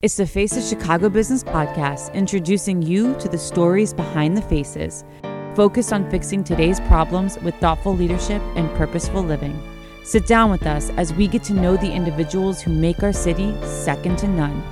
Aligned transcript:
It's 0.00 0.16
the 0.16 0.28
Face 0.28 0.56
of 0.56 0.62
Chicago 0.62 1.08
Business 1.08 1.42
podcast, 1.42 2.14
introducing 2.14 2.80
you 2.80 3.18
to 3.18 3.28
the 3.28 3.36
stories 3.36 3.92
behind 3.92 4.36
the 4.36 4.42
faces, 4.42 5.04
focused 5.56 5.92
on 5.92 6.08
fixing 6.08 6.44
today's 6.44 6.78
problems 6.78 7.36
with 7.40 7.56
thoughtful 7.56 7.96
leadership 7.96 8.40
and 8.54 8.70
purposeful 8.76 9.24
living. 9.24 9.60
Sit 10.04 10.24
down 10.28 10.52
with 10.52 10.68
us 10.68 10.90
as 10.90 11.12
we 11.12 11.26
get 11.26 11.42
to 11.42 11.52
know 11.52 11.76
the 11.76 11.92
individuals 11.92 12.60
who 12.62 12.72
make 12.72 13.02
our 13.02 13.12
city 13.12 13.52
second 13.64 14.18
to 14.18 14.28
none. 14.28 14.62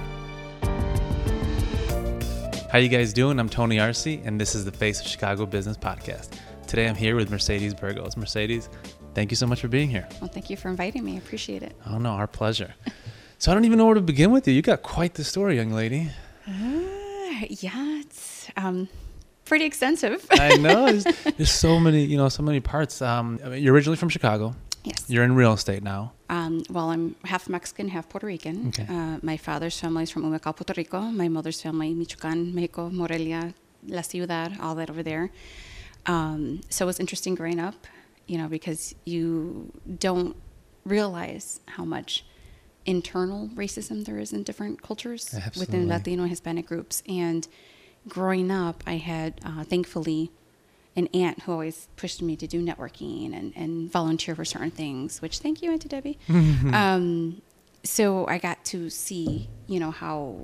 How 2.70 2.78
you 2.78 2.88
guys 2.88 3.12
doing? 3.12 3.40
I'm 3.40 3.48
Tony 3.48 3.80
Arce, 3.80 4.06
and 4.06 4.40
this 4.40 4.54
is 4.54 4.64
the 4.64 4.70
Face 4.70 5.00
of 5.00 5.08
Chicago 5.08 5.44
Business 5.44 5.76
podcast. 5.76 6.38
Today 6.68 6.86
I'm 6.86 6.94
here 6.94 7.16
with 7.16 7.32
Mercedes 7.32 7.74
Burgos. 7.74 8.16
Mercedes, 8.16 8.68
thank 9.14 9.32
you 9.32 9.36
so 9.36 9.48
much 9.48 9.60
for 9.60 9.66
being 9.66 9.90
here. 9.90 10.06
Well, 10.20 10.30
thank 10.30 10.50
you 10.50 10.56
for 10.56 10.68
inviting 10.68 11.02
me. 11.02 11.14
I 11.14 11.18
appreciate 11.18 11.64
it. 11.64 11.74
Oh 11.84 11.98
no, 11.98 12.10
our 12.10 12.28
pleasure. 12.28 12.72
So 13.38 13.50
I 13.50 13.54
don't 13.54 13.66
even 13.66 13.78
know 13.78 13.84
where 13.84 13.94
to 13.94 14.00
begin 14.00 14.30
with 14.30 14.48
you. 14.48 14.54
You 14.54 14.62
got 14.62 14.82
quite 14.82 15.14
the 15.14 15.24
story, 15.24 15.56
young 15.56 15.70
lady. 15.70 16.10
Uh, 16.48 17.44
yeah, 17.50 18.00
it's 18.00 18.48
um, 18.56 18.88
pretty 19.44 19.66
extensive. 19.66 20.26
I 20.30 20.56
know. 20.56 20.86
There's, 20.86 21.04
there's, 21.36 21.50
so 21.50 21.78
many, 21.78 22.04
you 22.04 22.16
know, 22.16 22.30
so 22.30 22.42
many 22.42 22.60
parts. 22.60 23.02
Um, 23.02 23.38
I 23.44 23.48
mean, 23.50 23.62
you're 23.62 23.74
originally 23.74 23.98
from 23.98 24.08
Chicago. 24.08 24.54
Yes. 24.84 25.04
You're 25.08 25.24
in 25.24 25.34
real 25.34 25.52
estate 25.52 25.82
now. 25.82 26.12
Um, 26.30 26.62
well, 26.70 26.90
I'm 26.90 27.14
half 27.24 27.48
Mexican, 27.48 27.88
half 27.88 28.08
Puerto 28.08 28.26
Rican. 28.26 28.68
Okay. 28.68 28.86
Uh, 28.88 29.18
my 29.22 29.36
father's 29.36 29.78
family 29.78 30.04
is 30.04 30.10
from 30.10 30.22
Humacao, 30.22 30.56
Puerto 30.56 30.72
Rico. 30.74 31.00
My 31.00 31.28
mother's 31.28 31.60
family, 31.60 31.92
Michoacan, 31.92 32.54
Mexico, 32.54 32.88
Morelia, 32.88 33.52
La 33.86 34.00
Ciudad, 34.00 34.56
all 34.62 34.74
that 34.76 34.88
over 34.88 35.02
there. 35.02 35.30
Um, 36.06 36.62
so 36.70 36.86
it 36.86 36.86
was 36.86 37.00
interesting 37.00 37.34
growing 37.34 37.60
up, 37.60 37.86
you 38.26 38.38
know, 38.38 38.48
because 38.48 38.94
you 39.04 39.72
don't 39.98 40.36
realize 40.86 41.60
how 41.66 41.84
much– 41.84 42.24
internal 42.86 43.48
racism 43.48 44.04
there 44.04 44.18
is 44.18 44.32
in 44.32 44.42
different 44.42 44.82
cultures 44.82 45.34
Absolutely. 45.34 45.60
within 45.60 45.88
Latino 45.88 46.24
Hispanic 46.24 46.66
groups. 46.66 47.02
And 47.08 47.46
growing 48.08 48.50
up, 48.50 48.82
I 48.86 48.96
had 48.96 49.40
uh, 49.44 49.64
thankfully 49.64 50.30
an 50.94 51.08
aunt 51.12 51.42
who 51.42 51.52
always 51.52 51.88
pushed 51.96 52.22
me 52.22 52.36
to 52.36 52.46
do 52.46 52.64
networking 52.64 53.36
and, 53.36 53.52
and 53.54 53.90
volunteer 53.90 54.34
for 54.34 54.44
certain 54.44 54.70
things, 54.70 55.20
which 55.20 55.40
thank 55.40 55.62
you, 55.62 55.70
Auntie 55.70 55.88
Debbie. 55.88 56.18
um, 56.28 57.42
so 57.84 58.26
I 58.26 58.38
got 58.38 58.64
to 58.66 58.88
see, 58.88 59.48
you 59.66 59.78
know, 59.78 59.90
how 59.90 60.36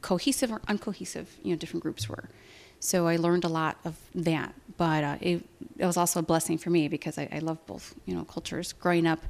cohesive 0.00 0.50
or 0.50 0.60
uncohesive, 0.68 1.26
you 1.42 1.50
know, 1.50 1.56
different 1.56 1.82
groups 1.82 2.08
were. 2.08 2.28
So 2.80 3.06
I 3.06 3.16
learned 3.16 3.44
a 3.44 3.48
lot 3.48 3.76
of 3.84 3.96
that, 4.14 4.54
but 4.76 5.04
uh, 5.04 5.16
it, 5.20 5.44
it 5.76 5.84
was 5.84 5.96
also 5.96 6.20
a 6.20 6.22
blessing 6.22 6.58
for 6.58 6.70
me 6.70 6.88
because 6.88 7.18
I, 7.18 7.28
I 7.32 7.40
love 7.40 7.64
both, 7.66 7.94
you 8.06 8.14
know, 8.14 8.24
cultures. 8.24 8.72
Growing 8.72 9.06
up, 9.06 9.20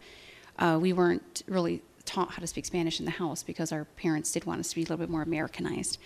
uh, 0.58 0.78
we 0.80 0.92
weren't 0.92 1.42
really 1.46 1.82
taught 2.04 2.30
how 2.30 2.40
to 2.40 2.46
speak 2.46 2.64
Spanish 2.64 2.98
in 2.98 3.04
the 3.04 3.12
house 3.12 3.42
because 3.42 3.70
our 3.70 3.84
parents 3.84 4.32
did 4.32 4.44
want 4.46 4.60
us 4.60 4.70
to 4.70 4.74
be 4.74 4.80
a 4.82 4.84
little 4.84 4.96
bit 4.96 5.10
more 5.10 5.22
Americanized. 5.22 5.98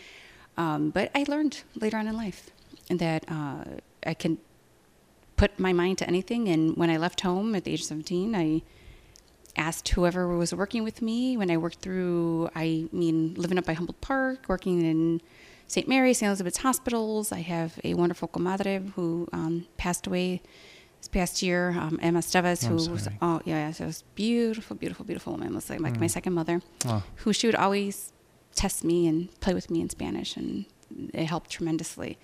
Um, 0.57 0.91
but 0.91 1.11
I 1.15 1.25
learned 1.29 1.63
later 1.77 1.97
on 1.97 2.09
in 2.09 2.17
life 2.17 2.51
that 2.91 3.25
uh, 3.29 3.65
I 4.05 4.15
can 4.15 4.39
put 5.37 5.59
my 5.59 5.73
mind 5.73 5.99
to 5.99 6.07
anything. 6.07 6.49
And 6.49 6.77
when 6.77 6.91
I 6.91 6.97
left 6.97 7.21
home 7.23 7.55
at 7.55 7.65
the 7.65 7.73
age 7.73 7.81
of 7.81 7.87
17, 7.87 8.35
I 8.35 8.63
asked 9.57 9.89
whoever 9.91 10.29
was 10.37 10.55
working 10.55 10.83
with 10.85 11.03
me 11.03 11.37
when 11.37 11.51
I 11.51 11.57
worked 11.57 11.79
through, 11.79 12.51
I 12.55 12.89
mean, 12.93 13.35
living 13.35 13.59
up 13.59 13.65
by 13.65 13.75
Humboldt 13.75 14.01
Park, 14.01 14.47
working 14.49 14.83
in 14.83 15.21
St. 15.69 15.89
Mary's, 15.89 16.19
St. 16.19 16.29
Elizabeth's 16.29 16.59
hospitals. 16.59 17.33
I 17.33 17.41
have 17.41 17.79
a 17.85 17.95
wonderful 17.95 18.29
comadre 18.29 18.93
who 18.95 19.29
um, 19.33 19.67
passed 19.77 20.07
away 20.07 20.43
this 21.03 21.09
past 21.09 21.43
year, 21.43 21.71
um, 21.71 21.99
Emma 22.01 22.21
Steves, 22.21 22.65
who 22.65 22.77
was, 22.77 23.09
oh, 23.21 23.41
yeah, 23.45 23.67
yeah, 23.67 23.73
so 23.73 23.85
it 23.85 23.87
was 23.89 24.05
beautiful, 24.15 24.77
beautiful, 24.77 25.05
beautiful 25.05 25.33
woman. 25.33 25.49
It 25.49 25.55
was 25.55 25.69
like, 25.69 25.81
like 25.81 25.95
mm. 25.95 26.01
my 26.01 26.07
second 26.07 26.33
mother, 26.33 26.63
oh. 26.87 27.03
who 27.17 27.33
she 27.33 27.49
would 27.49 27.57
always 27.57 28.13
test 28.55 28.85
me 28.85 29.09
and 29.09 29.29
play 29.41 29.53
with 29.53 29.69
me 29.69 29.81
in 29.81 29.91
Spanish, 29.91 30.37
and 30.37 30.65
it 31.13 31.25
helped 31.25 31.51
tremendously. 31.51 32.19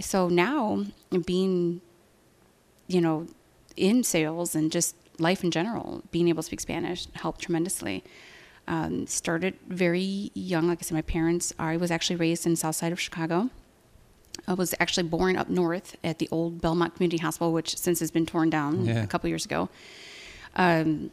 So 0.00 0.30
now, 0.30 0.86
being, 1.26 1.82
you 2.86 3.02
know, 3.02 3.26
in 3.76 4.02
sales 4.02 4.54
and 4.54 4.72
just 4.72 4.96
life 5.18 5.44
in 5.44 5.50
general, 5.50 6.02
being 6.10 6.28
able 6.28 6.42
to 6.42 6.46
speak 6.46 6.60
Spanish 6.60 7.08
helped 7.12 7.42
tremendously. 7.42 8.02
Um, 8.66 9.08
started 9.08 9.58
very 9.68 10.30
young. 10.34 10.68
Like 10.68 10.78
I 10.80 10.82
said, 10.82 10.94
my 10.94 11.02
parents, 11.02 11.52
I 11.58 11.76
was 11.76 11.90
actually 11.90 12.16
raised 12.16 12.46
in 12.46 12.54
south 12.56 12.76
side 12.76 12.92
of 12.92 13.00
Chicago. 13.00 13.50
I 14.46 14.54
was 14.54 14.74
actually 14.80 15.08
born 15.08 15.36
up 15.36 15.48
north 15.48 15.96
at 16.02 16.18
the 16.18 16.28
old 16.30 16.60
Belmont 16.60 16.94
Community 16.94 17.18
Hospital, 17.18 17.52
which 17.52 17.76
since 17.76 18.00
has 18.00 18.10
been 18.10 18.26
torn 18.26 18.50
down 18.50 18.84
yeah. 18.84 19.02
a 19.02 19.06
couple 19.06 19.28
years 19.28 19.44
ago. 19.44 19.68
Um, 20.56 21.10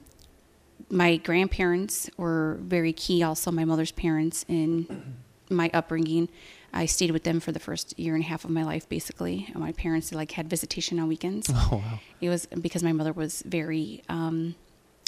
my 0.90 1.18
grandparents 1.18 2.10
were 2.18 2.58
very 2.62 2.94
key, 2.94 3.22
also 3.22 3.52
my 3.52 3.66
mother's 3.66 3.92
parents, 3.92 4.46
in 4.48 5.16
my 5.50 5.70
upbringing. 5.74 6.30
I 6.74 6.86
stayed 6.86 7.12
with 7.12 7.24
them 7.24 7.40
for 7.40 7.52
the 7.52 7.60
first 7.60 7.98
year 7.98 8.16
and 8.16 8.24
a 8.24 8.28
half 8.28 8.44
of 8.44 8.52
my 8.52 8.64
life, 8.64 8.88
basically. 8.88 9.52
My 9.56 9.72
parents 9.72 10.12
like 10.14 10.32
had 10.32 10.50
visitation 10.50 11.00
on 11.00 11.08
weekends. 11.08 11.50
Oh 11.72 11.78
wow! 11.78 12.00
It 12.22 12.30
was 12.30 12.46
because 12.48 12.84
my 12.84 12.94
mother 12.94 13.14
was 13.14 13.44
very, 13.46 14.04
um, 14.10 14.56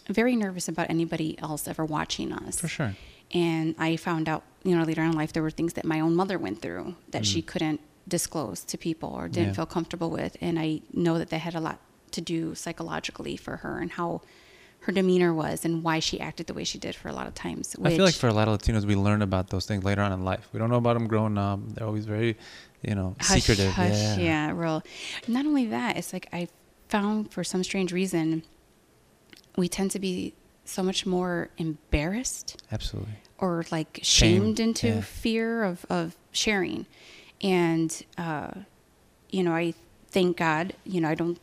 very 0.07 0.35
nervous 0.35 0.67
about 0.67 0.89
anybody 0.89 1.37
else 1.39 1.67
ever 1.67 1.85
watching 1.85 2.31
us. 2.31 2.59
For 2.59 2.67
sure. 2.67 2.95
And 3.33 3.75
I 3.79 3.95
found 3.95 4.27
out, 4.27 4.43
you 4.63 4.75
know, 4.75 4.83
later 4.83 5.01
on 5.01 5.11
in 5.11 5.15
life, 5.15 5.33
there 5.33 5.43
were 5.43 5.51
things 5.51 5.73
that 5.73 5.85
my 5.85 5.99
own 5.99 6.15
mother 6.15 6.37
went 6.37 6.61
through 6.61 6.95
that 7.11 7.21
mm. 7.21 7.25
she 7.25 7.41
couldn't 7.41 7.79
disclose 8.11 8.63
to 8.65 8.77
people 8.77 9.09
or 9.09 9.27
didn't 9.27 9.49
yeah. 9.49 9.53
feel 9.53 9.65
comfortable 9.65 10.11
with. 10.11 10.37
And 10.41 10.59
I 10.59 10.81
know 10.93 11.17
that 11.17 11.29
they 11.29 11.39
had 11.39 11.55
a 11.55 11.59
lot 11.59 11.79
to 12.11 12.21
do 12.21 12.53
psychologically 12.53 13.37
for 13.37 13.57
her 13.57 13.79
and 13.79 13.89
how 13.89 14.21
her 14.81 14.91
demeanor 14.91 15.33
was 15.33 15.63
and 15.63 15.83
why 15.83 15.99
she 15.99 16.19
acted 16.19 16.47
the 16.47 16.53
way 16.53 16.63
she 16.63 16.77
did 16.77 16.93
for 16.93 17.07
a 17.07 17.13
lot 17.13 17.25
of 17.25 17.33
times. 17.33 17.75
I 17.83 17.95
feel 17.95 18.05
like 18.05 18.15
for 18.15 18.27
a 18.27 18.33
lot 18.33 18.47
of 18.47 18.59
Latinos, 18.59 18.85
we 18.85 18.95
learn 18.95 19.21
about 19.21 19.49
those 19.49 19.65
things 19.65 19.83
later 19.83 20.01
on 20.01 20.11
in 20.11 20.23
life. 20.25 20.49
We 20.51 20.59
don't 20.59 20.69
know 20.69 20.77
about 20.77 20.95
them 20.95 21.07
growing 21.07 21.37
up. 21.37 21.59
They're 21.69 21.87
always 21.87 22.05
very, 22.05 22.37
you 22.81 22.95
know, 22.95 23.15
hush, 23.19 23.41
secretive. 23.41 23.71
Hush, 23.71 23.91
yeah. 23.91 24.17
yeah, 24.17 24.51
real. 24.51 24.83
Not 25.27 25.45
only 25.45 25.67
that, 25.67 25.97
it's 25.97 26.13
like 26.13 26.27
I 26.33 26.47
found 26.89 27.31
for 27.31 27.43
some 27.43 27.63
strange 27.63 27.93
reason, 27.93 28.43
we 29.55 29.69
tend 29.69 29.91
to 29.91 29.99
be 29.99 30.33
so 30.65 30.83
much 30.83 31.05
more 31.05 31.49
embarrassed. 31.57 32.61
Absolutely. 32.71 33.13
Or 33.37 33.63
like 33.71 33.99
shamed 34.03 34.57
Shame. 34.57 34.67
into 34.67 34.87
yeah. 34.87 35.01
fear 35.01 35.63
of, 35.63 35.85
of 35.89 36.17
sharing. 36.31 36.85
And, 37.41 38.03
uh, 38.17 38.51
you 39.29 39.43
know, 39.43 39.53
I 39.53 39.73
thank 40.09 40.37
God, 40.37 40.73
you 40.83 41.01
know, 41.01 41.09
I 41.09 41.15
don't 41.15 41.39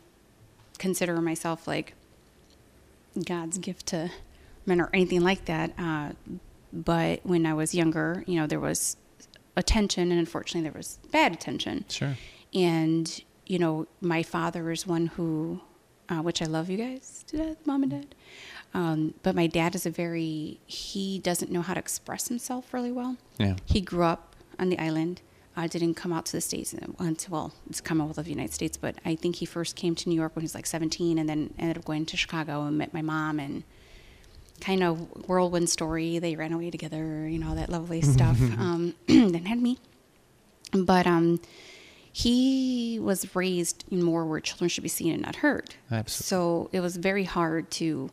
consider 0.77 1.19
myself 1.21 1.67
like 1.67 1.93
God's 3.25 3.57
gift 3.57 3.87
to 3.87 4.09
men 4.65 4.79
or 4.79 4.89
anything 4.93 5.21
like 5.21 5.45
that. 5.45 5.73
Uh, 5.77 6.11
but 6.71 7.19
when 7.23 7.45
I 7.45 7.53
was 7.53 7.75
younger, 7.75 8.23
you 8.27 8.39
know, 8.39 8.47
there 8.47 8.59
was 8.59 8.95
attention, 9.55 10.11
and 10.11 10.19
unfortunately, 10.19 10.69
there 10.69 10.77
was 10.77 10.99
bad 11.11 11.33
attention. 11.33 11.85
Sure. 11.89 12.15
And, 12.53 13.21
you 13.45 13.59
know, 13.59 13.87
my 13.99 14.23
father 14.23 14.71
is 14.71 14.87
one 14.87 15.07
who, 15.07 15.61
uh, 16.07 16.21
which 16.21 16.41
I 16.41 16.45
love 16.45 16.69
you 16.69 16.77
guys 16.77 17.25
to 17.27 17.37
death, 17.37 17.57
mom 17.65 17.83
and 17.83 17.91
dad. 17.91 18.15
Um, 18.73 19.15
but 19.23 19.35
my 19.35 19.47
dad 19.47 19.75
is 19.75 19.85
a 19.85 19.89
very, 19.89 20.59
he 20.65 21.19
doesn't 21.19 21.51
know 21.51 21.61
how 21.61 21.73
to 21.73 21.79
express 21.79 22.27
himself 22.27 22.73
really 22.73 22.91
well. 22.91 23.17
Yeah. 23.37 23.55
He 23.65 23.81
grew 23.81 24.03
up 24.03 24.35
on 24.59 24.69
the 24.69 24.77
island. 24.79 25.21
I 25.59 25.67
didn't 25.67 25.95
come 25.95 26.13
out 26.13 26.25
to 26.27 26.31
the 26.31 26.41
States 26.41 26.73
until, 26.99 27.31
well, 27.31 27.53
it's 27.69 27.81
Commonwealth 27.81 28.17
of 28.17 28.25
the 28.25 28.31
United 28.31 28.53
States, 28.53 28.77
but 28.77 28.95
I 29.05 29.15
think 29.15 29.35
he 29.35 29.45
first 29.45 29.75
came 29.75 29.93
to 29.95 30.07
New 30.07 30.15
York 30.15 30.35
when 30.35 30.41
he 30.41 30.45
was 30.45 30.55
like 30.55 30.65
17 30.65 31.17
and 31.17 31.27
then 31.27 31.53
ended 31.59 31.77
up 31.77 31.83
going 31.83 32.05
to 32.05 32.17
Chicago 32.17 32.63
and 32.63 32.77
met 32.77 32.93
my 32.93 33.01
mom 33.01 33.39
and 33.39 33.63
kind 34.61 34.83
of 34.83 35.27
whirlwind 35.27 35.69
story. 35.69 36.17
They 36.17 36.37
ran 36.37 36.53
away 36.53 36.71
together, 36.71 37.27
you 37.27 37.39
know, 37.39 37.55
that 37.55 37.69
lovely 37.69 38.01
stuff. 38.15 38.39
um, 38.41 38.95
then 39.07 39.45
had 39.45 39.61
me. 39.61 39.79
But 40.71 41.05
um, 41.05 41.41
he 42.13 42.97
was 43.01 43.35
raised 43.35 43.83
in 43.91 44.01
more 44.01 44.25
where 44.25 44.39
children 44.39 44.69
should 44.69 44.83
be 44.83 44.89
seen 44.89 45.11
and 45.11 45.21
not 45.21 45.37
heard. 45.37 45.75
Absolutely. 45.91 46.25
So 46.25 46.69
it 46.71 46.79
was 46.79 46.95
very 46.95 47.25
hard 47.25 47.69
to, 47.71 48.09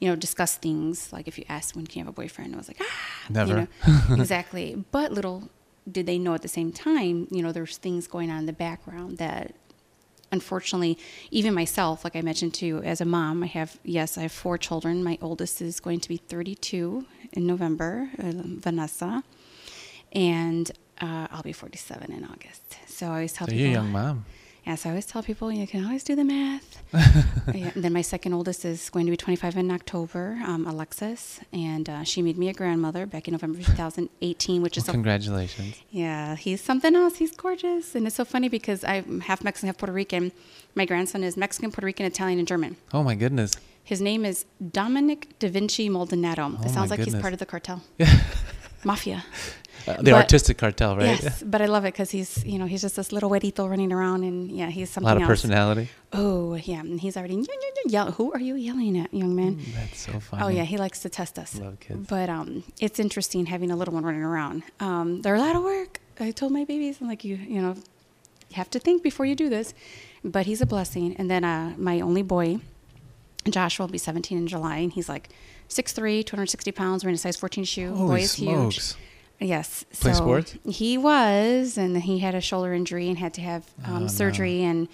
you 0.00 0.08
know, 0.08 0.16
discuss 0.16 0.56
things 0.56 1.12
like 1.12 1.28
if 1.28 1.38
you 1.38 1.44
asked 1.48 1.76
when 1.76 1.86
can 1.86 2.00
you 2.00 2.04
have 2.04 2.12
a 2.12 2.16
boyfriend, 2.16 2.54
I 2.54 2.58
was 2.58 2.66
like, 2.66 2.80
ah, 2.80 3.30
never. 3.30 3.68
You 3.86 3.88
know, 3.88 4.14
exactly. 4.20 4.84
But 4.90 5.12
little 5.12 5.48
did 5.90 6.06
they 6.06 6.18
know 6.18 6.34
at 6.34 6.42
the 6.42 6.48
same 6.48 6.72
time, 6.72 7.26
you 7.30 7.42
know, 7.42 7.52
there's 7.52 7.76
things 7.76 8.06
going 8.06 8.30
on 8.30 8.38
in 8.38 8.46
the 8.46 8.52
background 8.52 9.18
that 9.18 9.54
unfortunately, 10.30 10.98
even 11.30 11.54
myself, 11.54 12.04
like 12.04 12.16
I 12.16 12.22
mentioned 12.22 12.54
to 12.54 12.66
you, 12.66 12.78
as 12.78 13.00
a 13.00 13.04
mom, 13.04 13.42
I 13.42 13.46
have, 13.46 13.78
yes, 13.84 14.16
I 14.16 14.22
have 14.22 14.32
four 14.32 14.56
children. 14.58 15.04
My 15.04 15.18
oldest 15.20 15.60
is 15.60 15.78
going 15.78 16.00
to 16.00 16.08
be 16.08 16.16
32 16.16 17.04
in 17.32 17.46
November, 17.46 18.10
uh, 18.18 18.32
Vanessa, 18.34 19.22
and 20.12 20.70
uh, 21.00 21.28
I'll 21.30 21.42
be 21.42 21.52
47 21.52 22.12
in 22.12 22.24
August. 22.24 22.76
So 22.86 23.06
I 23.06 23.10
always 23.10 23.32
tell 23.32 23.46
so 23.46 23.52
people. 23.52 23.66
You're 23.66 23.70
a 23.70 23.82
young 23.82 23.92
mom. 23.92 24.24
Yeah, 24.66 24.76
so 24.76 24.88
I 24.88 24.92
always 24.92 25.06
tell 25.06 25.24
people 25.24 25.50
you 25.50 25.66
can 25.66 25.84
always 25.84 26.04
do 26.04 26.14
the 26.14 26.22
math. 26.22 26.82
yeah, 27.52 27.70
and 27.74 27.82
then 27.82 27.92
my 27.92 28.02
second 28.02 28.32
oldest 28.32 28.64
is 28.64 28.90
going 28.90 29.06
to 29.06 29.10
be 29.10 29.16
25 29.16 29.56
in 29.56 29.70
October, 29.72 30.38
um, 30.44 30.66
Alexis, 30.68 31.40
and 31.52 31.88
uh, 31.88 32.04
she 32.04 32.22
made 32.22 32.38
me 32.38 32.48
a 32.48 32.52
grandmother 32.52 33.04
back 33.04 33.26
in 33.26 33.32
November 33.32 33.58
2018, 33.58 34.62
which 34.62 34.76
well, 34.76 34.80
is 34.80 34.86
so, 34.86 34.92
congratulations. 34.92 35.82
Yeah, 35.90 36.36
he's 36.36 36.60
something 36.60 36.94
else. 36.94 37.16
He's 37.16 37.34
gorgeous, 37.34 37.96
and 37.96 38.06
it's 38.06 38.14
so 38.14 38.24
funny 38.24 38.48
because 38.48 38.84
I'm 38.84 39.20
half 39.22 39.42
Mexican, 39.42 39.66
half 39.66 39.78
Puerto 39.78 39.92
Rican. 39.92 40.30
My 40.76 40.84
grandson 40.84 41.24
is 41.24 41.36
Mexican, 41.36 41.72
Puerto 41.72 41.86
Rican, 41.86 42.06
Italian, 42.06 42.38
and 42.38 42.46
German. 42.46 42.76
Oh 42.94 43.02
my 43.02 43.16
goodness. 43.16 43.56
His 43.82 44.00
name 44.00 44.24
is 44.24 44.44
Dominic 44.70 45.38
Da 45.40 45.48
Vinci 45.48 45.88
Maldonado. 45.88 46.56
Oh 46.56 46.62
it 46.64 46.70
sounds 46.70 46.90
like 46.90 46.98
goodness. 46.98 47.14
he's 47.14 47.20
part 47.20 47.32
of 47.32 47.40
the 47.40 47.46
cartel. 47.46 47.82
Yeah. 47.98 48.16
mafia. 48.84 49.24
Uh, 49.86 49.96
the 49.96 50.10
But- 50.12 50.14
artistic 50.14 50.58
cartel, 50.58 50.96
right? 50.96 51.22
Yes, 51.22 51.42
but 51.42 51.60
I 51.60 51.66
love 51.66 51.84
it 51.84 51.92
because 51.94 52.10
he's 52.10 52.44
you 52.44 52.58
know 52.58 52.66
he's 52.66 52.82
just 52.82 52.96
this 52.96 53.10
little 53.12 53.30
güerito 53.30 53.68
running 53.68 53.92
around 53.92 54.22
and 54.24 54.50
yeah 54.50 54.68
he's 54.70 54.90
something. 54.90 55.08
A 55.10 55.14
lot 55.14 55.16
of 55.16 55.22
else. 55.22 55.28
personality. 55.42 55.88
Oh 56.12 56.54
yeah, 56.54 56.80
and 56.80 57.00
he's 57.00 57.16
already 57.16 57.34
"Yeah, 57.34 57.42
yeah, 57.48 57.70
yeah, 57.84 57.90
yell. 57.92 58.12
Who 58.12 58.32
are 58.32 58.40
you 58.40 58.54
yelling 58.54 58.98
at, 58.98 59.12
young 59.12 59.34
man? 59.34 59.56
Mm, 59.56 59.74
That's 59.74 60.00
so 60.00 60.20
funny. 60.20 60.42
Oh 60.44 60.48
yeah, 60.48 60.64
he 60.64 60.76
likes 60.76 61.00
to 61.00 61.08
test 61.08 61.38
us. 61.38 61.58
Love 61.58 61.80
kids. 61.80 62.06
But 62.08 62.28
um, 62.28 62.62
it's 62.80 62.98
interesting 62.98 63.46
having 63.46 63.70
a 63.70 63.76
little 63.76 63.94
one 63.94 64.04
running 64.04 64.22
around. 64.22 64.62
Um, 64.80 65.22
they're 65.22 65.34
a 65.34 65.40
lot 65.40 65.56
of 65.56 65.62
work. 65.62 66.00
I 66.20 66.30
told 66.30 66.52
my 66.52 66.64
babies, 66.64 66.98
I'm 67.00 67.08
like, 67.08 67.24
you, 67.24 67.36
you 67.36 67.60
know, 67.60 67.74
you 68.50 68.56
have 68.56 68.70
to 68.70 68.78
think 68.78 69.02
before 69.02 69.26
you 69.26 69.34
do 69.34 69.48
this. 69.48 69.74
But 70.22 70.46
he's 70.46 70.60
a 70.60 70.66
blessing. 70.66 71.16
And 71.18 71.28
then 71.28 71.42
uh, 71.42 71.72
my 71.78 72.00
only 72.00 72.22
boy, 72.22 72.60
Joshua, 73.48 73.86
will 73.86 73.92
be 73.92 73.98
17 73.98 74.38
in 74.38 74.46
July, 74.46 74.76
and 74.76 74.92
he's 74.92 75.08
like 75.08 75.30
6'3", 75.68 76.24
260 76.24 76.70
pounds, 76.72 77.02
wearing 77.02 77.14
a 77.16 77.18
size 77.18 77.36
14 77.36 77.64
shoe. 77.64 77.94
Holy 77.94 78.08
boy 78.08 78.20
is 78.20 78.32
smokes. 78.32 78.94
huge. 78.94 79.02
Yes. 79.42 79.84
Play 80.00 80.12
so 80.12 80.18
sports? 80.18 80.56
He 80.66 80.96
was, 80.98 81.76
and 81.76 81.96
he 82.02 82.18
had 82.20 82.34
a 82.34 82.40
shoulder 82.40 82.72
injury 82.72 83.08
and 83.08 83.18
had 83.18 83.34
to 83.34 83.40
have 83.40 83.64
Oh, 83.86 83.94
um, 83.96 84.02
no. 84.02 84.08
surgery. 84.08 84.62
And 84.62 84.88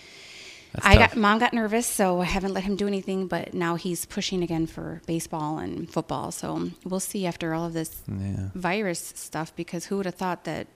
That's 0.73 0.87
I 0.87 0.95
tough. 0.97 1.11
got 1.11 1.19
mom 1.19 1.39
got 1.39 1.53
nervous, 1.53 1.87
so 1.87 2.21
I 2.21 2.25
haven't 2.25 2.55
let 2.55 2.65
him 2.65 2.77
do 2.77 2.87
anything. 2.87 3.27
But 3.27 3.55
now 3.55 3.75
he's 3.77 4.05
pushing 4.06 4.43
again 4.43 4.67
for 4.67 5.00
baseball 5.06 5.59
and 5.59 5.91
football. 5.91 6.31
So 6.33 6.71
we'll 6.85 7.00
see 7.00 7.27
after 7.27 7.55
all 7.55 7.67
of 7.67 7.73
this 7.73 8.03
Yeah. 8.09 8.50
virus 8.55 9.12
stuff, 9.17 9.55
because 9.56 9.87
who 9.87 9.97
would 9.99 10.06
have 10.06 10.15
thought 10.17 10.45
that 10.45 10.67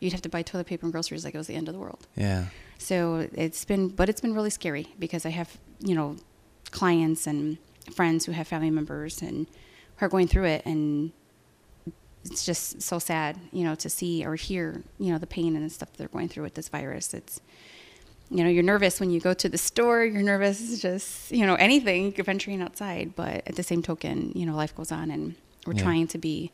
you'd 0.00 0.12
have 0.12 0.22
to 0.22 0.28
buy 0.28 0.42
toilet 0.42 0.66
paper 0.68 0.86
and 0.86 0.92
groceries 0.92 1.24
like 1.24 1.34
it 1.34 1.38
was 1.38 1.48
the 1.48 1.54
end 1.56 1.68
of 1.68 1.74
the 1.74 1.80
world. 1.80 2.06
Yeah. 2.16 2.46
So 2.78 3.28
it's 3.34 3.64
been, 3.64 3.88
but 3.88 4.08
it's 4.08 4.20
been 4.20 4.32
really 4.34 4.50
scary 4.50 4.86
because 4.98 5.26
I 5.26 5.30
have, 5.30 5.58
you 5.80 5.94
know, 5.96 6.16
clients 6.70 7.26
and 7.26 7.58
friends 7.92 8.24
who 8.26 8.32
have 8.32 8.46
family 8.46 8.70
members 8.70 9.20
and 9.22 9.48
are 10.00 10.08
going 10.08 10.28
through 10.28 10.44
it, 10.44 10.62
and 10.64 11.10
it's 12.24 12.44
just 12.44 12.82
so 12.82 12.98
sad, 12.98 13.38
you 13.52 13.64
know, 13.64 13.74
to 13.76 13.88
see 13.88 14.24
or 14.24 14.34
hear, 14.34 14.82
you 14.98 15.12
know, 15.12 15.18
the 15.18 15.26
pain 15.26 15.56
and 15.56 15.64
the 15.64 15.70
stuff 15.70 15.88
they're 15.96 16.08
going 16.08 16.28
through 16.28 16.44
with 16.44 16.54
this 16.54 16.68
virus. 16.68 17.14
It's, 17.14 17.40
you 18.30 18.42
know, 18.44 18.50
you're 18.50 18.62
nervous 18.62 19.00
when 19.00 19.10
you 19.10 19.20
go 19.20 19.32
to 19.34 19.48
the 19.48 19.56
store. 19.58 20.04
You're 20.04 20.22
nervous 20.22 20.80
just, 20.80 21.30
you 21.32 21.46
know, 21.46 21.54
anything 21.54 22.12
venturing 22.12 22.60
outside. 22.60 23.14
But 23.16 23.42
at 23.46 23.56
the 23.56 23.62
same 23.62 23.82
token, 23.82 24.32
you 24.34 24.44
know, 24.44 24.54
life 24.56 24.74
goes 24.74 24.92
on, 24.92 25.10
and 25.10 25.34
we're 25.66 25.74
Yeah. 25.74 25.82
trying 25.82 26.06
to 26.08 26.18
be 26.18 26.50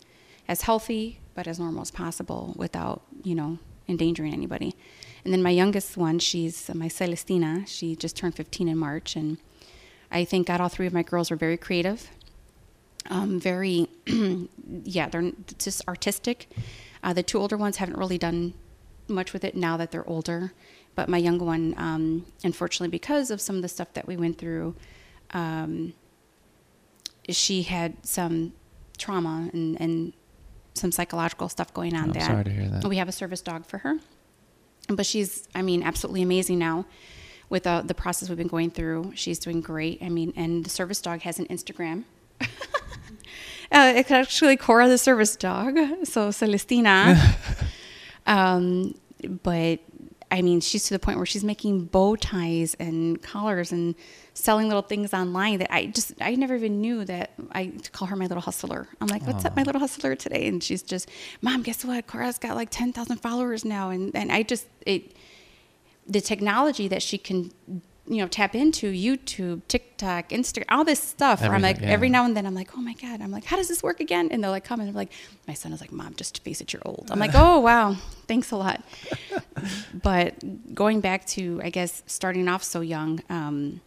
as 0.49 0.63
healthy 0.63 1.19
but 1.35 1.49
as 1.49 1.59
normal 1.59 1.83
as 1.83 1.91
possible 1.91 2.55
without, 2.57 3.03
you 3.25 3.35
know, 3.35 3.59
endangering 3.89 4.33
anybody. 4.33 4.77
And 5.25 5.33
then 5.33 5.43
my 5.43 5.51
youngest 5.51 5.97
one, 5.97 6.21
she's 6.21 6.71
uh, 6.71 6.75
my 6.75 6.87
Celestina. 6.89 7.67
She 7.67 7.97
just 7.97 8.15
turned 8.17 8.37
15 8.37 8.69
in 8.69 8.79
March, 8.79 9.17
and 9.17 9.39
I 10.13 10.25
think 10.25 10.47
God 10.47 10.61
all 10.61 10.69
three 10.69 10.87
of 10.87 10.93
my 10.93 11.03
girls 11.03 11.33
are 11.33 11.37
very 11.37 11.57
creative, 11.57 12.09
um, 13.11 13.39
very, 13.41 13.89
yeah, 14.85 15.09
they're 15.09 15.33
just 15.59 15.87
artistic. 15.89 16.49
Uh, 17.03 17.13
the 17.13 17.23
two 17.23 17.39
older 17.39 17.57
ones 17.57 17.77
haven't 17.77 17.99
really 17.99 18.19
done 18.19 18.55
much 19.09 19.33
with 19.33 19.45
it 19.45 19.55
now 19.55 19.77
that 19.77 19.91
they're 19.91 20.09
older, 20.09 20.53
but 20.95 21.09
my 21.09 21.19
younger 21.19 21.45
one, 21.45 21.75
um, 21.77 22.27
unfortunately, 22.43 22.89
because 22.89 23.31
of 23.31 23.41
some 23.41 23.57
of 23.57 23.63
the 23.63 23.69
stuff 23.69 23.93
that 23.95 24.07
we 24.07 24.17
went 24.17 24.39
through, 24.39 24.75
um, 25.33 25.93
she 27.29 27.63
had 27.63 28.07
some 28.07 28.53
trauma 28.97 29.51
and, 29.53 29.81
and 29.81 30.13
some 30.75 30.93
psychological 30.93 31.49
stuff 31.49 31.73
going 31.75 31.95
on 31.95 32.05
I'm 32.05 32.13
there. 32.13 32.23
sorry 32.23 32.45
to 32.45 32.51
hear 32.51 32.69
that. 32.69 32.85
We 32.85 32.97
have 32.97 33.09
a 33.09 33.13
service 33.13 33.41
dog 33.41 33.67
for 33.67 33.79
her, 33.79 33.99
but 34.89 35.07
she's, 35.07 35.49
I 35.55 35.63
mean, 35.63 35.83
absolutely 35.83 36.23
amazing 36.23 36.59
now 36.59 36.87
with 37.49 37.67
uh, 37.67 37.83
the 37.83 37.95
process 37.95 38.29
we've 38.29 38.39
been 38.39 38.49
going 38.49 38.71
through. 38.71 39.13
She's 39.15 39.39
doing 39.39 39.61
great. 39.61 40.03
I 40.03 40.09
mean, 40.09 40.33
and 40.37 40.65
the 40.65 40.71
service 40.71 41.01
dog 41.01 41.21
has 41.23 41.39
an 41.39 41.47
Instagram. 41.47 42.05
uh, 43.75 43.93
it's 43.97 44.11
actually 44.11 44.57
Cora 44.57 44.89
the 44.89 44.99
service 44.99 45.37
dog, 45.37 45.77
so 46.05 46.29
Celestina. 46.31 47.19
um, 48.27 48.95
but 49.43 49.81
I 50.31 50.43
mean, 50.43 50.61
she's 50.61 50.85
to 50.85 50.95
the 50.95 50.99
point 50.99 51.17
where 51.19 51.27
she's 51.27 51.45
making 51.45 51.87
bow 51.87 52.17
ties 52.17 52.75
and 52.75 53.21
collars 53.21 53.73
and 53.73 53.95
selling 54.33 54.69
little 54.69 54.83
things 54.83 55.13
online 55.13 55.59
that 55.59 55.73
I 55.73 55.87
just 55.87 56.13
I 56.21 56.35
never 56.35 56.55
even 56.55 56.81
knew 56.81 57.05
that 57.05 57.33
I 57.53 57.67
to 57.67 57.91
call 57.91 58.09
her 58.09 58.17
my 58.17 58.27
little 58.27 58.43
hustler. 58.43 58.89
I'm 59.01 59.09
like, 59.09 59.27
what's 59.27 59.45
up, 59.45 59.57
my 59.57 59.63
little 59.63 59.81
hustler 59.81 60.15
today? 60.17 60.47
And 60.47 60.63
she's 60.63 60.83
just, 60.83 61.09
mom, 61.41 61.63
guess 61.63 61.85
what? 61.85 62.07
Cora's 62.07 62.39
got 62.39 62.57
like 62.57 62.71
ten 62.71 62.93
thousand 62.93 63.19
followers 63.19 63.65
now, 63.65 63.91
and 63.91 64.15
and 64.15 64.33
I 64.33 64.43
just 64.43 64.67
it 64.87 65.17
the 66.07 66.21
technology 66.21 66.89
that 66.89 67.03
she 67.03 67.19
can 67.19 67.51
you 68.07 68.19
know 68.19 68.29
tap 68.29 68.55
into 68.55 68.93
youtube 68.93 69.63
tiktok 69.67 70.29
instagram 70.29 70.65
all 70.69 70.85
this 70.85 71.03
stuff. 71.03 71.43
I'm 71.43 71.63
like 71.63 71.81
yeah. 71.81 71.89
every 71.89 72.09
now 72.11 72.25
and 72.25 72.37
then 72.37 72.47
i'm 72.47 72.55
like 72.55 72.71
oh 72.77 72.81
my 72.81 72.95
god. 72.95 73.21
I'm 73.21 73.31
like 73.31 73.45
how 73.45 73.57
does 73.57 73.69
this 73.69 73.83
work 73.83 74.01
again? 74.01 74.29
And 74.31 74.43
they'll 74.43 74.51
like 74.51 74.65
come 74.65 74.81
and 74.81 74.89
I'm 74.89 74.95
like 74.95 75.13
my 75.49 75.55
son 75.55 75.73
is 75.73 75.81
like 75.81 75.93
mom 75.93 76.15
just 76.15 76.43
face 76.45 76.61
it 76.61 76.73
you're 76.73 76.83
old. 76.85 77.09
I'm 77.11 77.19
like 77.19 77.33
oh 77.35 77.61
wow. 77.61 77.97
Thanks 78.27 78.51
a 78.51 78.57
lot. 78.57 78.83
But 80.03 80.75
going 80.75 81.01
back 81.01 81.25
to 81.29 81.61
i 81.65 81.71
guess 81.71 82.03
starting 82.07 82.49
off 82.49 82.63
so 82.63 82.81
young 82.81 83.23
um, 83.31 83.81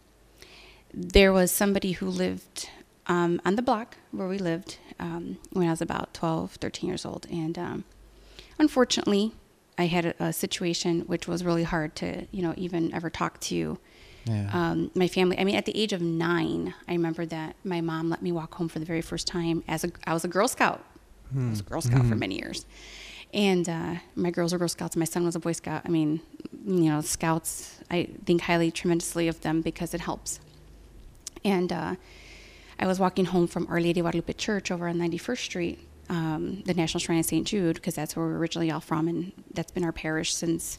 there 0.92 1.32
was 1.32 1.52
somebody 1.52 1.92
who 1.92 2.06
lived 2.06 2.70
um, 3.06 3.40
on 3.44 3.56
the 3.56 3.62
block 3.62 3.96
where 4.10 4.26
we 4.26 4.38
lived 4.38 4.78
um, 4.98 5.38
when 5.52 5.68
i 5.68 5.70
was 5.70 5.82
about 5.82 6.12
12 6.14 6.52
13 6.54 6.88
years 6.88 7.04
old. 7.04 7.26
And 7.30 7.58
um, 7.58 7.84
unfortunately 8.58 9.32
i 9.76 9.86
had 9.86 10.06
a, 10.06 10.24
a 10.24 10.32
situation 10.32 11.00
which 11.02 11.28
was 11.28 11.44
really 11.44 11.64
hard 11.64 11.94
to 11.96 12.26
you 12.32 12.42
know 12.42 12.54
even 12.56 12.92
ever 12.92 13.10
talk 13.10 13.38
to 13.40 13.78
Yeah. 14.28 14.50
um, 14.52 14.90
my 14.94 15.08
family. 15.08 15.38
I 15.38 15.44
mean, 15.44 15.56
at 15.56 15.64
the 15.64 15.76
age 15.76 15.92
of 15.92 16.00
nine, 16.02 16.74
I 16.86 16.92
remember 16.92 17.26
that 17.26 17.56
my 17.64 17.80
mom 17.80 18.10
let 18.10 18.22
me 18.22 18.30
walk 18.32 18.54
home 18.54 18.68
for 18.68 18.78
the 18.78 18.84
very 18.84 19.00
first 19.02 19.26
time 19.26 19.64
as 19.66 19.84
a. 19.84 19.90
I 20.06 20.12
was 20.14 20.24
a 20.24 20.28
Girl 20.28 20.48
Scout. 20.48 20.84
I 21.36 21.50
was 21.50 21.60
a 21.60 21.62
Girl 21.64 21.80
Scout 21.82 22.06
for 22.06 22.14
many 22.14 22.36
years, 22.36 22.64
and 23.34 23.68
uh, 23.68 23.94
my 24.14 24.30
girls 24.30 24.52
were 24.52 24.58
Girl 24.58 24.68
Scouts. 24.68 24.96
My 24.96 25.04
son 25.04 25.24
was 25.24 25.36
a 25.36 25.40
Boy 25.40 25.52
Scout. 25.52 25.82
I 25.84 25.88
mean, 25.88 26.20
you 26.66 26.84
know, 26.90 27.00
Scouts. 27.02 27.80
I 27.90 28.08
think 28.24 28.42
highly, 28.42 28.70
tremendously 28.70 29.28
of 29.28 29.40
them 29.42 29.60
because 29.60 29.92
it 29.94 30.00
helps. 30.00 30.40
And 31.44 31.70
uh, 31.72 31.94
I 32.80 32.86
was 32.86 32.98
walking 32.98 33.26
home 33.26 33.46
from 33.46 33.66
Our 33.68 33.80
Lady 33.80 34.00
of 34.00 34.04
Guadalupe 34.04 34.32
Church 34.34 34.70
over 34.70 34.88
on 34.88 34.96
91st 34.96 35.38
Street, 35.38 35.78
um, 36.08 36.62
the 36.64 36.74
National 36.74 37.00
Shrine 37.00 37.18
of 37.18 37.26
St. 37.26 37.46
Jude, 37.46 37.76
because 37.76 37.94
that's 37.94 38.16
where 38.16 38.24
we're 38.26 38.38
originally 38.38 38.70
all 38.70 38.80
from, 38.80 39.06
and 39.08 39.32
that's 39.52 39.70
been 39.72 39.84
our 39.84 39.92
parish 39.92 40.34
since. 40.34 40.78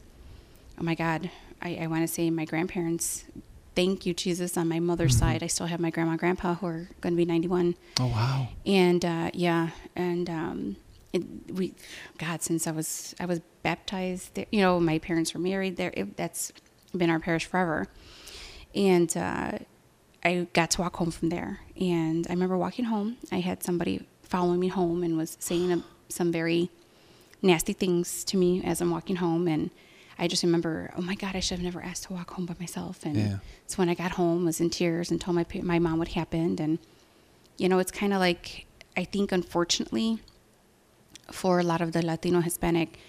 Oh 0.80 0.84
my 0.84 0.96
God, 0.96 1.30
I, 1.62 1.80
I 1.82 1.88
want 1.88 2.02
to 2.04 2.08
say 2.08 2.30
my 2.30 2.46
grandparents. 2.46 3.26
Thank 3.76 4.06
you, 4.06 4.14
Jesus. 4.14 4.58
On 4.58 4.68
my 4.68 4.80
mother's 4.80 5.16
side, 5.16 5.44
I 5.44 5.48
still 5.48 5.68
have 5.68 5.80
my 5.80 5.90
grandma, 5.90 6.12
and 6.12 6.20
grandpa 6.20 6.56
who 6.56 6.66
are 6.68 6.90
going 7.02 7.14
to 7.14 7.18
be 7.18 7.26
91 7.26 7.76
oh 8.00 8.08
wow. 8.08 8.48
and 8.66 9.06
uh, 9.06 9.32
yeah, 9.34 9.70
and 9.96 10.30
um, 10.30 10.76
it, 11.14 11.24
we, 11.52 11.74
God, 12.18 12.42
since 12.42 12.68
I 12.68 12.72
was 12.72 13.16
I 13.20 13.26
was 13.26 13.42
baptized, 13.64 14.36
there, 14.36 14.46
you 14.52 14.62
know, 14.62 14.80
my 14.80 15.00
parents 15.00 15.34
were 15.34 15.40
married 15.40 15.78
there. 15.78 15.94
It, 15.96 16.18
that's 16.18 16.52
been 16.96 17.10
our 17.10 17.20
parish 17.20 17.46
forever, 17.46 17.88
and 18.76 19.16
uh, 19.16 19.60
I 20.24 20.48
got 20.54 20.72
to 20.72 20.82
walk 20.82 20.98
home 20.98 21.12
from 21.12 21.30
there. 21.30 21.62
And 21.80 22.28
I 22.28 22.34
remember 22.34 22.58
walking 22.58 22.86
home. 22.86 23.18
I 23.32 23.40
had 23.40 23.64
somebody 23.64 24.06
following 24.24 24.60
me 24.60 24.68
home 24.68 25.04
and 25.04 25.18
was 25.18 25.38
saying 25.40 25.72
uh, 25.72 25.82
some 26.10 26.32
very 26.32 26.70
nasty 27.42 27.74
things 27.74 28.24
to 28.26 28.38
me 28.38 28.62
as 28.64 28.82
I'm 28.82 28.92
walking 28.92 29.18
home, 29.18 29.48
and 29.48 29.70
I 30.20 30.28
just 30.28 30.44
remember, 30.44 30.92
oh 30.98 31.02
my 31.02 31.16
God, 31.16 31.36
I 31.36 31.40
should 31.40 31.58
have 31.60 31.64
never 31.64 31.82
asked 31.82 32.04
to 32.04 32.14
walk 32.14 32.32
home 32.32 32.46
by 32.46 32.56
myself. 32.60 33.06
And 33.06 33.16
Yeah. 33.18 33.38
so 33.68 33.78
when 33.78 33.90
I 33.90 33.94
got 33.94 34.12
home, 34.12 34.46
was 34.46 34.60
in 34.60 34.70
tears 34.70 35.10
and 35.12 35.20
told 35.20 35.36
my 35.36 35.46
my 35.62 35.80
mom 35.80 35.98
what 36.00 36.10
happened, 36.10 36.60
and 36.60 36.78
you 37.58 37.68
know, 37.70 37.80
it's 37.80 37.92
kind 37.92 38.14
of 38.14 38.20
like 38.20 38.66
I 38.98 39.04
think, 39.06 39.32
unfortunately, 39.32 40.20
for 41.32 41.60
a 41.60 41.64
lot 41.64 41.82
of 41.82 41.92
the 41.94 42.06
Latino 42.06 42.42
Hispanic 42.42 43.00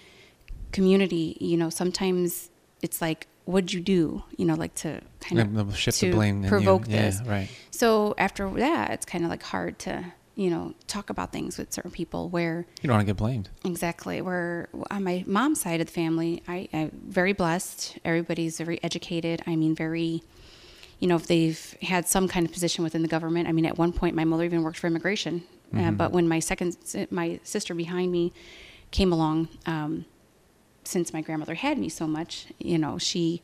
community, 0.71 1.37
you 1.39 1.57
know, 1.57 1.69
sometimes 1.69 2.49
it's 2.81 3.01
like, 3.01 3.27
what'd 3.45 3.73
you 3.73 3.81
do? 3.81 4.23
You 4.37 4.45
know, 4.45 4.55
like 4.55 4.73
to 4.75 5.01
kind 5.19 5.57
of 5.57 5.77
shift 5.77 5.99
to 5.99 6.07
the 6.07 6.15
blame. 6.15 6.43
provoke 6.45 6.85
yeah, 6.87 7.01
this. 7.01 7.21
Right. 7.25 7.49
So 7.71 8.15
after 8.17 8.49
that, 8.51 8.91
it's 8.91 9.05
kind 9.05 9.23
of 9.23 9.29
like 9.29 9.43
hard 9.43 9.79
to, 9.79 10.13
you 10.41 10.49
know, 10.49 10.73
talk 10.87 11.11
about 11.11 11.31
things 11.31 11.59
with 11.59 11.71
certain 11.71 11.91
people 11.91 12.27
where 12.29 12.65
You 12.81 12.87
don't 12.87 12.95
want 12.95 13.05
to 13.05 13.13
get 13.13 13.17
blamed. 13.17 13.49
Exactly. 13.63 14.21
Where 14.21 14.69
on 14.89 15.03
my 15.03 15.23
mom's 15.27 15.61
side 15.61 15.81
of 15.81 15.85
the 15.85 15.93
family, 15.93 16.41
I, 16.47 16.67
I'm 16.73 16.89
very 17.07 17.33
blessed. 17.33 17.99
Everybody's 18.03 18.57
very 18.57 18.83
educated. 18.83 19.43
I 19.45 19.55
mean, 19.55 19.75
very, 19.75 20.23
you 20.97 21.07
know, 21.07 21.15
if 21.15 21.27
they've 21.27 21.77
had 21.83 22.07
some 22.07 22.27
kind 22.27 22.43
of 22.43 22.51
position 22.51 22.83
within 22.83 23.03
the 23.03 23.07
government. 23.07 23.47
I 23.49 23.51
mean, 23.51 23.67
at 23.67 23.77
one 23.77 23.93
point, 23.93 24.15
my 24.15 24.23
mother 24.23 24.43
even 24.43 24.63
worked 24.63 24.79
for 24.79 24.87
immigration. 24.87 25.43
Uh, 25.77 25.91
but 25.91 26.11
when 26.11 26.27
my 26.27 26.39
second, 26.39 26.75
my 27.11 27.39
sister 27.43 27.75
behind 27.75 28.11
me 28.11 28.33
came 28.89 29.13
along, 29.13 29.47
um, 29.67 30.05
since 30.83 31.13
my 31.13 31.21
grandmother 31.21 31.53
had 31.53 31.77
me 31.77 31.87
so 31.87 32.07
much, 32.07 32.47
you 32.57 32.79
know, 32.79 32.97
she 32.97 33.43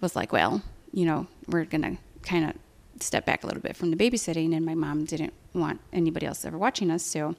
was 0.00 0.16
like, 0.16 0.32
well, 0.32 0.62
you 0.90 1.04
know, 1.04 1.26
we're 1.46 1.66
going 1.66 1.82
to 1.82 1.98
kind 2.22 2.48
of 2.48 2.56
step 3.02 3.24
back 3.26 3.42
a 3.44 3.46
little 3.46 3.62
bit 3.62 3.76
from 3.76 3.90
the 3.90 3.96
babysitting. 3.96 4.54
And 4.54 4.64
my 4.64 4.74
mom 4.74 5.04
didn't 5.04 5.32
want 5.54 5.80
anybody 5.92 6.26
else 6.26 6.44
ever 6.44 6.58
watching 6.58 6.90
us. 6.90 7.02
So 7.04 7.34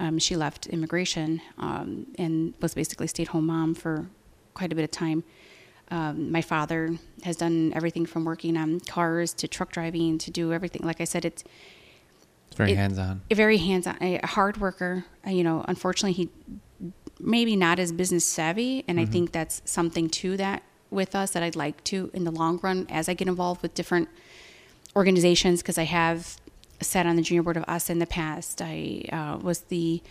um, 0.00 0.18
she 0.18 0.36
left 0.36 0.66
immigration 0.66 1.40
um, 1.58 2.06
and 2.18 2.54
was 2.60 2.74
basically 2.74 3.06
stayed 3.06 3.28
home 3.28 3.46
mom 3.46 3.74
for 3.74 4.06
quite 4.54 4.72
a 4.72 4.74
bit 4.74 4.84
of 4.84 4.90
time. 4.90 5.24
Um, 5.90 6.30
my 6.30 6.42
father 6.42 6.96
has 7.24 7.36
done 7.36 7.72
everything 7.74 8.04
from 8.06 8.24
working 8.24 8.56
on 8.56 8.80
cars 8.80 9.32
to 9.34 9.48
truck 9.48 9.72
driving 9.72 10.18
to 10.18 10.30
do 10.30 10.52
everything. 10.52 10.82
Like 10.84 11.00
I 11.00 11.04
said, 11.04 11.24
it's 11.24 11.42
very 12.56 12.72
It- 12.72 12.76
hands 12.76 12.98
on. 12.98 13.22
a 13.30 13.34
very 13.34 13.56
hands-on, 13.58 13.96
a 14.02 14.26
hard 14.26 14.58
worker. 14.58 15.04
Uh, 15.26 15.30
You 15.30 15.44
know, 15.44 15.64
unfortunately, 15.66 16.12
he 16.12 16.28
maybe 17.20 17.56
not 17.56 17.78
as 17.78 17.90
business 17.90 18.24
savvy, 18.24 18.84
and 18.86 19.00
I 19.00 19.04
think 19.04 19.32
that's 19.32 19.60
something 19.64 20.08
to 20.10 20.36
that 20.36 20.62
with 20.90 21.14
us 21.16 21.32
that 21.32 21.42
I'd 21.42 21.56
like 21.56 21.82
to 21.84 22.10
in 22.14 22.22
the 22.24 22.30
long 22.30 22.60
run 22.62 22.86
as 22.88 23.08
I 23.08 23.14
get 23.14 23.26
involved 23.26 23.60
with 23.62 23.74
different 23.74 24.08
organizations 24.98 25.62
because 25.62 25.78
I 25.78 25.84
have 25.84 26.36
sat 26.80 27.06
on 27.06 27.16
the 27.16 27.22
junior 27.22 27.42
board 27.42 27.56
of 27.56 27.64
us 27.68 27.88
in 27.88 28.00
the 28.00 28.06
past. 28.06 28.60
I 28.60 29.04
uh, 29.12 29.38
was 29.40 29.60
the 29.60 30.02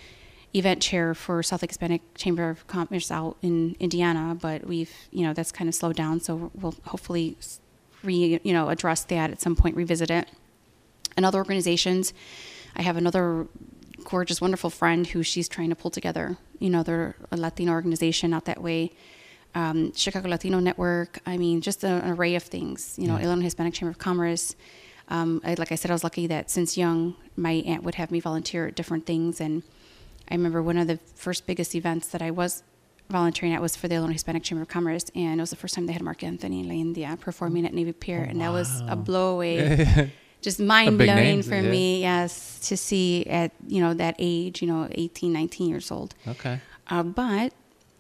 event 0.56 0.82
chair 0.82 1.14
for 1.14 1.44
South 1.44 1.62
Lake 1.62 1.72
Hispanic 1.72 2.02
Chamber 2.16 2.50
of 2.50 2.66
Commerce 2.68 3.12
out 3.12 3.36
in 3.42 3.76
Indiana, 3.82 4.36
but 4.40 4.66
we've 4.66 4.94
you 5.12 5.26
know 5.26 5.34
that's 5.34 5.52
kind 5.52 5.68
of 5.68 5.76
slowed 5.76 5.98
down, 5.98 6.22
so 6.22 6.52
we'll 6.56 6.76
hopefully 6.86 7.38
re 8.02 8.40
you 8.42 8.54
know 8.54 8.70
address 8.70 9.04
that 9.04 9.30
at 9.30 9.42
some 9.42 9.56
point, 9.56 9.76
revisit 9.76 10.10
it. 10.10 10.30
And 11.18 11.26
other 11.26 11.38
organizations, 11.40 12.14
I 12.76 12.82
have 12.82 12.96
another 12.96 13.48
gorgeous, 14.06 14.40
wonderful 14.40 14.70
friend 14.70 15.06
who 15.08 15.22
she's 15.22 15.50
trying 15.50 15.70
to 15.70 15.76
pull 15.76 15.92
together. 15.92 16.38
You 16.60 16.70
know, 16.70 16.82
they're 16.82 17.16
a 17.30 17.36
Latino 17.36 17.74
organization 17.74 18.34
out 18.34 18.46
that 18.46 18.62
way. 18.62 18.94
Um, 19.58 19.92
Chicago 19.96 20.30
Latino 20.30 20.60
Network. 20.60 21.20
I 21.26 21.38
mean, 21.38 21.62
just 21.62 21.84
an 21.84 22.08
array 22.12 22.36
of 22.36 22.44
things. 22.44 22.96
You 22.98 23.08
know. 23.08 23.18
Illinois 23.18 23.46
Hispanic 23.46 23.74
Chamber 23.74 23.90
of 23.90 23.98
Commerce. 23.98 24.56
Um, 25.10 25.42
I, 25.44 25.56
like 25.56 25.72
I 25.72 25.76
said, 25.76 25.90
I 25.90 25.96
was 25.96 26.04
lucky 26.04 26.28
that 26.28 26.52
since 26.52 26.78
young, 26.78 27.16
my 27.36 27.64
aunt 27.66 27.84
would 27.84 27.96
have 27.96 28.12
me 28.12 28.20
volunteer 28.20 28.68
at 28.68 28.76
different 28.76 29.06
things. 29.06 29.42
And 29.42 29.64
I 30.30 30.36
remember 30.36 30.62
one 30.62 30.78
of 30.78 30.88
the 30.88 31.00
first 31.16 31.48
biggest 31.48 31.74
events 31.74 32.10
that 32.10 32.22
I 32.22 32.30
was 32.30 32.62
volunteering 33.10 33.54
at 33.56 33.62
was 33.62 33.76
for 33.76 33.88
the 33.88 33.96
Illinois 33.96 34.14
Hispanic 34.14 34.44
Chamber 34.44 34.62
of 34.62 34.68
Commerce, 34.68 35.06
and 35.16 35.40
it 35.40 35.42
was 35.42 35.50
the 35.50 35.56
first 35.56 35.74
time 35.74 35.88
they 35.88 35.94
had 35.94 36.02
Marc 36.04 36.24
Anthony 36.24 36.64
La 36.64 36.74
India 36.74 37.18
performing 37.20 37.66
at 37.66 37.74
Navy 37.74 37.94
Pier, 37.94 38.22
and 38.22 38.42
that 38.42 38.52
was 38.52 38.82
a 38.88 38.96
blow 38.96 39.36
away. 39.36 40.12
just 40.42 40.60
mind 40.60 41.00
blowing 41.00 41.42
for 41.42 41.56
yeah. 41.56 41.62
me 41.62 42.02
yes 42.02 42.60
to 42.68 42.78
see 42.78 43.26
at 43.26 43.52
you 43.68 43.82
know 43.82 43.96
that 43.96 44.14
age 44.20 44.62
you 44.62 44.68
know 44.68 44.88
18 44.92 45.34
19 45.34 45.68
years 45.68 45.90
old 45.90 46.14
okay. 46.28 46.60
uh, 46.90 47.02
but 47.02 47.54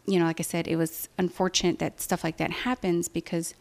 you 0.07 0.17
know 0.19 0.25
like 0.25 0.39
i 0.39 0.43
said 0.43 0.67
it 0.67 0.75
was 0.77 1.09
unfortunate 1.17 1.79
that 1.79 1.99
stuff 2.01 2.23
like 2.23 2.37
that 2.37 2.51
happens 2.67 3.07
because 3.09 3.53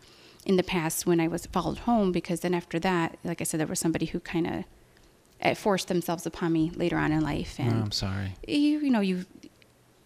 in 0.45 0.57
the 0.57 0.63
past 0.63 1.07
when 1.07 1.19
i 1.21 1.27
was 1.29 1.47
followed 1.47 1.79
home 1.81 2.13
because 2.13 2.41
then 2.41 2.55
after 2.55 2.79
that 2.79 3.19
like 3.25 3.41
i 3.41 3.45
said 3.45 3.59
there 3.61 3.67
was 3.67 3.81
somebody 3.81 4.07
who 4.07 4.21
kind 4.21 4.47
of 4.47 4.65
uh, 5.43 5.55
forced 5.55 5.89
themselves 5.89 6.25
upon 6.25 6.53
me 6.53 6.71
later 6.77 6.97
on 6.97 7.11
in 7.13 7.21
life 7.21 7.57
Oh, 7.59 7.63
and 7.65 7.83
I'm 7.85 7.93
sorry. 7.93 8.35
you 8.47 8.79
you 8.81 8.91
know 8.91 9.01
you 9.01 9.27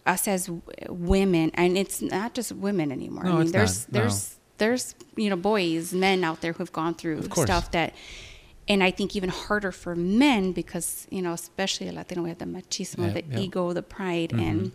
us 0.07 0.27
as 0.27 0.51
women 0.89 1.51
and 1.55 1.77
it's 1.77 2.01
not 2.03 2.35
just 2.35 2.53
women 2.53 2.91
anymore 2.91 3.25
No, 3.25 3.31
i 3.31 3.33
mean 3.35 3.43
it's 3.43 3.53
there's 3.53 3.89
not. 3.89 3.93
No. 3.93 4.01
there's 4.01 4.37
there's 4.59 4.95
you 5.17 5.29
know 5.31 5.37
boys 5.37 5.93
men 5.93 6.25
out 6.25 6.41
there 6.41 6.53
who've 6.55 6.73
gone 6.73 6.95
through 6.95 7.23
stuff 7.35 7.71
that 7.73 7.95
and 8.67 8.83
i 8.83 8.91
think 8.91 9.15
even 9.15 9.29
harder 9.29 9.71
for 9.73 9.95
men 9.95 10.53
because 10.53 11.07
you 11.11 11.21
know 11.23 11.33
especially 11.35 11.91
latino 11.91 12.23
we 12.23 12.29
have 12.31 12.39
the 12.39 12.45
machismo 12.47 13.05
Yep, 13.07 13.15
the 13.15 13.25
yep. 13.31 13.39
ego 13.45 13.73
the 13.73 13.83
pride 13.83 14.31
Mhm. 14.31 14.49
and 14.49 14.73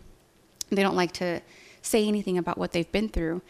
they 0.70 0.82
don't 0.82 0.96
like 0.96 1.12
to 1.12 1.40
say 1.82 2.06
anything 2.06 2.36
about 2.38 2.58
what 2.58 2.72
they've 2.72 2.90
been 2.90 3.08
through 3.08 3.42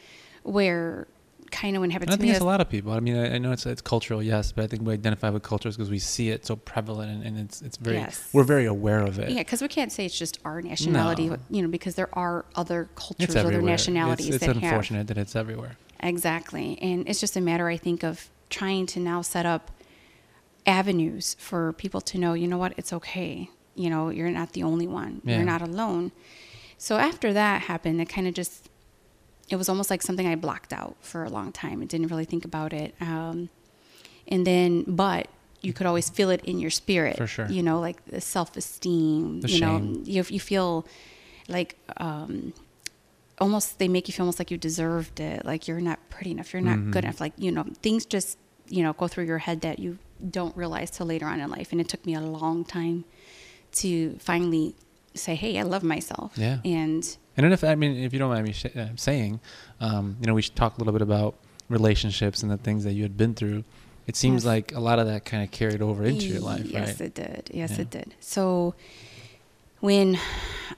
where 0.43 1.07
kind 1.51 1.77
of 1.77 1.81
when 1.81 1.91
it 1.91 1.93
happened 1.93 2.11
And 2.11 2.21
I 2.21 2.23
think 2.23 2.33
it's 2.33 2.41
a 2.41 2.45
lot 2.45 2.61
of 2.61 2.69
people. 2.69 2.93
I 2.93 3.01
mean, 3.01 3.17
I, 3.17 3.35
I 3.35 3.39
know 3.39 3.53
it's 3.53 3.67
it's 3.67 3.81
cultural, 3.81 4.23
yes, 4.23 4.53
but 4.53 4.65
I 4.65 4.67
think 4.67 4.83
we 4.83 4.93
identify 4.93 5.31
with 5.31 5.43
cultures 5.43 5.77
because 5.77 5.91
we 5.91 5.99
see 5.99 6.31
it 6.31 6.45
so 6.45 6.57
prevalent 6.57 7.11
and, 7.11 7.23
and 7.25 7.39
it's 7.39 7.63
it's 7.63 7.77
very 7.77 7.97
Yes. 7.97 8.29
we're 8.33 8.45
very 8.45 8.67
aware 8.67 9.01
of 9.01 9.19
it. 9.19 9.31
Yeah, 9.31 9.39
because 9.39 9.63
we 9.63 9.69
can't 9.69 9.93
say 9.93 10.05
it's 10.07 10.19
just 10.19 10.39
our 10.45 10.61
nationality, 10.61 11.29
No. 11.29 11.37
you 11.51 11.63
know, 11.63 11.69
because 11.69 11.95
there 11.95 12.11
are 12.19 12.45
other 12.57 12.89
cultures, 12.97 13.35
other 13.37 13.63
nationalities 13.63 14.27
It's, 14.27 14.37
it's 14.37 14.47
that 14.47 14.57
have 14.57 14.63
unfortunate 14.63 15.07
that 15.07 15.19
it's 15.19 15.35
everywhere. 15.37 15.77
Exactly. 16.01 16.79
And 16.83 17.09
it's 17.09 17.21
just 17.21 17.37
a 17.37 17.41
matter, 17.41 17.69
I 17.69 17.77
think, 17.77 18.03
of 18.03 18.29
trying 18.51 18.87
to 18.87 19.01
now 19.01 19.23
set 19.23 19.47
up 19.47 19.71
avenues 20.67 21.37
for 21.39 21.73
people 21.75 22.01
to 22.03 22.19
know, 22.19 22.35
you 22.35 22.49
know 22.49 22.59
what, 22.59 22.75
it's 22.77 22.93
okay. 22.93 23.51
You 23.75 23.91
know, 23.91 24.11
you're 24.11 24.31
not 24.31 24.53
the 24.53 24.63
only 24.63 24.87
one. 24.87 25.23
Yeah. 25.25 25.37
You're 25.37 25.47
not 25.47 25.63
alone. 25.63 26.13
So 26.79 26.97
after 26.99 27.33
that 27.33 27.63
happened, 27.63 28.01
it 28.01 28.09
kind 28.09 28.27
of 28.29 28.35
just, 28.35 28.69
it 29.49 29.57
was 29.57 29.69
almost 29.69 29.91
like 29.91 30.03
something 30.03 30.27
I 30.27 30.35
blocked 30.35 30.73
out 30.73 30.97
for 31.01 31.25
a 31.25 31.29
long 31.31 31.53
time. 31.53 31.81
I 31.83 31.85
didn't 31.87 32.09
really 32.09 32.25
think 32.25 32.45
about 32.45 32.73
it. 32.73 32.95
Um, 33.01 33.49
and 34.29 34.47
then, 34.47 34.85
but 34.87 35.29
you 35.63 35.73
could 35.73 35.87
always 35.87 36.11
feel 36.11 36.31
it 36.31 36.45
in 36.45 36.59
your 36.59 36.71
spirit. 36.71 37.17
For 37.17 37.27
sure. 37.27 37.47
You 37.49 37.63
know, 37.63 37.81
like 37.81 38.05
the 38.07 38.21
self 38.21 38.57
esteem, 38.57 39.41
you 39.47 39.61
know, 39.61 40.01
you, 40.05 40.25
you 40.29 40.41
feel 40.41 40.87
like, 41.49 41.79
um, 41.97 42.53
almost 43.39 43.79
they 43.79 43.89
make 43.89 44.09
you 44.09 44.15
feel 44.15 44.25
almost 44.25 44.39
like 44.39 44.51
you 44.51 44.57
deserved 44.57 45.21
it 45.21 45.45
like 45.45 45.69
you're 45.69 45.79
not 45.81 45.99
pretty 46.09 46.31
enough 46.31 46.55
you're 46.55 46.63
not 46.63 46.77
good 46.91 47.03
Mhm. 47.03 47.09
enough 47.09 47.21
like 47.21 47.35
you 47.37 47.53
know 47.53 47.65
things 47.83 48.07
just 48.07 48.39
you 48.67 48.83
know 48.83 48.95
go 48.95 49.07
through 49.09 49.25
your 49.27 49.37
head 49.37 49.61
that 49.61 49.79
you 49.79 49.99
don't 50.31 50.57
realize 50.57 50.91
till 50.91 51.05
later 51.05 51.27
on 51.27 51.39
in 51.39 51.51
life 51.51 51.71
and 51.71 51.79
it 51.79 51.87
took 51.87 52.07
me 52.07 52.15
a 52.15 52.21
long 52.21 52.65
time 52.65 53.05
to 53.73 54.17
finally 54.21 54.75
say 55.17 55.35
hey 55.35 55.59
i 55.59 55.63
love 55.63 55.83
myself 55.83 56.33
Yeah. 56.37 56.59
and 56.65 57.03
And 57.37 57.45
then 57.45 57.53
if 57.53 57.63
I 57.65 57.75
mean, 57.75 57.97
if 57.97 58.13
you 58.13 58.19
don't 58.19 58.31
mind 58.31 58.47
me 58.47 58.53
sh- 58.53 58.75
uh, 58.77 58.89
saying, 58.97 59.41
um, 59.81 60.17
you 60.21 60.27
know, 60.27 60.33
we 60.35 60.41
should 60.43 60.57
talk 60.57 60.77
a 60.77 60.79
little 60.79 60.93
bit 60.95 61.03
about 61.03 61.35
relationships 61.69 62.43
and 62.43 62.51
the 62.51 62.57
things 62.57 62.85
that 62.85 62.95
you 62.95 63.03
had 63.03 63.17
been 63.17 63.35
through. 63.35 63.65
It 64.07 64.17
seems 64.17 64.45
Yes. 64.45 64.47
like 64.55 64.73
a 64.73 64.81
lot 64.81 64.99
of 64.99 65.07
that 65.07 65.25
kind 65.27 65.43
of 65.45 65.51
carried 65.51 65.83
over 65.83 66.03
into 66.05 66.27
your 66.27 66.41
life, 66.41 66.61
right? 66.61 66.71
yes 66.79 66.89
right? 66.89 67.01
it 67.09 67.15
did 67.15 67.51
yes 67.53 67.73
Yeah. 67.73 67.83
it 67.83 67.91
did 67.91 68.15
so 68.21 68.75
when 69.81 70.19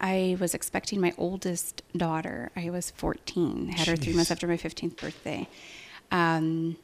i 0.01 0.37
was 0.41 0.55
expecting 0.55 1.01
my 1.01 1.13
oldest 1.17 1.83
daughter 1.97 2.51
i 2.57 2.69
was 2.71 2.91
14 2.91 3.69
had 3.69 3.87
her 3.87 3.97
three 3.97 4.13
months 4.15 4.31
after 4.31 4.47
my 4.49 4.57
15th 4.57 4.97
birthday 5.01 5.47
um, 6.11 6.77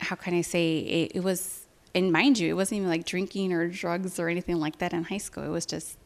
how 0.00 0.16
can 0.16 0.34
i 0.34 0.40
say 0.40 0.78
it, 0.78 1.12
it 1.14 1.22
was 1.22 1.66
and 1.94 2.10
mind 2.12 2.38
you 2.38 2.48
it 2.50 2.54
wasn't 2.54 2.76
even 2.78 2.88
like 2.90 3.04
drinking 3.06 3.52
or 3.52 3.68
drugs 3.68 4.18
or 4.18 4.28
anything 4.28 4.56
like 4.56 4.78
that 4.78 4.92
in 4.92 5.04
high 5.04 5.18
school 5.28 5.44
it 5.44 5.48
was 5.48 5.66
just 5.66 5.96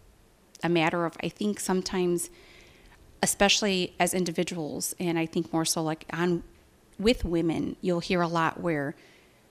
a 0.62 0.68
matter 0.68 1.04
of 1.04 1.16
i 1.22 1.28
think 1.28 1.58
sometimes 1.60 2.30
especially 3.22 3.94
as 3.98 4.14
individuals 4.14 4.94
and 4.98 5.18
i 5.18 5.26
think 5.26 5.52
more 5.52 5.64
so 5.64 5.82
like 5.82 6.04
on 6.12 6.42
with 6.98 7.24
women 7.24 7.76
you'll 7.80 8.00
hear 8.00 8.20
a 8.22 8.28
lot 8.28 8.60
where 8.60 8.94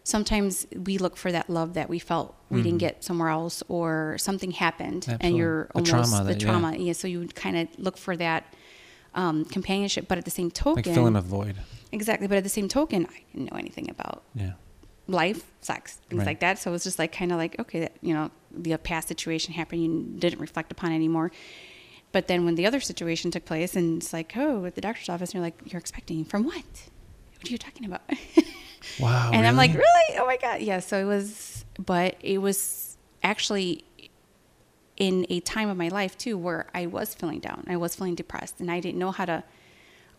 sometimes 0.04 0.66
we 0.76 0.98
look 0.98 1.16
for 1.18 1.32
that 1.32 1.50
love 1.50 1.74
that 1.74 1.90
we 1.90 2.00
felt 2.00 2.36
we 2.50 2.62
didn't 2.64 2.78
Mhm. 2.78 2.80
get 2.88 3.04
somewhere 3.04 3.30
else 3.30 3.62
or 3.68 4.16
something 4.18 4.52
happened 4.52 5.06
and 5.20 5.36
you're 5.38 5.66
The 5.66 5.74
almost 5.76 5.92
trauma 5.92 6.18
the 6.24 6.34
that- 6.34 6.42
yeah. 6.42 6.48
trauma 6.52 6.76
yeah. 6.78 6.94
so 6.94 7.08
you 7.08 7.28
kind 7.28 7.58
of 7.58 7.68
look 7.78 7.98
for 7.98 8.16
that 8.18 8.54
um, 9.16 9.46
companionship 9.46 10.08
but 10.08 10.18
at 10.18 10.26
the 10.26 10.32
same 10.32 10.50
token 10.52 10.84
Like 10.84 10.96
filling 10.96 11.16
a 11.16 11.22
void. 11.22 11.58
exactly 11.92 12.28
but 12.28 12.38
at 12.38 12.44
the 12.44 12.50
same 12.50 12.68
token 12.68 13.06
i 13.08 13.22
didn't 13.34 13.52
know 13.52 13.58
anything 13.58 13.90
about 13.90 14.24
Yeah. 14.36 14.54
Life, 15.10 15.52
sex, 15.62 15.96
things 16.10 16.20
Right. 16.20 16.28
like 16.28 16.40
that. 16.42 16.60
So 16.60 16.72
it 16.72 16.74
was 16.74 16.84
just 16.84 17.00
like 17.00 17.12
kind 17.12 17.32
of 17.32 17.38
like 17.38 17.60
okay, 17.60 17.80
that, 17.82 17.94
you 18.02 18.14
know, 18.14 18.32
the 18.52 18.78
past 18.78 19.08
situation 19.08 19.54
happened, 19.54 19.84
you 19.84 20.20
didn't 20.20 20.40
reflect 20.40 20.72
upon 20.72 20.92
it 20.92 20.96
anymore. 20.96 21.32
But 22.12 22.28
then 22.28 22.46
when 22.46 22.56
the 22.56 22.66
other 22.66 22.80
situation 22.80 23.30
took 23.30 23.46
place, 23.46 23.76
and 23.76 24.02
it's 24.02 24.14
like, 24.14 24.34
oh, 24.36 24.66
at 24.66 24.74
the 24.76 24.82
doctor's 24.82 25.10
office, 25.10 25.30
and 25.30 25.36
you're 25.36 25.44
like, 25.44 25.60
you're 25.72 25.80
expecting 25.80 26.26
from 26.26 26.44
what? 26.44 26.56
What 27.38 27.48
are 27.48 27.52
you 27.52 27.58
talking 27.58 27.86
about? 27.86 28.02
Wow. 29.00 29.32
and 29.34 29.46
I'm 29.46 29.58
like, 29.58 29.72
really? 29.72 29.84
really? 30.10 30.20
Oh 30.22 30.26
my 30.26 30.38
god, 30.38 30.62
yeah. 30.62 30.80
So 30.80 30.98
it 31.00 31.04
was, 31.04 31.66
but 31.78 32.16
it 32.22 32.38
was 32.40 32.98
actually 33.22 33.84
in 34.96 35.26
a 35.30 35.42
time 35.42 35.68
of 35.70 35.76
my 35.78 35.90
life 35.90 36.18
too 36.18 36.38
where 36.38 36.68
I 36.74 36.86
was 36.88 37.14
feeling 37.14 37.40
down, 37.40 37.66
I 37.68 37.76
was 37.76 37.96
feeling 37.96 38.16
depressed, 38.16 38.60
and 38.62 38.72
I 38.72 38.80
didn't 38.80 38.98
know 38.98 39.12
how 39.12 39.26
to 39.26 39.44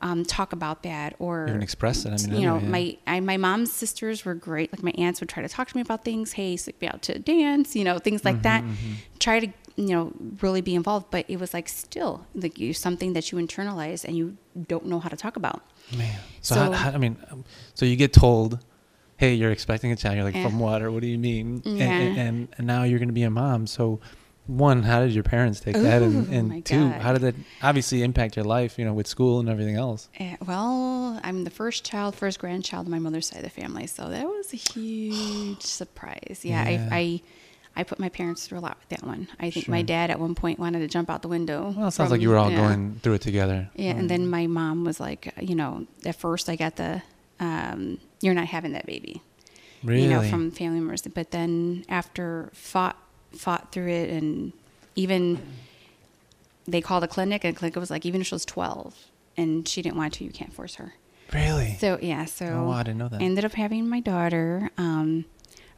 um, 0.02 0.24
talk 0.24 0.52
about 0.52 0.82
that 0.84 1.14
or 1.18 1.46
Even 1.48 1.62
express 1.62 2.04
it. 2.06 2.12
I 2.12 2.16
mean, 2.26 2.40
you 2.40 2.46
know, 2.48 2.58
yeah. 2.58 2.68
my 2.68 2.96
I, 3.06 3.20
my 3.20 3.36
mom's 3.36 3.70
sisters 3.72 4.24
were 4.24 4.34
great. 4.34 4.72
Like 4.72 4.82
my 4.82 4.92
aunts 4.92 5.20
would 5.20 5.28
try 5.28 5.42
to 5.42 5.48
talk 5.48 5.68
to 5.68 5.76
me 5.76 5.82
about 5.82 6.04
things. 6.04 6.32
Hey, 6.32 6.56
take 6.56 6.80
me 6.80 6.88
out 6.88 7.02
to 7.02 7.18
dance. 7.18 7.76
You 7.76 7.84
know, 7.84 7.98
things 7.98 8.24
like 8.24 8.42
that. 8.42 8.64
Mm-hmm, 8.64 8.92
Try 9.18 9.40
to 9.40 9.48
you 9.76 9.88
know 9.94 10.12
really 10.40 10.60
be 10.62 10.74
involved, 10.74 11.06
but 11.10 11.24
it 11.28 11.38
was 11.38 11.52
like 11.54 11.68
still 11.68 12.26
like 12.34 12.58
you 12.58 12.72
something 12.72 13.12
that 13.12 13.30
you 13.30 13.38
internalize 13.38 14.04
and 14.04 14.16
you 14.16 14.36
don't 14.68 14.86
know 14.86 15.00
how 15.00 15.08
to 15.08 15.16
talk 15.16 15.36
about. 15.36 15.62
Man. 15.96 16.18
So, 16.40 16.54
So- 16.54 16.60
how, 16.64 16.72
how, 16.72 16.90
I 16.92 16.98
mean, 16.98 17.16
um, 17.30 17.44
so 17.74 17.84
you 17.84 17.96
get 17.96 18.12
told, 18.12 18.58
"Hey, 19.18 19.34
you're 19.34 19.52
expecting 19.52 19.92
a 19.92 19.96
child." 19.96 20.16
You're 20.16 20.24
like, 20.24 20.34
Yeah. 20.34 20.44
"From 20.48 20.58
what?" 20.58 20.80
Or 20.82 20.90
"What 20.90 21.02
do 21.02 21.08
you 21.08 21.18
mean?" 21.18 21.62
Yeah. 21.64 21.84
and, 21.84 22.18
and 22.18 22.48
and 22.56 22.66
now 22.66 22.84
you're 22.84 22.98
going 22.98 23.08
to 23.08 23.14
be 23.14 23.22
a 23.24 23.30
mom. 23.30 23.66
So, 23.66 24.00
one, 24.46 24.82
how 24.82 25.00
did 25.00 25.12
your 25.12 25.22
parents 25.22 25.60
take 25.60 25.76
that? 25.76 26.02
And, 26.02 26.32
and 26.32 26.64
two, 26.64 26.90
God. 26.90 27.00
how 27.00 27.12
did 27.12 27.22
that 27.22 27.34
obviously 27.62 28.02
impact 28.02 28.36
your 28.36 28.44
life? 28.44 28.78
You 28.78 28.84
know, 28.84 28.92
with 28.94 29.06
school 29.06 29.38
and 29.40 29.48
everything 29.48 29.76
else. 29.76 30.08
Eh, 30.18 30.36
well, 30.46 31.20
I'm 31.22 31.44
the 31.44 31.50
first 31.50 31.84
child, 31.84 32.16
first 32.16 32.38
grandchild 32.38 32.86
on 32.86 32.90
my 32.90 32.98
mother's 32.98 33.28
side 33.28 33.38
of 33.38 33.44
the 33.44 33.50
family, 33.50 33.86
so 33.86 34.08
that 34.08 34.24
was 34.26 34.52
a 34.52 34.56
huge 34.56 35.60
surprise. 35.80 36.40
Yeah, 36.42 36.68
Yeah. 36.68 36.88
I, 36.90 36.96
I 36.96 37.22
I 37.76 37.84
put 37.84 38.00
my 38.00 38.08
parents 38.08 38.46
through 38.46 38.58
a 38.58 38.60
lot 38.60 38.76
with 38.80 38.88
that 38.98 39.06
one. 39.06 39.28
I 39.38 39.50
think 39.50 39.68
my 39.68 39.82
dad 39.82 40.10
at 40.10 40.18
one 40.18 40.34
point 40.34 40.58
wanted 40.58 40.80
to 40.80 40.88
jump 40.88 41.08
out 41.08 41.22
the 41.22 41.28
window. 41.28 41.72
Well, 41.76 41.86
it 41.86 41.92
sounds 41.92 42.08
from- 42.08 42.10
like 42.10 42.20
you 42.20 42.28
were 42.30 42.36
all 42.36 42.50
yeah. 42.50 42.56
going 42.66 42.98
through 43.02 43.14
it 43.14 43.20
together. 43.22 43.70
Yeah, 43.76 43.92
and 43.92 44.10
then 44.10 44.28
my 44.28 44.48
mom 44.48 44.84
was 44.84 44.98
like, 44.98 45.32
you 45.40 45.54
know, 45.54 45.86
at 46.04 46.16
first 46.16 46.48
I 46.48 46.56
got 46.56 46.74
the, 46.76 47.00
um, 47.38 47.98
you're 48.20 48.34
not 48.34 48.46
having 48.46 48.72
that 48.72 48.86
baby, 48.86 49.22
really, 49.84 50.02
you 50.02 50.10
know, 50.10 50.20
from 50.22 50.50
family 50.50 50.80
members. 50.80 51.02
But 51.02 51.30
then 51.30 51.84
after 51.88 52.50
fought 52.54 52.98
fought 53.32 53.72
through 53.72 53.88
it, 53.88 54.10
and 54.10 54.52
even 54.94 55.40
they 56.66 56.80
called 56.80 57.02
the 57.02 57.08
clinic, 57.08 57.44
and 57.44 57.54
the 57.54 57.58
clinic 57.58 57.76
was 57.76 57.90
like, 57.90 58.04
even 58.06 58.20
if 58.20 58.26
she 58.26 58.34
was 58.34 58.44
12 58.44 58.94
and 59.36 59.66
she 59.66 59.82
didn't 59.82 59.96
want 59.96 60.14
to, 60.14 60.24
you 60.24 60.30
can't 60.30 60.52
force 60.52 60.74
her. 60.76 60.94
really. 61.32 61.76
So 61.78 61.98
yeah, 62.02 62.24
so 62.24 62.46
oh, 62.46 62.70
I 62.70 62.82
didn't 62.82 62.98
know 62.98 63.08
that. 63.08 63.20
I 63.20 63.24
ended 63.24 63.44
up 63.44 63.52
having 63.52 63.88
my 63.88 64.00
daughter, 64.00 64.70
um, 64.76 65.24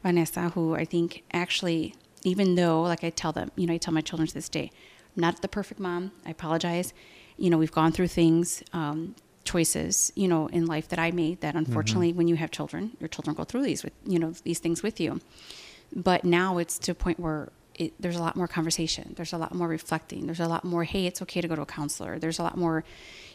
Vanessa, 0.01 0.49
who 0.49 0.75
I 0.75 0.85
think 0.85 1.23
actually 1.31 1.95
even 2.23 2.55
though, 2.55 2.81
like 2.81 3.03
I 3.03 3.09
tell 3.09 3.31
them, 3.31 3.51
you 3.55 3.67
know, 3.67 3.73
I 3.73 3.77
tell 3.77 3.93
my 3.93 4.01
children 4.01 4.27
to 4.27 4.33
this 4.33 4.49
day, 4.49 4.71
I'm 5.15 5.21
not 5.21 5.41
the 5.41 5.47
perfect 5.47 5.79
mom. 5.79 6.11
I 6.25 6.31
apologize. 6.31 6.93
You 7.37 7.49
know, 7.49 7.57
we've 7.57 7.71
gone 7.71 7.91
through 7.91 8.07
things, 8.07 8.63
um, 8.73 9.15
choices, 9.43 10.13
you 10.15 10.27
know, 10.27 10.47
in 10.47 10.65
life 10.65 10.87
that 10.89 10.99
I 10.99 11.11
made 11.11 11.41
that 11.41 11.55
unfortunately, 11.55 12.13
when 12.13 12.27
you 12.29 12.35
have 12.37 12.49
children, 12.49 12.95
your 12.99 13.09
children 13.09 13.35
go 13.35 13.43
through 13.43 13.63
these 13.63 13.83
with, 13.83 13.93
you 14.05 14.17
know, 14.17 14.31
these 14.43 14.59
things 14.59 14.81
with 14.81 14.99
you. 15.01 15.19
But 15.95 16.23
now 16.25 16.57
it's 16.57 16.77
to 16.79 16.91
a 16.91 16.95
point 16.95 17.19
where 17.19 17.51
it, 17.75 17.93
there's 17.99 18.15
a 18.15 18.19
lot 18.19 18.35
more 18.35 18.47
conversation. 18.47 19.13
There's 19.15 19.33
a 19.33 19.37
lot 19.37 19.53
more 19.55 19.67
reflecting. 19.67 20.25
There's 20.27 20.39
a 20.39 20.47
lot 20.47 20.63
more, 20.63 20.83
hey, 20.83 21.07
it's 21.07 21.21
okay 21.23 21.41
to 21.41 21.47
go 21.47 21.55
to 21.55 21.63
a 21.63 21.65
counselor. 21.65 22.19
There's 22.19 22.37
a 22.37 22.43
lot 22.43 22.55
more, 22.55 22.83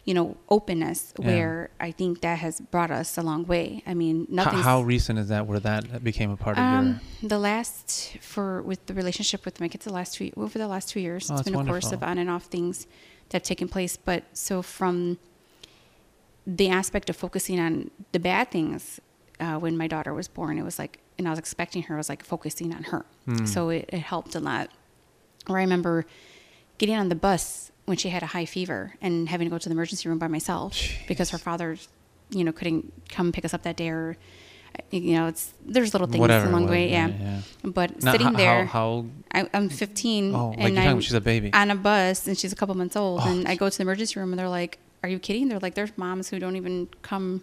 you 0.04 0.14
know, 0.14 0.36
openness 0.48 1.12
Yeah. 1.18 1.26
where 1.26 1.70
I 1.80 1.90
think 1.90 2.20
that 2.20 2.38
has 2.38 2.60
brought 2.60 2.90
us 2.92 3.18
a 3.18 3.22
long 3.22 3.46
way. 3.46 3.82
I 3.86 3.94
mean, 3.94 4.26
nothing. 4.28 4.60
how 4.60 4.82
recent 4.82 5.18
is 5.18 5.28
that 5.28 5.46
where 5.48 5.58
that 5.60 6.04
became 6.04 6.30
a 6.30 6.36
part 6.36 6.56
of 6.56 6.62
Um, 6.64 7.00
your? 7.20 7.28
the 7.30 7.38
last 7.38 8.16
for 8.20 8.62
with 8.62 8.86
the 8.86 8.94
relationship 8.94 9.44
with 9.44 9.60
my 9.60 9.66
kids 9.68 9.84
the 9.84 9.92
last 9.92 10.14
two 10.14 10.30
over 10.36 10.56
the 10.58 10.68
last 10.68 10.88
two 10.88 11.00
years 11.00 11.30
Oh, 11.30 11.34
it's 11.34 11.42
been 11.42 11.54
a 11.56 11.64
course 11.64 11.90
of 11.90 12.02
on 12.04 12.18
and 12.18 12.30
off 12.30 12.44
things 12.44 12.86
that 13.30 13.38
have 13.38 13.42
taken 13.42 13.66
place 13.68 13.96
but 13.96 14.22
so 14.32 14.62
from 14.62 15.18
the 16.46 16.68
aspect 16.70 17.10
of 17.10 17.16
focusing 17.16 17.58
on 17.60 17.90
the 18.12 18.18
bad 18.20 18.50
things 18.50 19.00
uh, 19.40 19.56
when 19.58 19.76
my 19.76 19.86
daughter 19.86 20.12
was 20.14 20.28
born 20.28 20.58
it 20.58 20.62
was 20.64 20.78
like 20.78 20.98
and 21.18 21.26
i 21.26 21.30
was 21.30 21.38
expecting 21.38 21.82
her 21.84 21.94
I 21.94 21.98
was 21.98 22.08
like 22.08 22.24
focusing 22.24 22.74
on 22.74 22.84
her. 22.84 23.04
Hmm. 23.26 23.44
so 23.46 23.68
it, 23.70 23.88
it 23.92 24.00
helped 24.00 24.34
a 24.34 24.40
lot. 24.40 24.70
Or 25.48 25.58
i 25.58 25.62
remember 25.62 26.04
getting 26.78 26.96
on 26.96 27.08
the 27.08 27.14
bus 27.14 27.70
when 27.86 27.96
she 27.96 28.08
had 28.10 28.22
a 28.22 28.26
high 28.26 28.44
fever 28.44 28.94
and 29.00 29.28
having 29.28 29.46
to 29.46 29.50
go 29.50 29.58
to 29.58 29.68
the 29.68 29.72
emergency 29.74 30.08
room 30.08 30.18
by 30.18 30.28
myself 30.28 30.76
because 31.06 31.30
her 31.30 31.38
father 31.38 31.76
you 32.30 32.44
know 32.44 32.52
couldn't 32.52 32.92
come 33.08 33.32
pick 33.32 33.44
us 33.44 33.54
up 33.54 33.62
that 33.62 33.76
day 33.76 33.88
or 33.88 34.16
you 34.90 35.14
know 35.14 35.26
it's 35.26 35.54
there's 35.64 35.94
little 35.94 36.06
things 36.06 36.20
Whatever 36.20 36.46
along 36.48 36.66
the 36.66 36.72
way 36.72 36.90
yeah, 36.90 37.08
yeah, 37.08 37.40
but 37.64 38.02
Now, 38.02 38.12
sitting 38.12 38.26
how, 38.28 38.32
there 38.36 38.64
How, 38.66 39.06
how 39.32 39.42
I, 39.46 39.48
I'm 39.54 39.68
15 39.70 40.34
Oh, 40.34 40.48
like 40.50 40.58
and 40.58 40.78
I'm 40.78 41.00
she's 41.00 41.14
a 41.14 41.20
baby. 41.20 41.52
on 41.52 41.70
a 41.70 41.74
bus 41.74 42.26
and 42.26 42.36
she's 42.38 42.52
a 42.52 42.56
couple 42.56 42.74
months 42.74 42.94
old 42.94 43.20
Oh, 43.24 43.28
and 43.30 43.48
I 43.48 43.54
go 43.56 43.68
to 43.68 43.76
the 43.76 43.82
emergency 43.82 44.20
room 44.20 44.30
and 44.32 44.38
they're 44.38 44.48
like, 44.48 44.78
"Are 45.02 45.08
you 45.08 45.18
kidding?" 45.18 45.48
They're 45.48 45.58
like, 45.58 45.74
"There's 45.74 45.96
moms 45.96 46.28
who 46.28 46.38
don't 46.38 46.54
even 46.56 46.88
come, 47.02 47.42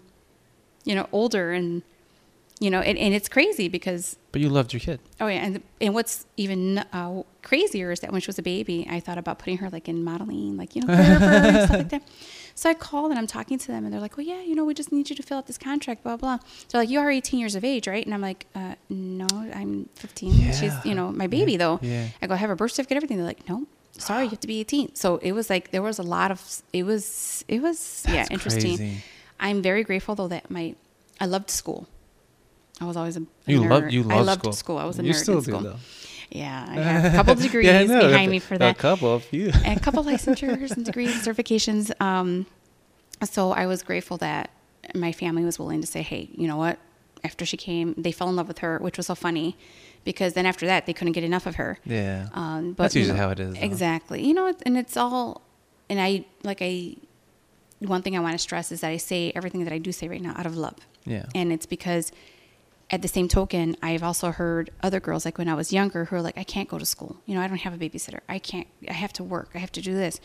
you 0.85 0.95
know, 0.95 1.07
older 1.11 1.51
and 1.51 1.81
you 2.61 2.69
know, 2.69 2.79
and, 2.79 2.97
and 2.97 3.13
it's 3.13 3.27
crazy 3.27 3.67
because 3.67 4.15
but 4.31 4.39
you 4.39 4.47
loved 4.47 4.71
your 4.71 4.79
kid. 4.79 5.01
oh 5.19 5.27
yeah, 5.27 5.45
and 5.45 5.61
and 5.81 5.93
what's 5.93 6.25
even 6.37 6.77
uh, 6.77 7.23
crazier 7.43 7.91
is 7.91 7.99
that 7.99 8.13
when 8.13 8.21
she 8.21 8.27
was 8.27 8.39
a 8.39 8.41
baby, 8.41 8.87
I 8.89 9.01
thought 9.01 9.17
about 9.17 9.39
putting 9.39 9.57
her 9.57 9.69
like 9.69 9.89
in 9.89 10.05
modeling, 10.05 10.55
like 10.55 10.73
you 10.73 10.81
know, 10.83 10.93
and 10.93 11.65
stuff 11.65 11.77
like 11.77 11.89
that. 11.89 12.03
So 12.55 12.69
I 12.69 12.73
called 12.73 13.11
and 13.11 13.19
I'm 13.19 13.27
talking 13.27 13.59
to 13.59 13.67
them 13.67 13.83
and 13.83 13.93
they're 13.93 13.99
like, 13.99 14.15
"Well, 14.15 14.25
yeah, 14.25 14.41
you 14.41 14.55
know, 14.55 14.63
we 14.63 14.73
just 14.73 14.93
need 14.93 15.09
you 15.09 15.17
to 15.17 15.23
fill 15.23 15.37
out 15.37 15.47
this 15.47 15.57
contract, 15.57 16.03
blah 16.03 16.15
blah." 16.15 16.39
They're 16.69 16.79
like, 16.79 16.89
"You 16.89 16.99
are 17.01 17.11
18 17.11 17.41
years 17.41 17.55
of 17.55 17.65
age, 17.65 17.89
right?" 17.89 18.05
And 18.05 18.13
I'm 18.13 18.21
like, 18.21 18.45
uh, 18.55 18.75
"No, 18.89 19.27
I'm 19.33 19.89
15. 19.95 20.31
Yeah. 20.33 20.51
She's 20.53 20.73
you 20.85 20.95
know 20.95 21.11
my 21.11 21.27
baby 21.27 21.57
though." 21.57 21.79
Yeah. 21.81 22.07
I 22.21 22.27
go, 22.27 22.35
I 22.35 22.37
have 22.37 22.49
a 22.49 22.55
birth 22.55 22.71
certificate, 22.71 22.95
everything. 22.95 23.17
They're 23.17 23.25
like, 23.25 23.49
no, 23.49 23.67
sorry, 23.97 24.23
you 24.23 24.29
have 24.29 24.39
to 24.39 24.47
be 24.47 24.61
18. 24.61 24.95
So 24.95 25.17
it 25.17 25.33
was 25.33 25.49
like, 25.49 25.71
there 25.71 25.81
was 25.81 25.99
a 25.99 26.03
lot 26.03 26.31
of, 26.31 26.61
it 26.73 26.83
was, 26.83 27.43
it 27.47 27.61
was, 27.61 28.05
yeah, 28.07 28.25
interesting. 28.31 28.77
crazy. 28.77 29.03
I'm 29.39 29.61
very 29.61 29.83
grateful 29.83 30.15
though 30.15 30.27
that 30.29 30.49
my, 30.49 30.75
I 31.19 31.25
loved 31.25 31.49
school. 31.49 31.87
I 32.81 32.85
was 32.85 32.97
always 32.97 33.15
a, 33.17 33.21
a 33.21 33.51
You 33.51 33.61
nerd. 33.61 33.69
love 33.69 33.91
you 33.91 34.03
love 34.03 34.17
I 34.17 34.21
loved 34.21 34.41
school. 34.41 34.53
school. 34.53 34.77
I 34.77 34.85
was 34.85 34.99
a 34.99 35.03
you 35.03 35.13
nerd 35.13 35.15
still 35.15 35.37
in 35.37 35.43
do 35.43 35.51
school. 35.51 35.61
though. 35.61 35.75
Yeah, 36.31 36.65
I 36.67 36.73
have 36.81 37.05
a 37.13 37.15
couple 37.15 37.35
degrees 37.35 37.65
Yeah, 37.67 37.83
behind 37.85 38.31
me 38.31 38.39
for 38.39 38.57
that. 38.57 38.75
A 38.75 38.79
couple, 38.79 39.13
a 39.15 39.19
few. 39.19 39.51
and 39.63 39.77
a 39.79 39.81
couple 39.83 40.03
licensures 40.03 40.71
and 40.71 40.83
degrees, 40.85 41.13
and 41.13 41.21
certifications. 41.37 41.91
Um, 42.01 42.45
so 43.23 43.51
I 43.51 43.65
was 43.67 43.83
grateful 43.83 44.17
that 44.17 44.49
my 44.93 45.11
family 45.11 45.45
was 45.45 45.57
willing 45.59 45.81
to 45.81 45.87
say, 45.87 46.01
hey, 46.01 46.29
you 46.33 46.47
know 46.47 46.57
what? 46.57 46.79
After 47.23 47.45
she 47.45 47.57
came, 47.57 47.93
they 47.97 48.11
fell 48.11 48.27
in 48.29 48.35
love 48.35 48.47
with 48.47 48.59
her, 48.59 48.77
which 48.79 48.97
was 48.97 49.07
so 49.07 49.15
funny 49.15 49.55
because 50.03 50.33
then 50.33 50.45
after 50.45 50.65
that, 50.67 50.85
they 50.85 50.93
couldn't 50.93 51.13
get 51.13 51.23
enough 51.23 51.45
of 51.47 51.55
her. 51.55 51.79
Yeah. 51.85 52.27
Um, 52.33 52.73
but 52.73 52.83
That's 52.83 52.95
you 52.95 53.01
usually 53.01 53.17
know, 53.17 53.23
how 53.25 53.31
it 53.31 53.39
is, 53.39 53.53
though. 53.55 53.61
Exactly. 53.61 54.27
You 54.27 54.33
know, 54.33 54.53
and 54.65 54.77
it's 54.77 54.97
all, 54.97 55.41
and 55.89 55.99
I 56.01 56.25
like 56.43 56.59
I. 56.61 56.95
One 57.79 58.01
thing 58.01 58.15
I 58.15 58.20
want 58.20 58.34
to 58.34 58.38
stress 58.39 58.72
is 58.72 58.81
that 58.81 58.90
I 58.92 58.98
say 58.98 59.31
everything 59.35 59.64
that 59.66 59.74
I 59.74 59.77
do 59.79 59.92
say 59.92 60.07
right 60.07 60.22
now 60.22 60.33
out 60.38 60.46
of 60.46 60.55
love, 60.55 60.75
Yeah. 61.05 61.25
and 61.35 61.51
it's 61.51 61.66
because, 61.66 62.11
at 62.90 63.01
the 63.01 63.07
same 63.07 63.27
token, 63.27 63.75
I've 63.81 64.03
also 64.03 64.31
heard 64.31 64.70
other 64.83 65.00
girls 65.00 65.25
like 65.25 65.38
when 65.38 65.50
I 65.50 65.55
was 65.55 65.74
younger 65.74 66.05
who 66.05 66.16
are 66.16 66.22
like, 66.22 66.38
I 66.38 66.44
can't 66.44 66.70
go 66.70 66.77
to 66.77 66.85
school. 66.85 67.18
You 67.25 67.35
know, 67.35 67.42
I 67.42 67.48
don't 67.48 67.57
have 67.57 67.74
a 67.74 67.77
babysitter. 67.77 68.20
I 68.29 68.40
can't. 68.40 68.68
I 68.88 68.94
have 68.94 69.11
to 69.14 69.24
work. 69.24 69.50
I 69.55 69.57
have 69.57 69.72
to 69.74 69.81
do 69.81 69.94
this. 69.96 70.20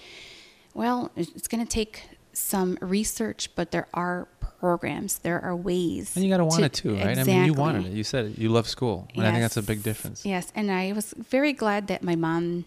Well, 0.75 1.11
it's 1.17 1.49
going 1.49 1.65
to 1.65 1.69
take 1.71 2.03
some 2.33 2.79
research, 2.81 3.51
but 3.57 3.71
there 3.73 3.89
are 3.95 4.29
programs. 4.61 5.19
There 5.19 5.41
are 5.43 5.57
ways. 5.57 6.15
And 6.15 6.25
you 6.25 6.31
gotta 6.31 6.45
want 6.45 6.63
it 6.63 6.73
too, 6.75 6.95
right? 6.97 7.19
I 7.19 7.25
mean, 7.25 7.45
you 7.47 7.55
wanted 7.55 7.87
it. 7.87 7.93
You 7.93 8.05
said 8.05 8.27
it. 8.27 8.39
You 8.39 8.51
love 8.51 8.69
school, 8.69 9.09
and 9.17 9.27
I 9.27 9.31
think 9.31 9.43
that's 9.43 9.57
a 9.57 9.63
big 9.63 9.83
difference. 9.83 10.25
Yes, 10.25 10.53
and 10.55 10.71
I 10.71 10.93
was 10.93 11.15
very 11.17 11.53
glad 11.53 11.89
that 11.89 12.03
my 12.05 12.15
mom. 12.15 12.67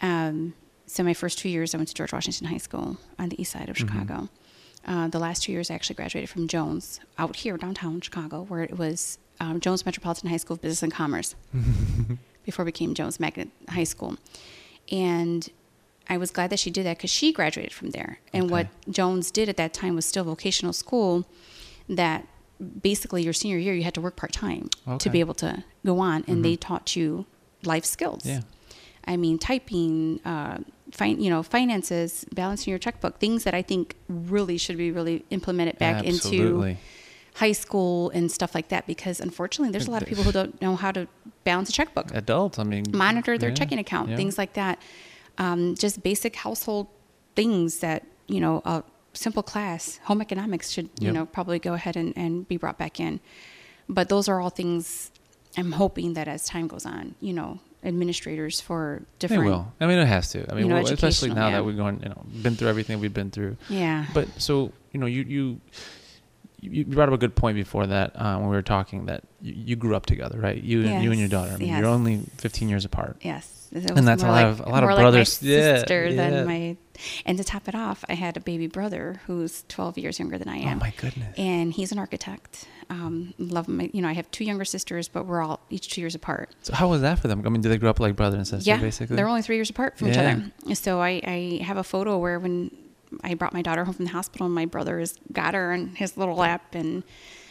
Um, 0.00 0.54
so 0.88 1.02
my 1.04 1.14
first 1.14 1.38
two 1.38 1.48
years, 1.48 1.74
I 1.74 1.78
went 1.78 1.88
to 1.88 1.94
George 1.94 2.12
Washington 2.12 2.46
High 2.48 2.56
School 2.58 2.96
on 3.18 3.28
the 3.28 3.40
east 3.40 3.52
side 3.52 3.68
of 3.68 3.76
Mm-hmm. 3.76 3.86
Chicago. 4.00 4.28
Uh, 4.86 5.06
the 5.08 5.18
last 5.18 5.42
two 5.42 5.52
years, 5.52 5.70
I 5.70 5.74
actually 5.74 5.96
graduated 5.96 6.30
from 6.30 6.48
Jones 6.48 6.98
out 7.18 7.36
here 7.36 7.56
downtown 7.56 8.00
Chicago, 8.00 8.42
where 8.44 8.62
it 8.62 8.78
was 8.78 9.18
um, 9.38 9.60
Jones 9.60 9.84
Metropolitan 9.84 10.30
High 10.30 10.38
School 10.38 10.54
of 10.54 10.62
Business 10.62 10.82
and 10.82 10.92
Commerce 10.92 11.34
before 12.44 12.62
it 12.62 12.66
became 12.66 12.94
Jones 12.94 13.20
Magnet 13.20 13.48
High 13.68 13.84
School, 13.84 14.16
and 14.90 15.48
I 16.08 16.16
was 16.16 16.30
glad 16.30 16.48
that 16.50 16.58
she 16.58 16.70
did 16.70 16.86
that 16.86 16.96
because 16.96 17.10
she 17.10 17.32
graduated 17.32 17.72
from 17.74 17.90
there. 17.90 18.18
And 18.32 18.50
what 18.50 18.68
Jones 18.90 19.30
did 19.30 19.50
at 19.50 19.58
that 19.58 19.74
time 19.74 19.94
was 19.94 20.06
still 20.06 20.24
vocational 20.24 20.72
school, 20.72 21.26
that 21.88 22.26
basically 22.82 23.22
your 23.22 23.34
senior 23.34 23.58
year 23.58 23.74
you 23.74 23.82
had 23.82 23.94
to 23.94 24.00
work 24.00 24.16
part 24.16 24.32
time 24.32 24.70
to 24.98 25.10
be 25.10 25.20
able 25.20 25.34
to 25.34 25.64
go 25.84 25.98
on, 25.98 26.24
and 26.26 26.42
they 26.44 26.56
taught 26.56 26.96
you 26.96 27.26
life 27.62 27.84
skills. 27.84 28.24
Yeah. 28.24 28.40
I 29.08 29.16
mean, 29.16 29.38
typing, 29.38 30.20
uh, 30.24 30.58
fin- 30.92 31.20
you 31.20 31.30
know, 31.30 31.42
finances, 31.42 32.24
balancing 32.32 32.70
your 32.70 32.78
checkbook, 32.78 33.18
things 33.18 33.44
that 33.44 33.54
I 33.54 33.62
think 33.62 33.96
really 34.08 34.58
should 34.58 34.76
be 34.76 34.90
really 34.92 35.24
implemented 35.30 35.78
back 35.78 36.04
Absolutely. 36.06 36.70
into 36.72 36.80
high 37.36 37.52
school 37.52 38.10
and 38.10 38.30
stuff 38.30 38.54
like 38.54 38.68
that. 38.68 38.86
Because 38.86 39.18
unfortunately, 39.20 39.72
there's 39.72 39.88
a 39.88 39.90
lot 39.90 40.02
of 40.02 40.08
people 40.08 40.24
who 40.24 40.32
don't 40.32 40.60
know 40.60 40.76
how 40.76 40.92
to 40.92 41.08
balance 41.44 41.70
a 41.70 41.72
checkbook, 41.72 42.12
Adults, 42.14 42.58
I 42.58 42.64
mean, 42.64 42.84
monitor 42.92 43.38
their 43.38 43.48
yeah, 43.50 43.54
checking 43.54 43.78
account, 43.78 44.10
yeah. 44.10 44.16
things 44.16 44.36
like 44.36 44.52
that. 44.54 44.78
Um, 45.38 45.74
just 45.76 46.02
basic 46.02 46.36
household 46.36 46.88
things 47.34 47.78
that 47.78 48.04
you 48.26 48.40
know, 48.40 48.60
a 48.66 48.82
simple 49.14 49.42
class, 49.42 49.98
home 50.04 50.20
economics 50.20 50.70
should 50.70 50.90
you 51.00 51.06
Yep. 51.06 51.14
know 51.14 51.26
probably 51.26 51.58
go 51.58 51.72
ahead 51.74 51.96
and, 51.96 52.12
and 52.16 52.46
be 52.46 52.56
brought 52.58 52.76
back 52.78 53.00
in. 53.00 53.20
But 53.88 54.10
those 54.10 54.28
are 54.28 54.38
all 54.40 54.50
things 54.50 55.10
I'm 55.56 55.72
hoping 55.72 56.12
that 56.14 56.28
as 56.28 56.44
time 56.44 56.66
goes 56.68 56.84
on, 56.84 57.14
you 57.20 57.32
know, 57.32 57.60
administrators 57.84 58.60
for 58.60 59.02
different. 59.18 59.44
They 59.44 59.50
will. 59.50 59.72
I 59.80 59.86
mean, 59.86 59.98
it 59.98 60.06
has 60.06 60.30
to. 60.32 60.50
I 60.50 60.54
mean, 60.54 60.64
you 60.64 60.68
know, 60.70 60.82
well, 60.82 60.92
especially 60.92 61.30
now 61.30 61.48
yeah. 61.48 61.56
that 61.56 61.64
we've 61.64 61.76
gone, 61.76 62.00
you 62.02 62.08
know, 62.08 62.24
been 62.42 62.56
through 62.56 62.68
everything 62.68 63.00
we've 63.00 63.14
been 63.14 63.30
through. 63.30 63.56
Yeah. 63.68 64.06
But 64.12 64.28
so 64.40 64.72
you 64.92 65.00
know, 65.00 65.06
you 65.06 65.22
you 65.22 65.60
you 66.60 66.84
brought 66.84 67.08
up 67.08 67.14
a 67.14 67.18
good 67.18 67.36
point 67.36 67.56
before 67.56 67.86
that 67.86 68.12
uh, 68.16 68.36
when 68.38 68.48
we 68.48 68.56
were 68.56 68.62
talking 68.62 69.06
that 69.06 69.22
you, 69.40 69.54
you 69.54 69.76
grew 69.76 69.94
up 69.94 70.06
together, 70.06 70.38
right? 70.38 70.60
You 70.62 70.84
and 70.84 71.02
you 71.04 71.10
and 71.10 71.20
your 71.20 71.28
Yes, 71.28 71.30
daughter. 71.30 71.52
I 71.52 71.56
mean, 71.56 71.68
yes. 71.68 71.78
you're 71.78 71.88
only 71.88 72.22
15 72.38 72.68
years 72.68 72.84
apart. 72.84 73.16
Yes. 73.20 73.57
And 73.72 74.06
that's 74.06 74.22
a 74.22 74.26
lot 74.26 74.32
like- 74.32 74.46
of- 74.46 74.60
a 74.60 74.68
lot 74.68 74.82
of 74.84 74.88
brothers- 74.98 75.42
Like 75.42 75.48
my 75.50 75.56
yeah, 75.56 75.74
sister 75.78 76.06
yeah. 76.08 76.30
than 76.30 76.46
my, 76.46 76.76
and 77.26 77.38
to 77.38 77.44
top 77.44 77.68
it 77.68 77.74
off, 77.74 78.04
I 78.08 78.14
had 78.14 78.36
a 78.36 78.40
baby 78.40 78.66
brother 78.66 79.20
who's 79.26 79.64
12 79.68 79.98
years 79.98 80.18
younger 80.18 80.38
than 80.38 80.48
I 80.48 80.56
am. 80.58 80.78
Oh 80.78 80.80
my 80.80 80.92
goodness. 80.96 81.34
And 81.38 81.72
he's 81.72 81.92
an 81.92 81.98
architect. 81.98 82.66
Um, 82.90 83.34
love 83.38 83.68
my, 83.68 83.90
You 83.92 84.00
know, 84.02 84.08
I 84.08 84.14
have 84.14 84.30
two 84.30 84.44
younger 84.44 84.64
sisters, 84.64 85.08
but 85.08 85.26
we're 85.26 85.42
all 85.42 85.60
each 85.70 85.88
two 85.88 86.00
years 86.00 86.14
apart. 86.14 86.50
So 86.62 86.74
how 86.74 86.88
was 86.88 87.02
that 87.02 87.18
for 87.18 87.28
them? 87.28 87.42
I 87.44 87.48
mean, 87.50 87.60
did 87.60 87.68
they 87.70 87.76
grow 87.78 87.90
up 87.90 88.00
like 88.00 88.16
brother 88.16 88.36
and 88.36 88.46
sister, 88.48 88.68
yeah, 88.68 88.78
basically? 88.78 89.16
they're 89.16 89.28
only 89.28 89.42
three 89.42 89.56
years 89.56 89.70
apart 89.70 89.98
from 89.98 90.08
Yeah. 90.08 90.12
each 90.38 90.42
other. 90.64 90.74
So 90.74 91.00
I, 91.00 91.20
I 91.24 91.60
have 91.64 91.76
a 91.76 91.84
photo 91.84 92.16
where 92.18 92.38
when 92.38 92.70
I 93.22 93.34
brought 93.34 93.52
my 93.54 93.62
daughter 93.62 93.84
home 93.84 93.94
from 93.94 94.04
the 94.06 94.12
hospital, 94.12 94.48
my 94.48 94.64
brother 94.66 94.98
has 94.98 95.14
got 95.32 95.54
her 95.54 95.72
in 95.72 95.94
his 95.96 96.16
little 96.16 96.34
lap, 96.36 96.74
and 96.74 97.02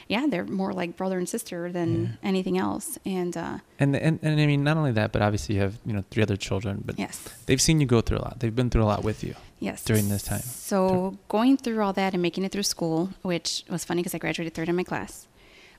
yeah, 0.08 0.26
they're 0.28 0.46
more 0.46 0.74
like 0.74 0.96
brother 0.96 1.18
and 1.18 1.28
sister 1.28 1.72
than 1.72 2.18
anything 2.24 2.58
else. 2.58 2.98
And 3.06 3.36
uh, 3.36 3.58
and, 3.80 3.96
and 3.96 4.20
and 4.22 4.40
I 4.40 4.46
mean, 4.46 4.64
not 4.64 4.78
only 4.78 4.92
that, 4.94 5.12
but 5.12 5.22
obviously 5.22 5.56
you 5.56 5.62
have 5.62 5.76
you 5.86 5.94
know 5.94 6.04
three 6.12 6.24
other 6.24 6.38
children, 6.38 6.82
but 6.86 6.98
yes, 6.98 7.28
they've 7.46 7.62
seen 7.62 7.80
you 7.82 7.88
go 7.88 8.02
through 8.02 8.18
a 8.20 8.24
lot. 8.28 8.40
They've 8.40 8.56
been 8.56 8.70
through 8.70 8.84
a 8.84 8.90
lot 8.94 9.04
with 9.04 9.24
you. 9.24 9.36
yes, 9.60 9.84
during 9.84 10.10
this 10.10 10.24
time. 10.24 10.42
So 10.42 11.18
going 11.30 11.58
through 11.58 11.82
all 11.82 11.94
that 11.94 12.14
and 12.14 12.22
making 12.22 12.44
it 12.46 12.52
through 12.52 12.64
school, 12.64 13.10
which 13.22 13.64
was 13.70 13.84
funny 13.86 14.02
because 14.02 14.16
I 14.16 14.20
graduated 14.20 14.54
third 14.54 14.70
in 14.70 14.76
my 14.76 14.84
class 14.84 15.28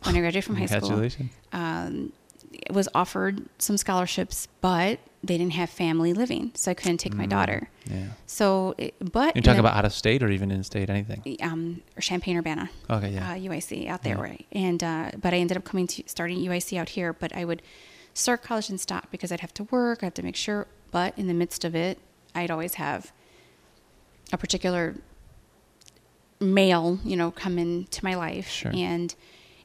when 0.04 0.14
I 0.16 0.20
graduated 0.20 0.44
from 0.44 0.56
high 0.56 0.66
school. 0.66 0.80
Congratulations. 0.80 1.30
um, 1.52 2.12
was 2.70 2.88
offered 2.94 3.46
some 3.58 3.76
scholarships, 3.76 4.48
but 4.60 4.98
they 5.22 5.36
didn't 5.36 5.54
have 5.54 5.68
family 5.68 6.12
living, 6.12 6.52
so 6.54 6.70
I 6.70 6.74
couldn't 6.74 6.98
take 6.98 7.14
my 7.14 7.26
Mm, 7.26 7.30
daughter. 7.30 7.70
Yeah. 7.90 8.06
So, 8.26 8.74
it- 8.78 8.94
but 9.00 9.34
You're 9.34 9.42
talking 9.42 9.58
about 9.60 9.74
out 9.76 9.84
of 9.84 9.92
state 9.92 10.22
or 10.22 10.30
even 10.30 10.50
in 10.50 10.62
state, 10.64 10.88
anything. 10.88 11.36
um, 11.42 11.82
or 11.96 12.00
Champaign 12.00 12.36
Urbana, 12.36 12.70
Okay, 12.88 13.10
yeah. 13.14 13.32
uh, 13.32 13.34
UIC 13.34 13.88
out 13.88 14.02
there, 14.04 14.16
Yeah. 14.16 14.22
right? 14.22 14.46
And 14.52 14.82
uh, 14.84 15.10
but 15.20 15.34
I 15.34 15.38
ended 15.38 15.56
up 15.56 15.64
coming 15.64 15.86
to 15.88 16.02
starting 16.06 16.38
UIC 16.38 16.78
out 16.78 16.90
here. 16.90 17.12
But 17.12 17.34
I 17.34 17.44
would 17.44 17.62
start 18.14 18.42
college 18.42 18.68
and 18.70 18.80
stop 18.80 19.10
because 19.10 19.32
I'd 19.32 19.40
have 19.40 19.54
to 19.54 19.64
work. 19.64 20.02
I 20.02 20.06
have 20.06 20.14
to 20.14 20.22
make 20.22 20.36
sure. 20.36 20.66
But 20.90 21.18
in 21.18 21.26
the 21.26 21.34
midst 21.34 21.64
of 21.64 21.74
it, 21.74 21.98
I'd 22.34 22.50
always 22.50 22.74
have 22.74 23.12
a 24.32 24.38
particular 24.38 24.94
male, 26.40 26.98
you 27.04 27.16
know, 27.16 27.30
come 27.30 27.58
into 27.58 28.04
my 28.04 28.14
life, 28.14 28.48
Sure. 28.48 28.70
and 28.74 29.14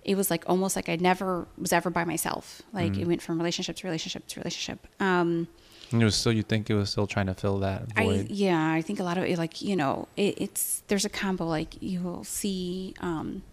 it 0.06 0.16
was 0.16 0.30
like 0.30 0.44
almost 0.48 0.76
like 0.76 0.90
I 0.90 0.96
never 0.98 1.48
was 1.58 1.72
ever 1.74 1.90
by 1.90 2.04
myself. 2.04 2.62
Like 2.74 2.94
Mm. 2.94 3.02
it 3.02 3.08
went 3.08 3.22
from 3.22 3.38
relationship 3.38 3.76
to 3.78 3.88
relationship 3.88 4.28
to 4.28 4.40
relationship. 4.40 4.86
Um, 5.00 5.48
And 5.92 6.02
it 6.02 6.06
was 6.06 6.16
still, 6.16 6.34
you 6.34 6.44
think 6.44 6.70
it 6.70 6.76
was 6.76 6.90
still 6.90 7.08
trying 7.08 7.28
to 7.28 7.34
fill 7.36 7.60
that 7.60 7.84
I 7.96 8.04
void. 8.06 8.32
yeah, 8.32 8.72
I 8.72 8.82
think 8.82 9.00
a 9.00 9.04
lot 9.04 9.18
of 9.18 9.24
it, 9.26 9.38
like 9.38 9.62
you 9.62 9.76
know, 9.76 10.08
it, 10.18 10.34
it's 10.42 10.84
there's 10.88 11.06
a 11.06 11.10
combo. 11.10 11.46
Like 11.46 11.82
you 11.82 12.02
will 12.02 12.24
see 12.24 12.94
um, 13.00 13.44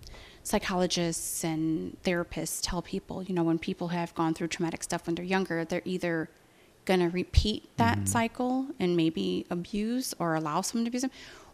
psychologists 0.42 1.44
and 1.44 1.96
therapists 2.02 2.60
tell 2.62 2.82
people, 2.82 3.22
you 3.22 3.34
know, 3.34 3.42
when 3.42 3.58
people 3.58 3.88
have 3.88 4.14
gone 4.14 4.34
through 4.34 4.48
traumatic 4.48 4.82
stuff 4.82 5.06
when 5.06 5.14
they're 5.14 5.24
younger, 5.24 5.64
they're 5.64 5.82
either 5.84 6.28
gonna 6.86 7.08
repeat 7.10 7.68
that 7.76 7.98
Mm-hmm. 7.98 8.06
cycle 8.06 8.66
and 8.80 8.96
maybe 8.96 9.46
abuse 9.50 10.14
or 10.18 10.34
allow 10.34 10.60
someone 10.62 10.84
to 10.86 10.88
abuse 10.90 11.02
them, 11.02 11.10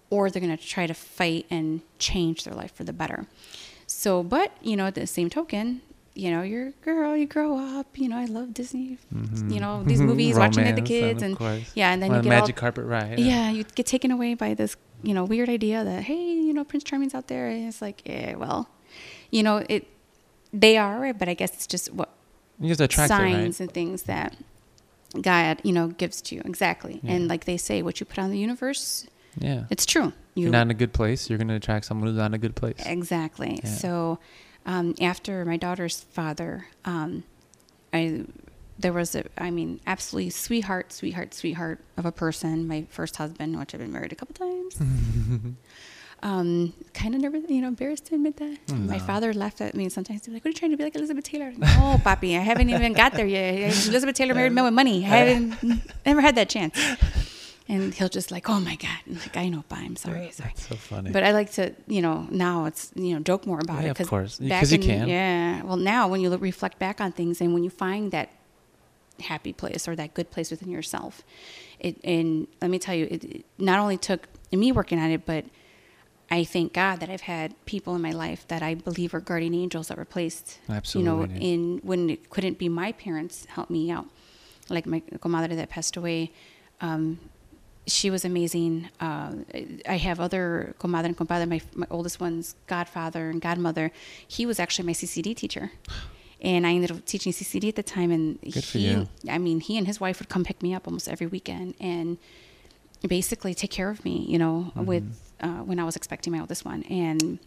or 0.08 0.30
they're 0.30 0.40
gonna 0.40 0.56
try 0.56 0.86
to 0.86 0.94
fight 0.94 1.44
and 1.50 1.82
change 1.98 2.44
their 2.44 2.54
life 2.54 2.72
for 2.74 2.84
the 2.84 2.92
better. 2.92 3.26
So, 4.02 4.22
but 4.22 4.52
you 4.60 4.76
know, 4.76 4.86
at 4.86 4.94
the 4.94 5.06
same 5.06 5.30
token, 5.30 5.80
you 6.14 6.30
know, 6.30 6.42
you're 6.42 6.68
a 6.68 6.72
girl, 6.84 7.16
you 7.16 7.26
grow 7.26 7.56
up. 7.78 7.86
You 7.98 8.08
know, 8.10 8.18
I 8.18 8.26
love 8.26 8.52
Disney. 8.52 8.98
You 9.48 9.58
know, 9.58 9.82
these 9.84 10.02
movies, 10.02 10.36
watching 10.36 10.66
it 10.66 10.76
the 10.76 10.82
Mm-hmm. 10.82 10.84
Kids, 10.84 11.22
of 11.22 11.40
and 11.40 11.64
yeah, 11.74 11.92
and 11.92 12.02
then 12.02 12.10
On 12.10 12.16
you 12.18 12.22
get 12.22 12.28
magic 12.28 12.56
all, 12.56 12.60
carpet 12.60 12.84
ride. 12.84 13.18
yeah, 13.18 13.50
you 13.50 13.64
get 13.64 13.86
taken 13.86 14.10
away 14.10 14.34
by 14.34 14.52
this, 14.52 14.76
you 15.02 15.14
know, 15.14 15.24
weird 15.24 15.48
idea 15.48 15.82
that 15.82 16.04
hey, 16.04 16.22
you 16.46 16.52
know, 16.52 16.62
Prince 16.64 16.84
Charming's 16.84 17.14
out 17.14 17.28
there, 17.28 17.48
and 17.48 17.66
it's 17.68 17.80
like, 17.80 18.02
yeah, 18.04 18.34
well, 18.36 18.68
you 19.30 19.42
know, 19.42 19.64
it, 19.68 19.86
they 20.52 20.76
are, 20.76 21.14
but 21.14 21.28
I 21.28 21.34
guess 21.34 21.52
it's 21.54 21.66
just 21.66 21.90
what 21.92 22.10
You 22.60 22.68
just 22.68 22.80
attract 22.82 23.10
it, 23.10 23.14
signs 23.16 23.60
right? 23.60 23.60
and 23.60 23.72
things 23.72 24.02
that 24.02 24.36
God, 25.20 25.60
you 25.64 25.72
know, 25.72 25.88
gives 25.88 26.20
to 26.22 26.34
you 26.34 26.42
exactly. 26.44 27.00
Yeah. 27.02 27.12
And 27.12 27.28
like 27.28 27.46
they 27.46 27.56
say, 27.56 27.80
what 27.80 27.98
you 28.00 28.04
put 28.06 28.18
on 28.18 28.30
the 28.30 28.38
universe, 28.38 29.06
Yeah. 29.38 29.64
it's 29.70 29.86
true. 29.86 30.12
If 30.34 30.42
you're 30.42 30.50
not 30.50 30.62
in 30.62 30.70
a 30.70 30.74
good 30.74 30.92
place, 30.92 31.28
you're 31.30 31.38
going 31.38 31.48
to 31.48 31.54
attract 31.54 31.86
someone 31.86 32.08
who's 32.08 32.16
not 32.16 32.26
in 32.26 32.34
a 32.34 32.38
good 32.38 32.54
place. 32.54 32.76
Exactly. 32.84 33.60
Yeah. 33.62 33.70
So, 33.70 34.18
um, 34.66 34.94
after 35.00 35.44
my 35.44 35.56
daughter's 35.56 36.00
father, 36.00 36.66
um, 36.84 37.24
I 37.92 38.26
there 38.78 38.92
was 38.92 39.14
a, 39.14 39.24
I 39.38 39.50
mean, 39.50 39.80
absolutely 39.86 40.30
sweetheart, 40.30 40.92
sweetheart, 40.92 41.32
sweetheart 41.32 41.80
of 41.96 42.04
a 42.04 42.12
person. 42.12 42.68
My 42.68 42.86
first 42.90 43.16
husband, 43.16 43.58
which 43.58 43.74
I've 43.74 43.80
been 43.80 43.92
married 43.92 44.12
a 44.12 44.14
couple 44.14 44.34
times. 44.34 44.78
um, 46.22 46.74
kind 46.92 47.14
of 47.14 47.20
nervous, 47.22 47.44
you 47.48 47.62
know, 47.62 47.68
embarrassed 47.68 48.06
to 48.06 48.16
admit 48.16 48.36
that. 48.36 48.58
My 48.74 48.98
father 48.98 49.32
laughed 49.32 49.60
at 49.60 49.74
me 49.74 49.88
sometimes. 49.88 50.26
He'd 50.26 50.30
be 50.30 50.34
like, 50.36 50.44
"What 50.44 50.48
are 50.48 50.50
you 50.50 50.54
trying 50.54 50.70
to 50.72 50.76
be 50.76 50.84
like 50.84 50.96
Elizabeth 50.96 51.24
Taylor?" 51.24 51.52
No, 51.56 51.66
papi, 52.04 52.36
I 52.36 52.42
haven't 52.42 52.68
even 52.68 52.92
got 52.92 53.12
there 53.14 53.26
yet. 53.26 53.86
Elizabeth 53.88 54.14
Taylor 54.14 54.34
married 54.34 54.52
men 54.52 54.64
with 54.64 54.74
money. 54.74 55.04
I 55.04 55.08
haven't 55.08 55.92
never 56.04 56.20
had 56.20 56.34
that 56.34 56.50
chance. 56.50 56.78
And 57.68 57.92
he'll 57.94 58.08
just 58.08 58.30
like, 58.30 58.48
"Oh 58.48 58.60
my 58.60 58.76
god!" 58.76 58.98
I'm 59.08 59.14
like, 59.18 59.36
"I 59.36 59.48
know, 59.48 59.64
pa. 59.68 59.76
I'm 59.76 59.96
sorry, 59.96 60.30
sorry." 60.30 60.50
That's 60.54 60.68
so 60.68 60.76
funny. 60.76 61.10
But 61.10 61.24
I 61.24 61.32
like 61.32 61.50
to, 61.52 61.74
you 61.88 62.00
know, 62.00 62.26
now 62.30 62.66
it's, 62.66 62.92
you 62.94 63.12
know, 63.14 63.20
joke 63.20 63.44
more 63.44 63.58
about 63.58 63.82
Yeah, 63.82 63.90
it. 63.90 64.00
of 64.00 64.08
course. 64.08 64.38
back 64.38 64.60
'Cause 64.60 64.72
you 64.72 64.78
in- 64.78 64.84
can. 64.86 65.08
Yeah. 65.08 65.62
Well, 65.64 65.76
now 65.76 66.06
when 66.06 66.20
you 66.20 66.30
look, 66.30 66.40
reflect 66.40 66.78
back 66.78 67.00
on 67.00 67.10
things 67.12 67.40
and 67.40 67.52
when 67.54 67.64
you 67.64 67.70
find 67.70 68.12
that 68.12 68.28
happy 69.20 69.52
place 69.52 69.88
or 69.88 69.96
that 69.96 70.14
good 70.14 70.30
place 70.30 70.50
within 70.52 70.70
yourself, 70.70 71.24
it, 71.80 71.96
and 72.04 72.46
let 72.62 72.70
me 72.70 72.78
tell 72.78 72.94
you, 72.94 73.08
it, 73.10 73.24
it 73.24 73.44
not 73.58 73.80
only 73.80 73.96
took 73.96 74.28
me 74.52 74.70
working 74.70 74.98
on 75.00 75.10
it, 75.10 75.26
but 75.26 75.44
I 76.30 76.44
thank 76.44 76.72
God 76.72 77.00
that 77.00 77.08
I've 77.10 77.22
had 77.22 77.54
people 77.66 77.94
in 77.96 78.02
my 78.02 78.10
life 78.12 78.46
that 78.48 78.62
I 78.62 78.74
believe 78.74 79.12
are 79.14 79.20
guardian 79.20 79.54
angels 79.54 79.88
that 79.88 79.96
were 79.96 80.04
placed, 80.04 80.58
you 80.94 81.02
know, 81.02 81.22
in 81.24 81.80
when 81.82 82.10
it 82.10 82.30
couldn't 82.30 82.58
be 82.58 82.68
my 82.68 82.92
parents 82.92 83.44
help 83.46 83.70
me 83.70 83.90
out. 83.90 84.06
Like 84.68 84.86
my 84.86 85.00
comadre 85.00 85.56
that 85.56 85.68
passed 85.68 85.96
away, 85.96 86.32
um, 86.80 87.18
she 87.86 88.10
was 88.10 88.24
amazing. 88.24 88.88
Uh, 89.00 89.32
I 89.88 89.96
have 89.96 90.18
other 90.20 90.74
comadre 90.80 91.04
and 91.06 91.16
compadre. 91.16 91.46
My, 91.46 91.60
my 91.74 91.86
oldest 91.90 92.20
one's 92.20 92.54
godfather 92.66 93.30
and 93.30 93.40
godmother. 93.40 93.92
He 94.26 94.44
was 94.46 94.58
actually 94.58 94.86
my 94.86 94.92
CCD 94.92 95.36
teacher, 95.36 95.70
and 96.40 96.66
I 96.66 96.72
ended 96.74 96.90
up 96.90 97.04
teaching 97.04 97.32
CCD 97.32 97.68
at 97.68 97.76
the 97.76 97.82
time. 97.82 98.10
And 98.10 98.40
Good 98.40 98.64
for 98.64 98.78
he, 98.78 98.90
you. 98.90 99.08
I 99.30 99.38
mean, 99.38 99.60
he 99.60 99.78
and 99.78 99.86
his 99.86 100.00
wife 100.00 100.18
would 100.18 100.28
come 100.28 100.42
pick 100.44 100.62
me 100.62 100.74
up 100.74 100.86
almost 100.88 101.08
every 101.08 101.26
weekend 101.28 101.74
and 101.80 102.18
basically 103.06 103.54
take 103.54 103.70
care 103.70 103.88
of 103.90 104.04
me. 104.04 104.24
You 104.28 104.38
know, 104.38 104.72
Mm-hmm. 104.74 104.84
with 104.86 105.32
uh, 105.40 105.48
when 105.68 105.78
I 105.78 105.84
was 105.84 105.96
expecting 105.96 106.32
my 106.32 106.40
oldest 106.40 106.64
one, 106.64 106.82
and 106.84 107.38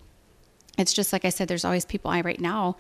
it's 0.77 0.93
just 0.93 1.11
like 1.11 1.25
I 1.25 1.29
said. 1.29 1.47
There's 1.47 1.65
always 1.65 1.83
people. 1.85 2.11
I 2.11 2.21
right 2.21 2.39
now, 2.39 2.77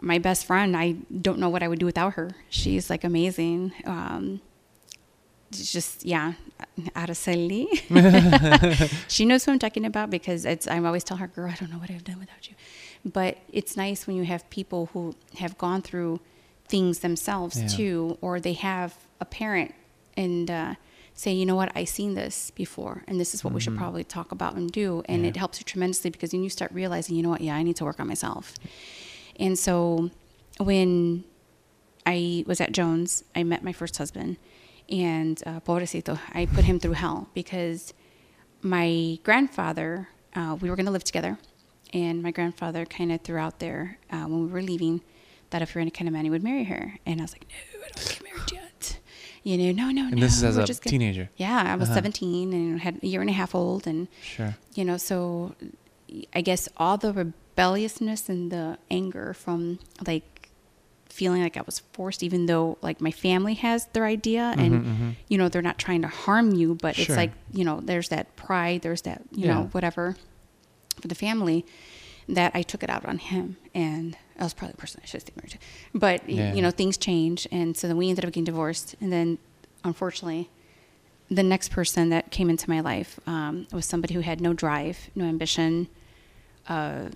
my 0.00 0.18
best 0.18 0.46
friend. 0.46 0.76
I 0.76 0.92
don't 1.20 1.38
know 1.38 1.48
what 1.48 1.62
I 1.62 1.68
would 1.68 1.78
do 1.80 1.86
without 1.86 2.14
her. 2.14 2.30
She's 2.50 2.88
like 2.88 3.02
amazing. 3.04 3.72
Um, 3.84 4.40
just 5.72 6.04
yeah, 6.04 6.32
Araceli. 6.96 7.66
she 9.08 9.24
knows 9.24 9.44
who 9.44 9.52
I'm 9.52 9.58
talking 9.58 9.84
about 9.84 10.10
because 10.10 10.44
it's. 10.44 10.66
I 10.66 10.78
always 10.78 11.04
tell 11.04 11.16
her, 11.18 11.26
"Girl, 11.26 11.50
I 11.50 11.54
don't 11.54 11.70
know 11.70 11.78
what 11.78 11.90
I've 11.90 12.04
done 12.04 12.18
without 12.18 12.48
you." 12.48 12.54
But 13.04 13.38
it's 13.52 13.76
nice 13.76 14.06
when 14.06 14.16
you 14.16 14.24
have 14.24 14.48
people 14.50 14.86
who 14.92 15.14
have 15.38 15.58
gone 15.58 15.82
through 15.82 16.20
things 16.68 17.00
themselves 17.00 17.60
Yeah. 17.60 17.68
too, 17.68 18.18
or 18.20 18.40
they 18.40 18.54
have 18.54 18.96
a 19.20 19.24
parent 19.24 19.74
and 20.16 20.50
uh, 20.50 20.74
say, 21.14 21.32
"You 21.32 21.46
know 21.46 21.56
what? 21.56 21.70
I've 21.76 21.88
seen 21.88 22.14
this 22.14 22.50
before, 22.50 23.02
and 23.06 23.20
this 23.20 23.34
is 23.34 23.44
what 23.44 23.52
we 23.52 23.60
should 23.60 23.76
probably 23.76 24.04
talk 24.04 24.32
about 24.32 24.54
and 24.56 24.70
do." 24.72 25.02
And 25.08 25.22
Yeah. 25.22 25.28
it 25.30 25.36
helps 25.36 25.60
you 25.60 25.64
tremendously 25.64 26.10
because 26.10 26.30
then 26.30 26.42
you 26.42 26.50
start 26.50 26.72
realizing, 26.72 27.16
you 27.16 27.22
know 27.22 27.30
what? 27.30 27.40
Yeah, 27.42 27.54
I 27.56 27.62
need 27.62 27.76
to 27.76 27.84
work 27.84 28.00
on 28.00 28.06
myself. 28.08 28.54
And 29.38 29.58
so 29.58 30.10
when 30.58 31.24
I 32.06 32.44
was 32.46 32.60
at 32.60 32.72
Jones, 32.72 33.24
I 33.34 33.42
met 33.44 33.62
my 33.64 33.72
first 33.72 33.96
husband, 33.96 34.36
and 34.90 35.42
uh, 35.46 35.60
pobrecito, 35.60 36.18
I 36.32 36.46
put 36.46 36.64
him 36.64 36.78
through 36.78 36.92
hell 36.92 37.28
because 37.34 37.94
my 38.62 39.18
grandfather, 39.22 40.08
uh, 40.34 40.56
we 40.60 40.68
were 40.70 40.76
going 40.76 40.86
to 40.86 40.92
live 40.92 41.04
together, 41.04 41.38
and 41.92 42.22
my 42.22 42.30
grandfather 42.30 42.84
kind 42.86 43.12
of 43.12 43.20
threw 43.22 43.38
out 43.38 43.58
there 43.60 43.98
uh, 44.10 44.24
when 44.24 44.46
we 44.46 44.50
were 44.52 44.62
leaving 44.62 45.00
that 45.50 45.62
if 45.62 45.74
you're 45.74 45.82
any 45.82 45.90
kind 45.90 46.08
of 46.08 46.12
man, 46.12 46.24
he 46.24 46.30
would 46.30 46.42
marry 46.42 46.64
her, 46.64 46.94
and 47.06 47.20
I 47.20 47.24
was 47.24 47.32
like, 47.32 47.46
no, 47.48 47.80
I 47.80 47.88
don't 47.94 48.08
get 48.08 48.22
married 48.24 48.52
yet. 48.52 48.98
You 49.42 49.58
know, 49.72 49.84
no, 49.86 49.90
no, 49.90 50.06
And 50.08 50.16
no. 50.16 50.20
this 50.20 50.36
is 50.38 50.42
as 50.44 50.56
we're 50.56 50.62
a 50.62 50.66
just 50.66 50.82
gonna-" 50.82 50.90
teenager. 50.90 51.28
Yeah, 51.36 51.62
I 51.66 51.76
was 51.76 51.88
Uh-huh. 51.90 51.96
17 51.96 52.52
and 52.52 52.80
had 52.80 52.98
a 53.02 53.06
year 53.06 53.20
and 53.20 53.28
a 53.30 53.34
half 53.34 53.54
old, 53.54 53.86
and 53.86 54.08
Sure. 54.22 54.56
you 54.74 54.84
know 54.84 54.96
so 54.96 55.54
i 56.32 56.40
guess 56.40 56.68
all 56.76 56.96
the 56.96 57.12
rebelliousness 57.12 58.28
and 58.28 58.52
the 58.52 58.78
anger 58.90 59.34
from 59.34 59.78
like 60.06 60.33
feeling 61.18 61.42
like 61.46 61.56
i 61.56 61.62
was 61.70 61.78
forced 61.94 62.22
even 62.28 62.46
though 62.46 62.76
like 62.82 62.98
my 63.08 63.10
family 63.26 63.54
has 63.54 63.86
their 63.94 64.04
idea 64.04 64.44
and 64.58 64.72
Mhm, 64.72 64.84
mhm. 64.84 65.10
you 65.30 65.36
know 65.38 65.48
they're 65.48 65.68
not 65.70 65.78
trying 65.86 66.02
to 66.02 66.08
harm 66.08 66.46
you 66.60 66.74
but 66.74 66.94
Sure. 66.96 67.04
it's 67.04 67.16
like 67.22 67.32
you 67.58 67.64
know 67.64 67.76
there's 67.90 68.08
that 68.14 68.24
pride 68.36 68.82
there's 68.82 69.02
that 69.02 69.20
you 69.30 69.46
Yeah. 69.46 69.54
know 69.54 69.62
whatever 69.76 70.16
for 71.00 71.08
the 71.08 71.14
family 71.26 71.64
that 72.28 72.50
i 72.54 72.62
took 72.62 72.82
it 72.82 72.90
out 72.90 73.04
on 73.04 73.18
him 73.18 73.56
and 73.74 74.16
i 74.40 74.42
was 74.44 74.54
probably 74.54 74.72
the 74.72 74.78
person 74.84 75.00
i 75.04 75.06
should 75.06 75.20
stay 75.20 75.32
married 75.36 75.52
to 75.52 75.58
but 76.06 76.18
Yeah. 76.28 76.52
you 76.54 76.60
know 76.62 76.70
things 76.72 76.96
change 76.96 77.46
and 77.52 77.76
so 77.76 77.86
then 77.88 77.96
we 77.96 78.08
ended 78.10 78.24
up 78.24 78.30
getting 78.32 78.44
divorced 78.52 78.96
and 79.00 79.12
then 79.12 79.38
unfortunately 79.84 80.48
the 81.30 81.42
next 81.42 81.70
person 81.70 82.10
that 82.10 82.30
came 82.30 82.48
into 82.50 82.68
my 82.68 82.80
life 82.80 83.18
um, 83.26 83.66
was 83.72 83.86
somebody 83.86 84.12
who 84.14 84.20
had 84.20 84.40
no 84.42 84.52
drive, 84.52 84.96
no 85.14 85.24
ambition. 85.24 85.88
Uh, 86.68 87.08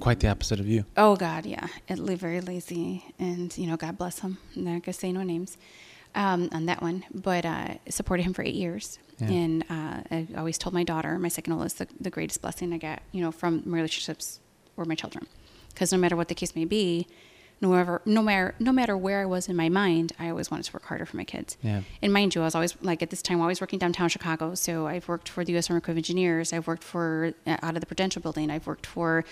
Quite 0.00 0.20
the 0.20 0.28
opposite 0.28 0.60
of 0.60 0.66
you. 0.68 0.84
oh 0.96 1.16
God, 1.16 1.46
yeah, 1.46 1.66
it 1.88 1.98
li- 1.98 2.14
very 2.14 2.40
lazy, 2.40 3.04
and 3.18 3.56
you 3.56 3.66
know, 3.66 3.76
God 3.76 3.96
bless 3.98 4.18
him. 4.20 4.38
I'm 4.56 4.64
not 4.64 4.82
gonna 4.82 4.92
say 4.92 5.12
no 5.12 5.22
names 5.22 5.56
um, 6.14 6.48
on 6.52 6.66
that 6.66 6.82
one, 6.82 7.04
but 7.12 7.44
uh, 7.44 7.74
supported 7.88 8.22
him 8.24 8.32
for 8.34 8.42
eight 8.42 8.54
years, 8.54 8.98
Yeah. 9.20 9.28
and 9.30 9.62
uh, 9.70 10.02
I 10.10 10.26
always 10.36 10.58
told 10.58 10.74
my 10.74 10.84
daughter, 10.84 11.18
my 11.18 11.28
second 11.28 11.52
oldest, 11.54 11.78
the, 11.78 11.88
the 12.00 12.10
greatest 12.10 12.40
blessing 12.42 12.72
I 12.72 12.78
got, 12.78 13.02
you 13.12 13.20
know, 13.20 13.32
from 13.32 13.62
my 13.66 13.76
relationships 13.76 14.40
were 14.76 14.84
my 14.84 14.94
children, 14.94 15.26
because 15.68 15.92
no 15.92 15.98
matter 15.98 16.16
what 16.16 16.28
the 16.28 16.34
case 16.34 16.54
may 16.54 16.64
be, 16.64 17.06
no 17.60 17.68
matter 17.70 18.02
no 18.04 18.20
matter 18.20 18.54
no 18.58 18.72
matter 18.72 18.96
where 18.96 19.22
I 19.22 19.26
was 19.26 19.48
in 19.48 19.56
my 19.56 19.68
mind, 19.68 20.12
I 20.18 20.28
always 20.28 20.50
wanted 20.50 20.64
to 20.66 20.72
work 20.74 20.84
harder 20.84 21.06
for 21.06 21.16
my 21.16 21.24
kids. 21.24 21.56
Yeah. 21.62 21.82
And 22.02 22.12
mind 22.12 22.34
you, 22.34 22.42
I 22.42 22.44
was 22.44 22.54
always 22.56 22.74
like 22.82 23.00
at 23.02 23.10
this 23.10 23.22
time 23.22 23.40
always 23.40 23.60
working 23.60 23.78
downtown 23.78 24.08
Chicago. 24.08 24.54
So 24.56 24.86
I've 24.88 25.06
worked 25.08 25.28
for 25.28 25.44
the 25.44 25.52
U.S. 25.52 25.70
Army 25.70 25.80
Corps 25.80 25.92
of 25.92 25.96
Engineers. 25.96 26.52
I've 26.52 26.66
worked 26.66 26.82
for 26.84 27.32
uh, 27.46 27.56
out 27.62 27.74
of 27.76 27.80
the 27.80 27.86
Prudential 27.86 28.20
Building. 28.20 28.50
I've 28.50 28.66
worked 28.66 28.86
for 28.86 29.24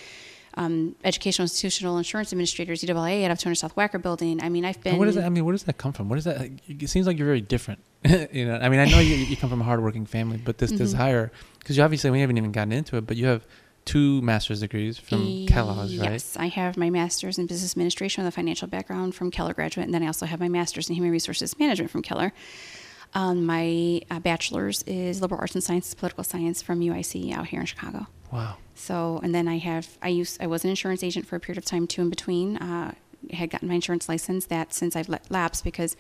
um, 0.55 0.95
Educational 1.05 1.45
Institutional 1.45 1.99
Insurance 1.99 2.33
Administrators 2.33 2.83
(EAA) 2.83 3.25
out 3.25 3.31
of 3.31 3.39
200 3.39 3.55
South 3.57 3.75
Wacker 3.75 4.01
Building. 4.01 4.43
I 4.43 4.49
mean, 4.49 4.65
I've 4.65 4.81
been. 4.83 4.93
And 4.93 4.99
what 4.99 5.07
does 5.07 5.15
that? 5.17 5.25
I 5.25 5.29
mean, 5.29 5.45
where 5.45 5.53
does 5.53 5.65
that 5.65 5.79
come 5.79 5.93
from? 5.93 6.09
What 6.09 6.19
is 6.19 6.25
that? 6.25 6.51
It 6.69 6.89
seems 6.89 7.07
like 7.07 7.19
you're 7.19 7.27
very 7.27 7.41
different. 7.41 7.81
you 8.33 8.47
know, 8.47 8.59
I 8.61 8.69
mean, 8.69 8.81
I 8.81 8.85
know 8.87 8.99
you, 8.99 9.15
you 9.15 9.37
come 9.37 9.51
from 9.51 9.61
a 9.61 9.65
hardworking 9.65 10.07
family, 10.07 10.37
but 10.37 10.59
this 10.59 10.73
Mhm. 10.73 10.79
desire, 10.79 11.33
because 11.59 11.77
you 11.77 11.83
obviously 11.83 12.11
we 12.11 12.21
haven't 12.21 12.37
even 12.37 12.53
gotten 12.53 12.73
into 12.73 12.97
it, 12.97 13.07
but 13.07 13.17
you 13.17 13.27
have 13.27 13.47
two 13.85 14.23
master's 14.23 14.61
degrees 14.61 14.97
from 14.99 15.47
Kellogg's, 15.47 15.97
right? 15.99 16.13
Yes, 16.13 16.37
I 16.37 16.47
have 16.47 16.77
my 16.77 16.89
master's 16.91 17.39
in 17.39 17.47
business 17.47 17.73
administration 17.73 18.23
with 18.23 18.33
a 18.33 18.35
financial 18.35 18.69
background 18.69 19.15
from 19.15 19.31
Keller 19.31 19.55
graduate, 19.55 19.87
and 19.87 19.95
then 19.95 20.03
I 20.03 20.07
also 20.07 20.27
have 20.27 20.39
my 20.39 20.49
master's 20.49 20.89
in 20.89 20.95
human 20.95 21.11
resources 21.11 21.59
management 21.59 21.91
from 21.91 22.03
Keller. 22.03 22.33
Um, 23.15 23.45
my 23.45 24.01
uh, 24.11 24.21
bachelor's 24.21 24.83
is 24.85 25.21
liberal 25.21 25.41
arts 25.41 25.55
and 25.55 25.63
sciences, 25.63 25.95
political 25.95 26.25
science 26.25 26.63
from 26.63 26.81
UIC 26.81 27.33
out 27.33 27.49
here 27.49 27.61
in 27.61 27.67
Chicago. 27.67 28.07
Wow. 28.31 28.57
So, 28.75 29.21
and 29.23 29.35
then 29.35 29.49
I 29.49 29.59
have, 29.59 29.99
I 30.01 30.09
used, 30.09 30.43
I 30.43 30.47
was 30.47 30.65
an 30.65 30.71
insurance 30.71 31.03
agent 31.03 31.27
for 31.27 31.37
a 31.37 31.41
period 31.41 31.59
of 31.59 31.65
time 31.65 31.87
too 31.87 32.03
in 32.03 32.11
between. 32.11 32.57
Uh, 32.57 32.95
had 33.31 33.51
gotten 33.51 33.69
my 33.69 33.75
insurance 33.75 34.09
license 34.09 34.47
that 34.47 34.75
since 34.75 34.97
I've 34.97 35.09
let 35.09 35.31
lapsed 35.31 35.63
because 35.63 35.97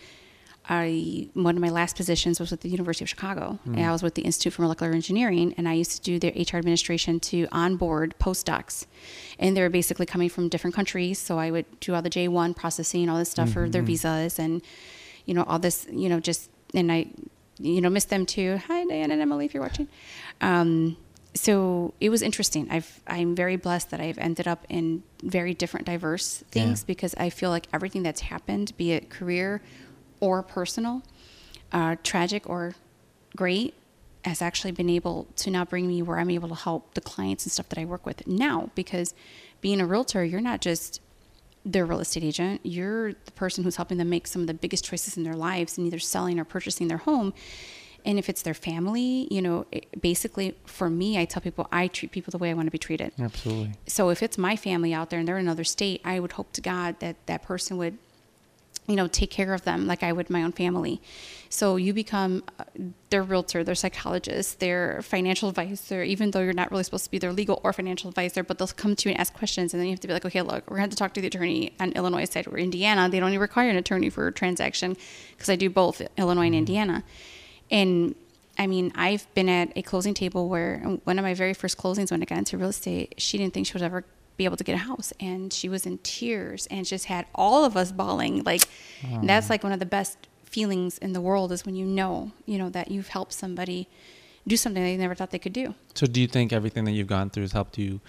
I 0.68 1.28
one 1.34 1.56
of 1.56 1.60
my 1.60 1.70
last 1.70 1.96
positions 1.96 2.38
was 2.38 2.52
with 2.52 2.60
the 2.60 2.68
University 2.68 3.04
of 3.04 3.08
Chicago, 3.08 3.58
and 3.64 3.80
I 3.80 3.90
was 3.90 4.02
with 4.02 4.14
the 4.14 4.22
Institute 4.22 4.52
for 4.52 4.62
Molecular 4.62 4.92
Engineering, 4.92 5.54
and 5.56 5.68
I 5.68 5.72
used 5.72 5.90
to 5.92 6.00
do 6.00 6.20
their 6.20 6.30
HR 6.30 6.58
administration 6.58 7.18
to 7.20 7.48
onboard 7.50 8.14
postdocs, 8.20 8.86
and 9.40 9.56
they 9.56 9.62
were 9.62 9.70
basically 9.70 10.06
coming 10.06 10.28
from 10.28 10.48
different 10.48 10.76
countries. 10.76 11.18
So 11.18 11.38
I 11.38 11.50
would 11.50 11.66
do 11.80 11.94
all 11.94 12.02
the 12.02 12.10
J 12.10 12.28
one 12.28 12.54
processing, 12.54 13.08
all 13.08 13.18
this 13.18 13.30
stuff 13.30 13.50
for 13.50 13.68
their 13.68 13.82
visas, 13.82 14.38
and 14.38 14.62
you 15.26 15.34
know 15.34 15.42
all 15.44 15.58
this, 15.58 15.88
you 15.90 16.08
know, 16.08 16.20
just 16.20 16.48
and 16.74 16.90
I, 16.90 17.06
you 17.58 17.80
know, 17.80 17.90
miss 17.90 18.04
them 18.04 18.26
too. 18.26 18.58
Hi, 18.66 18.84
Diane 18.84 19.10
and 19.10 19.20
Emily, 19.20 19.46
if 19.46 19.54
you're 19.54 19.62
watching. 19.62 19.88
Um, 20.40 20.96
so 21.34 21.94
it 22.00 22.10
was 22.10 22.20
interesting. 22.22 22.68
I've 22.70 23.00
I'm 23.06 23.34
very 23.34 23.56
blessed 23.56 23.90
that 23.90 24.00
I've 24.00 24.18
ended 24.18 24.46
up 24.46 24.66
in 24.68 25.02
very 25.22 25.54
different, 25.54 25.86
diverse 25.86 26.44
things 26.50 26.80
Yeah. 26.82 26.86
because 26.86 27.14
I 27.16 27.30
feel 27.30 27.50
like 27.50 27.66
everything 27.72 28.02
that's 28.02 28.20
happened, 28.22 28.76
be 28.76 28.92
it 28.92 29.08
career 29.08 29.62
or 30.20 30.42
personal, 30.42 31.02
uh, 31.72 31.96
tragic 32.02 32.48
or 32.48 32.74
great, 33.34 33.74
has 34.24 34.42
actually 34.42 34.72
been 34.72 34.90
able 34.90 35.26
to 35.36 35.50
now 35.50 35.64
bring 35.64 35.88
me 35.88 36.02
where 36.02 36.18
I'm 36.18 36.30
able 36.30 36.48
to 36.50 36.54
help 36.54 36.94
the 36.94 37.00
clients 37.00 37.44
and 37.44 37.52
stuff 37.52 37.68
that 37.70 37.78
I 37.78 37.84
work 37.86 38.04
with 38.04 38.26
now. 38.26 38.70
Because 38.74 39.14
being 39.62 39.80
a 39.80 39.86
realtor, 39.86 40.22
you're 40.24 40.40
not 40.40 40.60
just 40.60 41.00
their 41.64 41.86
real 41.86 42.00
estate 42.00 42.24
agent, 42.24 42.60
you're 42.64 43.12
the 43.12 43.32
person 43.32 43.64
who's 43.64 43.76
helping 43.76 43.98
them 43.98 44.10
make 44.10 44.26
some 44.26 44.42
of 44.42 44.48
the 44.48 44.54
biggest 44.54 44.84
choices 44.84 45.16
in 45.16 45.22
their 45.22 45.34
lives 45.36 45.78
in 45.78 45.86
either 45.86 45.98
selling 45.98 46.38
or 46.38 46.44
purchasing 46.44 46.88
their 46.88 46.98
home. 46.98 47.32
And 48.04 48.18
if 48.18 48.28
it's 48.28 48.42
their 48.42 48.54
family, 48.54 49.28
you 49.30 49.40
know, 49.40 49.66
it, 49.70 50.02
basically 50.02 50.56
for 50.66 50.90
me, 50.90 51.18
I 51.18 51.24
tell 51.24 51.40
people 51.40 51.68
I 51.70 51.86
treat 51.86 52.10
people 52.10 52.32
the 52.32 52.38
way 52.38 52.50
I 52.50 52.54
want 52.54 52.66
to 52.66 52.72
be 52.72 52.78
treated 52.78 53.12
Absolutely. 53.18 53.74
so 53.86 54.08
if 54.08 54.24
it's 54.24 54.36
my 54.36 54.56
family 54.56 54.92
out 54.92 55.10
there 55.10 55.20
and 55.20 55.28
they're 55.28 55.38
in 55.38 55.46
another 55.46 55.62
state, 55.64 56.00
I 56.04 56.18
would 56.18 56.32
hope 56.32 56.52
to 56.54 56.60
God 56.60 56.98
that 56.98 57.14
that 57.26 57.42
person 57.42 57.76
would, 57.76 57.98
you 58.88 58.96
know, 58.96 59.06
take 59.06 59.30
care 59.30 59.54
of 59.54 59.62
them 59.62 59.86
like 59.86 60.02
I 60.02 60.12
would 60.12 60.28
my 60.28 60.42
own 60.42 60.52
family. 60.52 61.00
So 61.48 61.76
you 61.76 61.92
become 61.92 62.42
uh, 62.58 62.64
their 63.10 63.22
realtor, 63.22 63.62
their 63.62 63.74
psychologist, 63.74 64.58
their 64.58 65.02
financial 65.02 65.48
advisor, 65.48 66.02
even 66.02 66.32
though 66.32 66.40
you're 66.40 66.52
not 66.52 66.70
really 66.70 66.82
supposed 66.82 67.04
to 67.04 67.10
be 67.10 67.18
their 67.18 67.32
legal 67.32 67.60
or 67.62 67.72
financial 67.72 68.08
advisor, 68.08 68.42
but 68.42 68.58
they'll 68.58 68.68
come 68.68 68.96
to 68.96 69.08
you 69.08 69.12
and 69.12 69.20
ask 69.20 69.32
questions. 69.34 69.72
And 69.72 69.80
then 69.80 69.86
you 69.86 69.92
have 69.92 70.00
to 70.00 70.08
be 70.08 70.14
like, 70.14 70.24
okay, 70.24 70.42
look, 70.42 70.68
we're 70.68 70.76
going 70.76 70.78
to 70.78 70.82
have 70.82 70.90
to 70.90 70.96
talk 70.96 71.14
to 71.14 71.20
the 71.20 71.28
attorney 71.28 71.74
on 71.78 71.92
Illinois 71.92 72.24
side 72.24 72.48
or 72.48 72.58
Indiana. 72.58 73.08
They 73.08 73.20
don't 73.20 73.28
even 73.30 73.40
require 73.40 73.70
an 73.70 73.76
attorney 73.76 74.10
for 74.10 74.26
a 74.26 74.32
transaction 74.32 74.96
because 75.32 75.48
I 75.48 75.56
do 75.56 75.70
both 75.70 76.02
Illinois 76.16 76.46
and 76.46 76.54
Indiana. 76.54 77.04
And 77.70 78.16
I 78.58 78.66
mean, 78.66 78.92
I've 78.94 79.32
been 79.34 79.48
at 79.48 79.72
a 79.76 79.82
closing 79.82 80.14
table 80.14 80.48
where 80.48 80.78
one 81.04 81.18
of 81.18 81.22
my 81.22 81.34
very 81.34 81.54
first 81.54 81.78
closings 81.78 82.10
when 82.10 82.20
I 82.22 82.24
got 82.24 82.38
into 82.38 82.58
real 82.58 82.70
estate, 82.70 83.14
she 83.18 83.38
didn't 83.38 83.54
think 83.54 83.66
she 83.66 83.74
would 83.74 83.82
ever 83.82 84.04
be 84.36 84.44
able 84.44 84.56
to 84.56 84.64
get 84.64 84.74
a 84.74 84.78
house. 84.78 85.12
And 85.20 85.52
she 85.52 85.68
was 85.68 85.86
in 85.86 85.98
tears 85.98 86.66
and 86.70 86.86
just 86.86 87.06
had 87.06 87.26
all 87.34 87.64
of 87.64 87.76
us 87.76 87.92
bawling. 87.92 88.42
Like, 88.44 88.62
that's 89.22 89.50
like 89.50 89.62
one 89.62 89.72
of 89.72 89.78
the 89.78 89.86
best 89.86 90.18
feelings 90.44 90.98
in 90.98 91.12
the 91.12 91.20
world 91.20 91.50
is 91.52 91.64
when 91.64 91.74
you 91.74 91.86
know, 91.86 92.30
you 92.46 92.58
know, 92.58 92.68
that 92.70 92.90
you've 92.90 93.08
helped 93.08 93.32
somebody 93.32 93.88
do 94.46 94.56
something 94.56 94.82
they 94.82 94.96
never 94.96 95.14
thought 95.14 95.30
they 95.30 95.38
could 95.38 95.52
do. 95.52 95.74
So, 95.94 96.06
do 96.06 96.20
you 96.20 96.26
think 96.26 96.52
everything 96.52 96.84
that 96.84 96.92
you've 96.92 97.06
gone 97.06 97.30
through 97.30 97.44
has 97.44 97.52
helped 97.52 97.78
you 97.78 98.00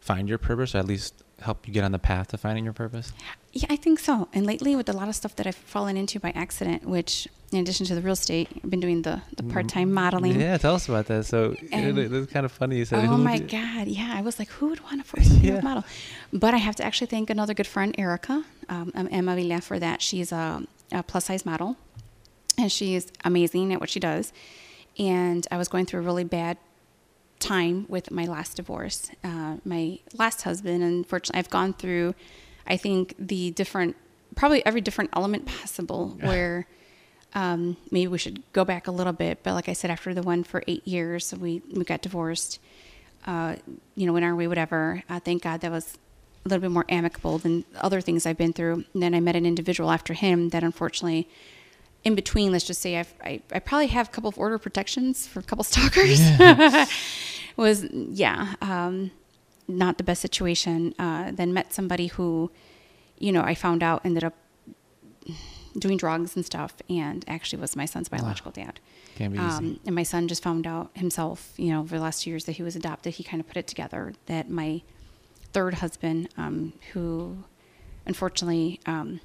find 0.00 0.28
your 0.28 0.38
purpose, 0.38 0.74
or 0.74 0.78
at 0.78 0.86
least 0.86 1.14
help 1.40 1.66
you 1.66 1.74
get 1.74 1.84
on 1.84 1.92
the 1.92 1.98
path 1.98 2.28
to 2.28 2.38
finding 2.38 2.64
your 2.64 2.72
purpose? 2.72 3.12
Yeah, 3.52 3.66
I 3.68 3.76
think 3.76 3.98
so. 3.98 4.28
And 4.32 4.46
lately, 4.46 4.76
with 4.76 4.88
a 4.88 4.92
lot 4.92 5.08
of 5.08 5.14
stuff 5.16 5.34
that 5.36 5.46
I've 5.46 5.56
fallen 5.56 5.96
into 5.96 6.20
by 6.20 6.30
accident, 6.30 6.84
which 6.84 7.26
in 7.50 7.58
addition 7.58 7.84
to 7.86 7.96
the 7.96 8.00
real 8.00 8.12
estate, 8.12 8.48
I've 8.62 8.70
been 8.70 8.78
doing 8.78 9.02
the, 9.02 9.22
the 9.36 9.42
part 9.42 9.66
time 9.68 9.92
modeling. 9.92 10.40
Yeah, 10.40 10.56
tell 10.56 10.76
us 10.76 10.88
about 10.88 11.06
that. 11.06 11.26
So, 11.26 11.56
And- 11.72 11.98
it, 11.98 12.12
it's 12.12 12.32
kind 12.32 12.46
of 12.46 12.52
funny. 12.52 12.76
You 12.78 12.84
said, 12.84 13.04
Oh 13.06 13.16
my 13.16 13.38
God. 13.40 13.88
Yeah. 13.88 14.12
I 14.14 14.20
was 14.20 14.38
like, 14.38 14.48
who 14.50 14.68
would 14.68 14.80
want 14.84 15.02
to 15.02 15.08
force 15.08 15.26
something 15.26 15.44
Yeah. 15.54 15.60
model? 15.60 15.82
But 16.32 16.54
I 16.54 16.58
have 16.58 16.76
to 16.76 16.84
actually 16.84 17.08
thank 17.08 17.28
another 17.28 17.52
good 17.52 17.66
friend, 17.66 17.92
Erica, 17.98 18.44
um, 18.68 18.92
um, 18.94 19.08
Emma 19.10 19.34
Villa, 19.34 19.60
for 19.60 19.80
that. 19.80 20.00
She's 20.00 20.30
a, 20.30 20.62
a 20.92 21.02
plus 21.02 21.24
size 21.24 21.44
model 21.44 21.76
and 22.56 22.70
she's 22.70 23.08
amazing 23.24 23.72
at 23.72 23.80
what 23.80 23.90
she 23.90 23.98
does. 23.98 24.32
And 24.96 25.44
I 25.50 25.56
was 25.56 25.66
going 25.66 25.86
through 25.86 26.00
a 26.00 26.04
really 26.04 26.24
bad 26.24 26.56
time 27.40 27.86
with 27.88 28.12
my 28.12 28.26
last 28.26 28.58
divorce. 28.58 29.10
Uh, 29.24 29.56
my 29.64 29.98
last 30.16 30.42
husband, 30.42 30.84
unfortunately, 30.84 31.38
I've 31.40 31.50
gone 31.50 31.72
through, 31.72 32.14
I 32.66 32.76
think, 32.76 33.14
the 33.18 33.50
different, 33.52 33.96
probably 34.36 34.64
every 34.64 34.80
different 34.80 35.10
element 35.14 35.46
possible 35.46 36.16
where 36.20 36.66
um, 37.34 37.76
maybe 37.90 38.08
we 38.08 38.18
should 38.18 38.42
go 38.52 38.64
back 38.64 38.86
a 38.86 38.90
little 38.90 39.12
bit. 39.12 39.42
But 39.42 39.54
like 39.54 39.68
I 39.68 39.72
said, 39.72 39.90
after 39.90 40.14
the 40.14 40.22
one 40.22 40.44
for 40.44 40.62
eight 40.66 40.86
years, 40.86 41.34
we, 41.34 41.62
we 41.72 41.84
got 41.84 42.02
divorced, 42.02 42.58
uh, 43.26 43.56
you 43.94 44.06
know, 44.06 44.12
went 44.12 44.24
our 44.24 44.34
way, 44.34 44.48
whatever. 44.48 45.02
Uh, 45.08 45.20
thank 45.20 45.42
God 45.42 45.60
that 45.60 45.70
was 45.70 45.98
a 46.44 46.48
little 46.48 46.60
bit 46.60 46.70
more 46.70 46.86
amicable 46.88 47.38
than 47.38 47.64
other 47.76 48.00
things 48.00 48.26
I've 48.26 48.38
been 48.38 48.52
through. 48.52 48.84
And 48.94 49.02
then 49.02 49.14
I 49.14 49.20
met 49.20 49.36
an 49.36 49.46
individual 49.46 49.90
after 49.90 50.14
him 50.14 50.48
that 50.50 50.62
unfortunately, 50.62 51.28
in 52.02 52.14
between, 52.14 52.50
let's 52.50 52.64
just 52.64 52.80
say 52.80 52.98
I've, 52.98 53.12
I, 53.22 53.42
I 53.52 53.58
probably 53.58 53.88
have 53.88 54.08
a 54.08 54.10
couple 54.10 54.28
of 54.28 54.38
order 54.38 54.58
protections 54.58 55.26
for 55.26 55.40
a 55.40 55.42
couple 55.42 55.64
stalkers. 55.64 56.20
was, 57.56 57.84
yeah, 57.92 58.54
um, 58.62 59.10
not 59.70 59.98
the 59.98 60.04
best 60.04 60.20
situation. 60.20 60.94
Uh, 60.98 61.30
then 61.32 61.52
met 61.52 61.72
somebody 61.72 62.08
who, 62.08 62.50
you 63.18 63.32
know, 63.32 63.42
I 63.42 63.54
found 63.54 63.82
out 63.82 64.04
ended 64.04 64.24
up 64.24 64.34
doing 65.78 65.96
drugs 65.96 66.34
and 66.34 66.44
stuff 66.44 66.74
and 66.88 67.24
actually 67.28 67.60
was 67.60 67.76
my 67.76 67.84
son's 67.84 68.08
biological 68.08 68.50
dad. 68.50 68.80
Can't 69.14 69.32
be 69.32 69.38
easy. 69.38 69.46
Um, 69.46 69.80
and 69.86 69.94
my 69.94 70.02
son 70.02 70.26
just 70.28 70.42
found 70.42 70.66
out 70.66 70.90
himself, 70.94 71.52
you 71.56 71.70
know, 71.70 71.80
over 71.80 71.96
the 71.96 72.02
last 72.02 72.22
two 72.22 72.30
years 72.30 72.44
that 72.44 72.52
he 72.52 72.62
was 72.62 72.74
adopted. 72.74 73.14
He 73.14 73.24
kind 73.24 73.40
of 73.40 73.46
put 73.46 73.56
it 73.56 73.66
together 73.66 74.14
that 74.26 74.50
my 74.50 74.82
third 75.52 75.74
husband, 75.74 76.28
um, 76.36 76.72
who 76.92 77.44
unfortunately, 78.06 78.80
um, 78.86 79.20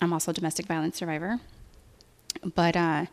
I'm 0.00 0.12
also 0.12 0.30
a 0.30 0.34
domestic 0.34 0.66
violence 0.66 0.96
survivor, 0.96 1.40
but 2.54 2.76
uh, 2.76 3.06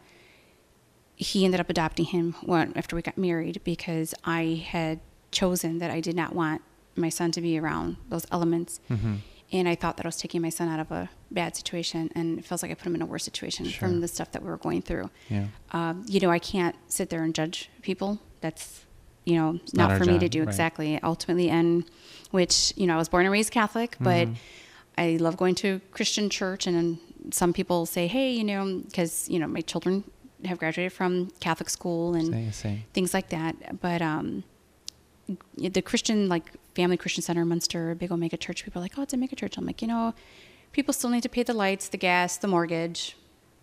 he 1.15 1.45
ended 1.45 1.59
up 1.59 1.69
adopting 1.69 2.05
him 2.05 2.35
when, 2.43 2.75
after 2.75 2.95
we 2.95 3.01
got 3.01 3.17
married 3.17 3.61
because 3.63 4.13
I 4.25 4.65
had 4.65 4.99
chosen 5.33 5.79
that 5.79 5.91
I 5.91 5.99
did 5.99 6.15
not 6.15 6.33
want 6.33 6.61
my 6.95 7.09
son 7.09 7.31
to 7.33 7.41
be 7.41 7.57
around 7.59 7.97
those 8.09 8.25
elements. 8.31 8.79
Mm-hmm. 8.89 9.15
And 9.51 9.67
I 9.69 9.75
thought 9.75 9.97
that 9.97 10.05
I 10.05 10.09
was 10.09 10.17
taking 10.17 10.41
my 10.41 10.49
son 10.49 10.67
out 10.67 10.79
of 10.79 10.91
a 10.91 11.09
bad 11.29 11.55
situation, 11.55 12.09
and 12.15 12.39
it 12.39 12.45
feels 12.45 12.61
like 12.63 12.71
I 12.71 12.75
put 12.75 12.87
him 12.87 12.95
in 12.95 13.01
a 13.01 13.05
worse 13.05 13.23
situation 13.23 13.65
Sure. 13.67 13.87
from 13.87 14.01
the 14.01 14.07
stuff 14.07 14.31
that 14.31 14.41
we 14.41 14.49
were 14.49 14.57
going 14.57 14.81
through 14.81 15.09
Yeah. 15.29 15.45
um, 15.71 16.03
you 16.07 16.19
know, 16.19 16.31
I 16.31 16.39
can't 16.39 16.75
sit 16.87 17.09
there 17.11 17.23
and 17.23 17.33
judge 17.35 17.69
people. 17.83 18.19
That's, 18.41 18.85
you 19.25 19.35
know, 19.35 19.51
not 19.73 19.89
not, 19.89 19.97
for 19.99 20.05
me 20.05 20.17
to 20.19 20.27
do 20.29 20.39
right. 20.39 20.47
exactly. 20.47 20.99
Ultimately, 21.03 21.49
and 21.49 21.85
which, 22.31 22.73
you 22.75 22.87
know, 22.87 22.95
I 22.95 22.97
was 22.97 23.09
born 23.09 23.25
and 23.25 23.31
raised 23.31 23.51
Catholic, 23.51 23.95
but 23.99 24.27
Mhm. 24.27 24.35
I 24.97 25.17
love 25.25 25.37
going 25.37 25.55
to 25.55 25.81
Christian 25.91 26.29
church. 26.29 26.65
And 26.67 26.97
some 27.31 27.53
people 27.53 27.85
say, 27.85 28.07
hey, 28.07 28.31
you 28.33 28.43
know, 28.43 28.81
because, 28.87 29.29
you 29.29 29.37
know, 29.39 29.47
my 29.47 29.61
children 29.61 30.03
have 30.45 30.57
graduated 30.57 30.93
from 30.93 31.31
Catholic 31.39 31.69
school 31.69 32.15
and 32.15 32.27
Same, 32.33 32.51
same. 32.51 32.83
things 32.93 33.13
like 33.13 33.29
that. 33.29 33.79
But 33.81 34.01
um, 34.01 34.43
the 35.57 35.81
Christian, 35.81 36.27
like 36.29 36.51
Family 36.75 36.97
Christian 36.97 37.23
Center 37.23 37.45
Munster, 37.45 37.95
big 37.95 38.11
Omega 38.11 38.37
church, 38.37 38.63
people 38.63 38.81
are 38.81 38.83
like, 38.83 38.93
oh, 38.97 39.03
it's 39.03 39.13
a 39.13 39.17
mega 39.17 39.35
church. 39.35 39.57
I'm 39.57 39.65
like, 39.65 39.81
you 39.81 39.87
know, 39.87 40.13
people 40.71 40.93
still 40.93 41.09
need 41.09 41.23
to 41.23 41.29
pay 41.29 41.43
the 41.43 41.53
lights, 41.53 41.87
the 41.89 41.97
gas, 41.97 42.37
the 42.37 42.47
mortgage. 42.47 43.15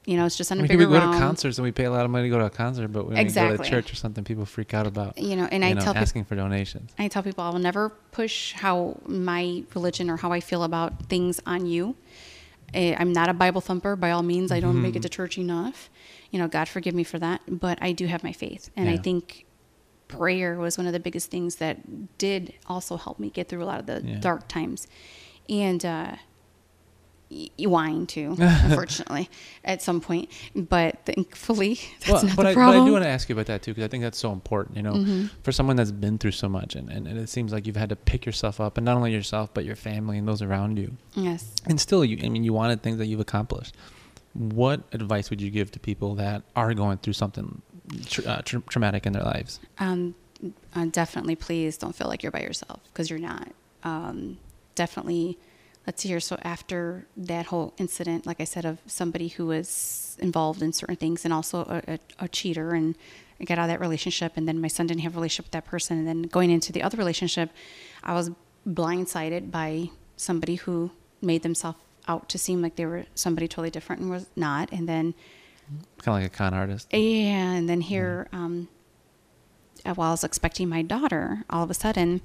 You 0.06 0.16
know, 0.16 0.24
it's 0.24 0.36
just 0.36 0.50
on 0.50 0.58
I 0.58 0.62
mean, 0.62 0.68
bigger 0.68 0.88
we 0.88 0.94
go 0.94 0.98
round. 0.98 1.12
to 1.12 1.18
concerts 1.20 1.58
and 1.58 1.64
we 1.64 1.72
pay 1.72 1.84
a 1.84 1.90
lot 1.90 2.06
of 2.06 2.10
money 2.10 2.24
to 2.24 2.30
go 2.30 2.38
to 2.38 2.46
a 2.46 2.50
concert, 2.50 2.88
but 2.88 3.04
when 3.04 3.10
we 3.10 3.16
go 3.16 3.20
Exactly. 3.20 3.64
to 3.64 3.70
church 3.70 3.92
or 3.92 3.96
something, 3.96 4.24
people 4.24 4.46
freak 4.46 4.72
out 4.72 4.86
about 4.86 5.18
You 5.18 5.36
know, 5.36 5.46
and 5.50 5.62
you 5.62 5.68
I 5.68 5.72
know, 5.74 5.80
tell 5.82 5.92
people, 5.92 6.02
asking 6.02 6.24
for 6.24 6.36
donations. 6.36 6.90
I 6.98 7.08
tell 7.08 7.22
people 7.22 7.44
I 7.44 7.50
will 7.50 7.58
never 7.58 7.90
push 8.10 8.54
how 8.54 8.98
my 9.06 9.62
religion 9.74 10.08
or 10.08 10.16
how 10.16 10.32
I 10.32 10.40
feel 10.40 10.62
about 10.64 11.06
things 11.06 11.38
on 11.44 11.66
you. 11.66 11.96
I'm 12.74 13.12
not 13.12 13.28
a 13.28 13.34
Bible 13.34 13.60
thumper 13.60 13.94
by 13.96 14.12
all 14.12 14.22
means. 14.22 14.50
I 14.50 14.60
don't 14.60 14.80
make 14.80 14.94
it 14.94 15.00
mm-hmm. 15.00 15.02
to 15.02 15.08
church 15.08 15.36
enough. 15.36 15.90
You 16.30 16.38
know, 16.38 16.48
God 16.48 16.68
forgive 16.68 16.94
me 16.94 17.04
for 17.04 17.18
that. 17.18 17.42
But 17.48 17.78
I 17.82 17.92
do 17.92 18.06
have 18.06 18.24
my 18.24 18.32
faith, 18.32 18.70
and 18.76 18.88
I 18.88 18.96
think 18.96 19.44
prayer 20.18 20.56
was 20.58 20.76
one 20.78 20.86
of 20.86 20.92
the 20.92 21.00
biggest 21.00 21.30
things 21.30 21.56
that 21.56 22.18
did 22.18 22.52
also 22.66 22.96
help 22.96 23.18
me 23.18 23.30
get 23.30 23.48
through 23.48 23.62
a 23.62 23.66
lot 23.66 23.80
of 23.80 23.86
the 23.86 24.02
Yeah. 24.04 24.18
dark 24.20 24.48
times, 24.48 24.86
and 25.48 25.84
uh, 25.84 26.16
y- 27.30 27.48
wine 27.60 28.06
too, 28.06 28.36
unfortunately, 28.40 29.28
at 29.64 29.82
some 29.82 30.00
point. 30.00 30.28
But 30.54 31.04
thankfully, 31.06 31.78
that's 32.00 32.10
well, 32.10 32.24
not 32.24 32.36
but 32.36 32.42
the 32.44 32.48
I, 32.50 32.54
problem. 32.54 32.78
but 32.78 32.82
I 32.82 32.86
do 32.86 32.92
want 32.92 33.04
to 33.04 33.08
ask 33.10 33.28
you 33.28 33.34
about 33.34 33.46
that 33.46 33.62
too, 33.62 33.72
because 33.72 33.84
I 33.84 33.88
think 33.88 34.02
that's 34.02 34.18
so 34.18 34.32
important. 34.32 34.76
You 34.76 34.82
know, 34.82 34.92
Mm-hmm. 34.94 35.26
for 35.42 35.52
someone 35.52 35.76
that's 35.76 35.92
been 35.92 36.18
through 36.18 36.32
so 36.32 36.48
much, 36.48 36.74
and, 36.76 36.90
and, 36.90 37.06
and 37.06 37.18
it 37.18 37.28
seems 37.28 37.52
like 37.52 37.66
you've 37.66 37.76
had 37.76 37.88
to 37.90 37.96
pick 37.96 38.26
yourself 38.26 38.60
up, 38.60 38.76
and 38.78 38.84
not 38.84 38.96
only 38.96 39.12
yourself, 39.12 39.54
but 39.54 39.64
your 39.64 39.76
family 39.76 40.18
and 40.18 40.26
those 40.26 40.42
around 40.42 40.78
you. 40.78 40.96
yes. 41.14 41.54
And 41.66 41.80
still, 41.80 42.04
you, 42.04 42.18
I 42.24 42.28
mean, 42.28 42.44
you 42.44 42.52
wanted 42.52 42.82
things 42.82 42.98
that 42.98 43.06
you've 43.06 43.20
accomplished. 43.20 43.74
What 44.32 44.82
advice 44.92 45.28
would 45.30 45.40
you 45.40 45.50
give 45.50 45.72
to 45.72 45.80
people 45.80 46.14
that 46.16 46.42
are 46.54 46.72
going 46.72 46.98
through 46.98 47.14
something 47.14 47.62
tr- 48.06 48.28
uh, 48.28 48.42
tr- 48.42 48.58
traumatic 48.68 49.06
in 49.06 49.12
their 49.12 49.22
lives? 49.22 49.60
Um, 49.78 50.14
definitely, 50.90 51.36
please 51.36 51.76
don't 51.76 51.94
feel 51.94 52.08
like 52.08 52.22
you're 52.22 52.32
by 52.32 52.40
yourself 52.40 52.80
because 52.92 53.10
you're 53.10 53.18
not. 53.18 53.48
Um, 53.82 54.38
definitely, 54.74 55.38
let's 55.86 56.02
see 56.02 56.08
here. 56.08 56.20
So 56.20 56.38
after 56.42 57.06
that 57.16 57.46
whole 57.46 57.74
incident, 57.78 58.26
like 58.26 58.40
I 58.40 58.44
said, 58.44 58.64
of 58.64 58.78
somebody 58.86 59.28
who 59.28 59.46
was 59.46 60.16
involved 60.20 60.62
in 60.62 60.72
certain 60.72 60.96
things 60.96 61.24
and 61.24 61.32
also 61.32 61.60
a, 61.60 61.94
a, 61.94 61.98
a 62.24 62.28
cheater, 62.28 62.70
and 62.70 62.94
I 63.40 63.44
got 63.44 63.58
out 63.58 63.64
of 63.64 63.68
that 63.70 63.80
relationship, 63.80 64.32
and 64.36 64.46
then 64.46 64.60
my 64.60 64.68
son 64.68 64.86
didn't 64.86 65.00
have 65.02 65.14
a 65.14 65.16
relationship 65.16 65.46
with 65.46 65.52
that 65.52 65.64
person, 65.64 65.98
and 65.98 66.06
then 66.06 66.22
going 66.22 66.50
into 66.50 66.72
the 66.72 66.82
other 66.82 66.98
relationship, 66.98 67.50
I 68.02 68.14
was 68.14 68.30
blindsided 68.68 69.50
by 69.50 69.90
somebody 70.16 70.56
who 70.56 70.90
made 71.22 71.42
themselves 71.42 71.78
out 72.08 72.28
to 72.28 72.38
seem 72.38 72.60
like 72.60 72.76
they 72.76 72.86
were 72.86 73.06
somebody 73.14 73.48
totally 73.48 73.70
different 73.70 74.02
and 74.02 74.10
was 74.10 74.26
not, 74.36 74.70
and 74.72 74.88
then 74.88 75.14
Kind 75.98 76.08
of 76.08 76.22
like 76.22 76.24
a 76.24 76.28
con 76.36 76.54
artist. 76.54 76.88
Yeah, 76.92 77.52
and 77.52 77.68
then 77.68 77.80
here, 77.80 78.26
um, 78.32 78.68
uh, 79.84 79.94
while 79.94 80.08
I 80.08 80.12
was 80.12 80.24
expecting 80.24 80.68
my 80.68 80.82
daughter, 80.82 81.44
all 81.50 81.62
of 81.64 81.70
a 81.70 81.74
sudden, 81.74 82.20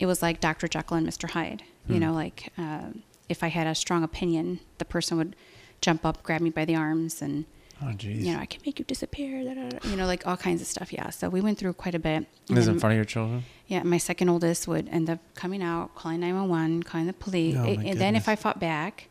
it 0.00 0.06
was 0.06 0.22
like 0.22 0.40
Dr. 0.40 0.68
Jekyll 0.68 0.96
and 0.96 1.06
Mr. 1.06 1.30
Hyde. 1.30 1.62
You 1.88 1.94
Hmm. 1.96 2.00
know, 2.00 2.12
like 2.12 2.52
uh, 2.58 2.90
if 3.28 3.42
I 3.42 3.48
had 3.48 3.66
a 3.66 3.74
strong 3.74 4.02
opinion, 4.02 4.60
the 4.78 4.84
person 4.84 5.16
would 5.18 5.34
jump 5.80 6.04
up, 6.04 6.22
grab 6.22 6.40
me 6.40 6.50
by 6.50 6.64
the 6.64 6.74
arms, 6.76 7.22
and 7.22 7.44
Oh, 7.80 7.86
jeez. 7.86 8.24
you 8.24 8.32
know, 8.34 8.40
I 8.40 8.46
can 8.46 8.60
make 8.66 8.78
you 8.80 8.84
disappear. 8.84 9.44
Da, 9.44 9.54
da, 9.54 9.68
da, 9.70 9.88
you 9.88 9.96
know, 9.96 10.06
like 10.06 10.26
all 10.26 10.36
kinds 10.36 10.60
of 10.60 10.66
stuff. 10.66 10.92
Yeah. 10.92 11.10
So 11.10 11.28
we 11.28 11.40
went 11.40 11.58
through 11.58 11.74
quite 11.74 11.94
a 11.94 11.98
bit. 12.00 12.26
This 12.48 12.58
is 12.60 12.68
in 12.68 12.80
front 12.80 12.92
of 12.92 12.96
your 12.96 13.04
children? 13.04 13.44
yeah, 13.68 13.82
my 13.84 13.98
second 13.98 14.28
oldest 14.28 14.66
would 14.66 14.88
end 14.88 15.08
up 15.08 15.20
coming 15.34 15.62
out, 15.62 15.94
calling 15.94 16.20
911, 16.20 16.82
calling 16.82 17.06
the 17.06 17.12
police. 17.12 17.54
Oh, 17.56 17.62
and 17.64 17.98
then 18.00 18.16
if. 18.16 18.28
I 18.28 18.34
fought 18.34 18.58
back, 18.58 19.08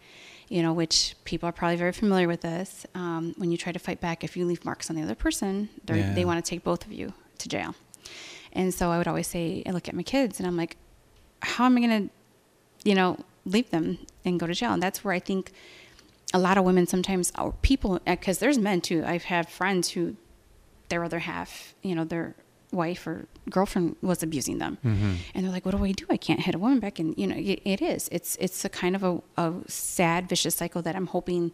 you 0.49 0.61
know, 0.61 0.73
which 0.73 1.15
people 1.25 1.47
are 1.49 1.51
probably 1.51 1.75
very 1.75 1.91
familiar 1.91 2.27
with 2.27 2.41
this, 2.41 2.85
um, 2.95 3.33
when 3.37 3.51
you 3.51 3.57
try 3.57 3.71
to 3.71 3.79
fight 3.79 3.99
back, 3.99 4.23
if 4.23 4.37
you 4.37 4.45
leave 4.45 4.63
marks 4.63 4.89
on 4.89 4.95
the 4.95 5.01
other 5.01 5.15
person, 5.15 5.69
Yeah. 5.87 6.13
they 6.13 6.25
want 6.25 6.43
to 6.43 6.49
take 6.49 6.63
both 6.63 6.85
of 6.85 6.91
you 6.91 7.13
to 7.39 7.49
jail. 7.49 7.75
And 8.53 8.73
so 8.73 8.89
I 8.91 8.97
would 8.97 9.07
always 9.07 9.27
say, 9.27 9.61
I 9.65 9.71
look 9.71 9.87
at 9.87 9.93
my 9.95 10.03
kids 10.03 10.39
and 10.39 10.47
I'm 10.47 10.55
like, 10.57 10.77
how 11.41 11.65
am 11.65 11.77
I 11.77 11.81
going 11.81 12.07
to, 12.07 12.89
you 12.89 12.95
know, 12.95 13.17
leave 13.45 13.69
them 13.71 13.99
and 14.25 14.39
go 14.39 14.47
to 14.47 14.53
jail? 14.53 14.71
And 14.73 14.81
that's 14.81 15.03
where 15.03 15.13
I 15.13 15.19
think 15.19 15.51
a 16.33 16.39
lot 16.39 16.57
of 16.57 16.63
women 16.63 16.87
sometimes, 16.87 17.31
or 17.37 17.53
people, 17.61 17.99
because 18.05 18.39
there's 18.39 18.57
men 18.57 18.81
too. 18.81 19.03
I've 19.05 19.25
had 19.25 19.49
friends 19.49 19.89
who 19.89 20.15
their 20.89 21.03
other 21.03 21.19
half, 21.19 21.75
you 21.83 21.93
know, 21.93 22.05
their 22.05 22.35
wife 22.71 23.07
or 23.07 23.25
girlfriend 23.49 23.95
was 24.01 24.21
abusing 24.23 24.57
them, 24.57 24.77
Mm-hmm. 24.83 25.13
and 25.33 25.45
they're 25.45 25.51
like, 25.51 25.65
"What 25.65 25.75
do 25.75 25.83
I 25.85 25.91
do? 25.93 26.05
I 26.09 26.17
can't 26.17 26.41
hit 26.41 26.53
a 26.55 26.59
woman 26.59 26.79
back." 26.79 26.99
And 26.99 27.17
you 27.17 27.25
know, 27.27 27.35
it, 27.37 27.61
it 27.65 27.81
is. 27.81 28.09
It's 28.11 28.35
it's 28.39 28.65
a 28.65 28.69
kind 28.69 28.95
of 28.95 29.03
a, 29.03 29.21
a 29.37 29.53
sad, 29.67 30.27
vicious 30.29 30.55
cycle 30.55 30.81
that 30.81 30.95
I'm 30.95 31.07
hoping 31.07 31.51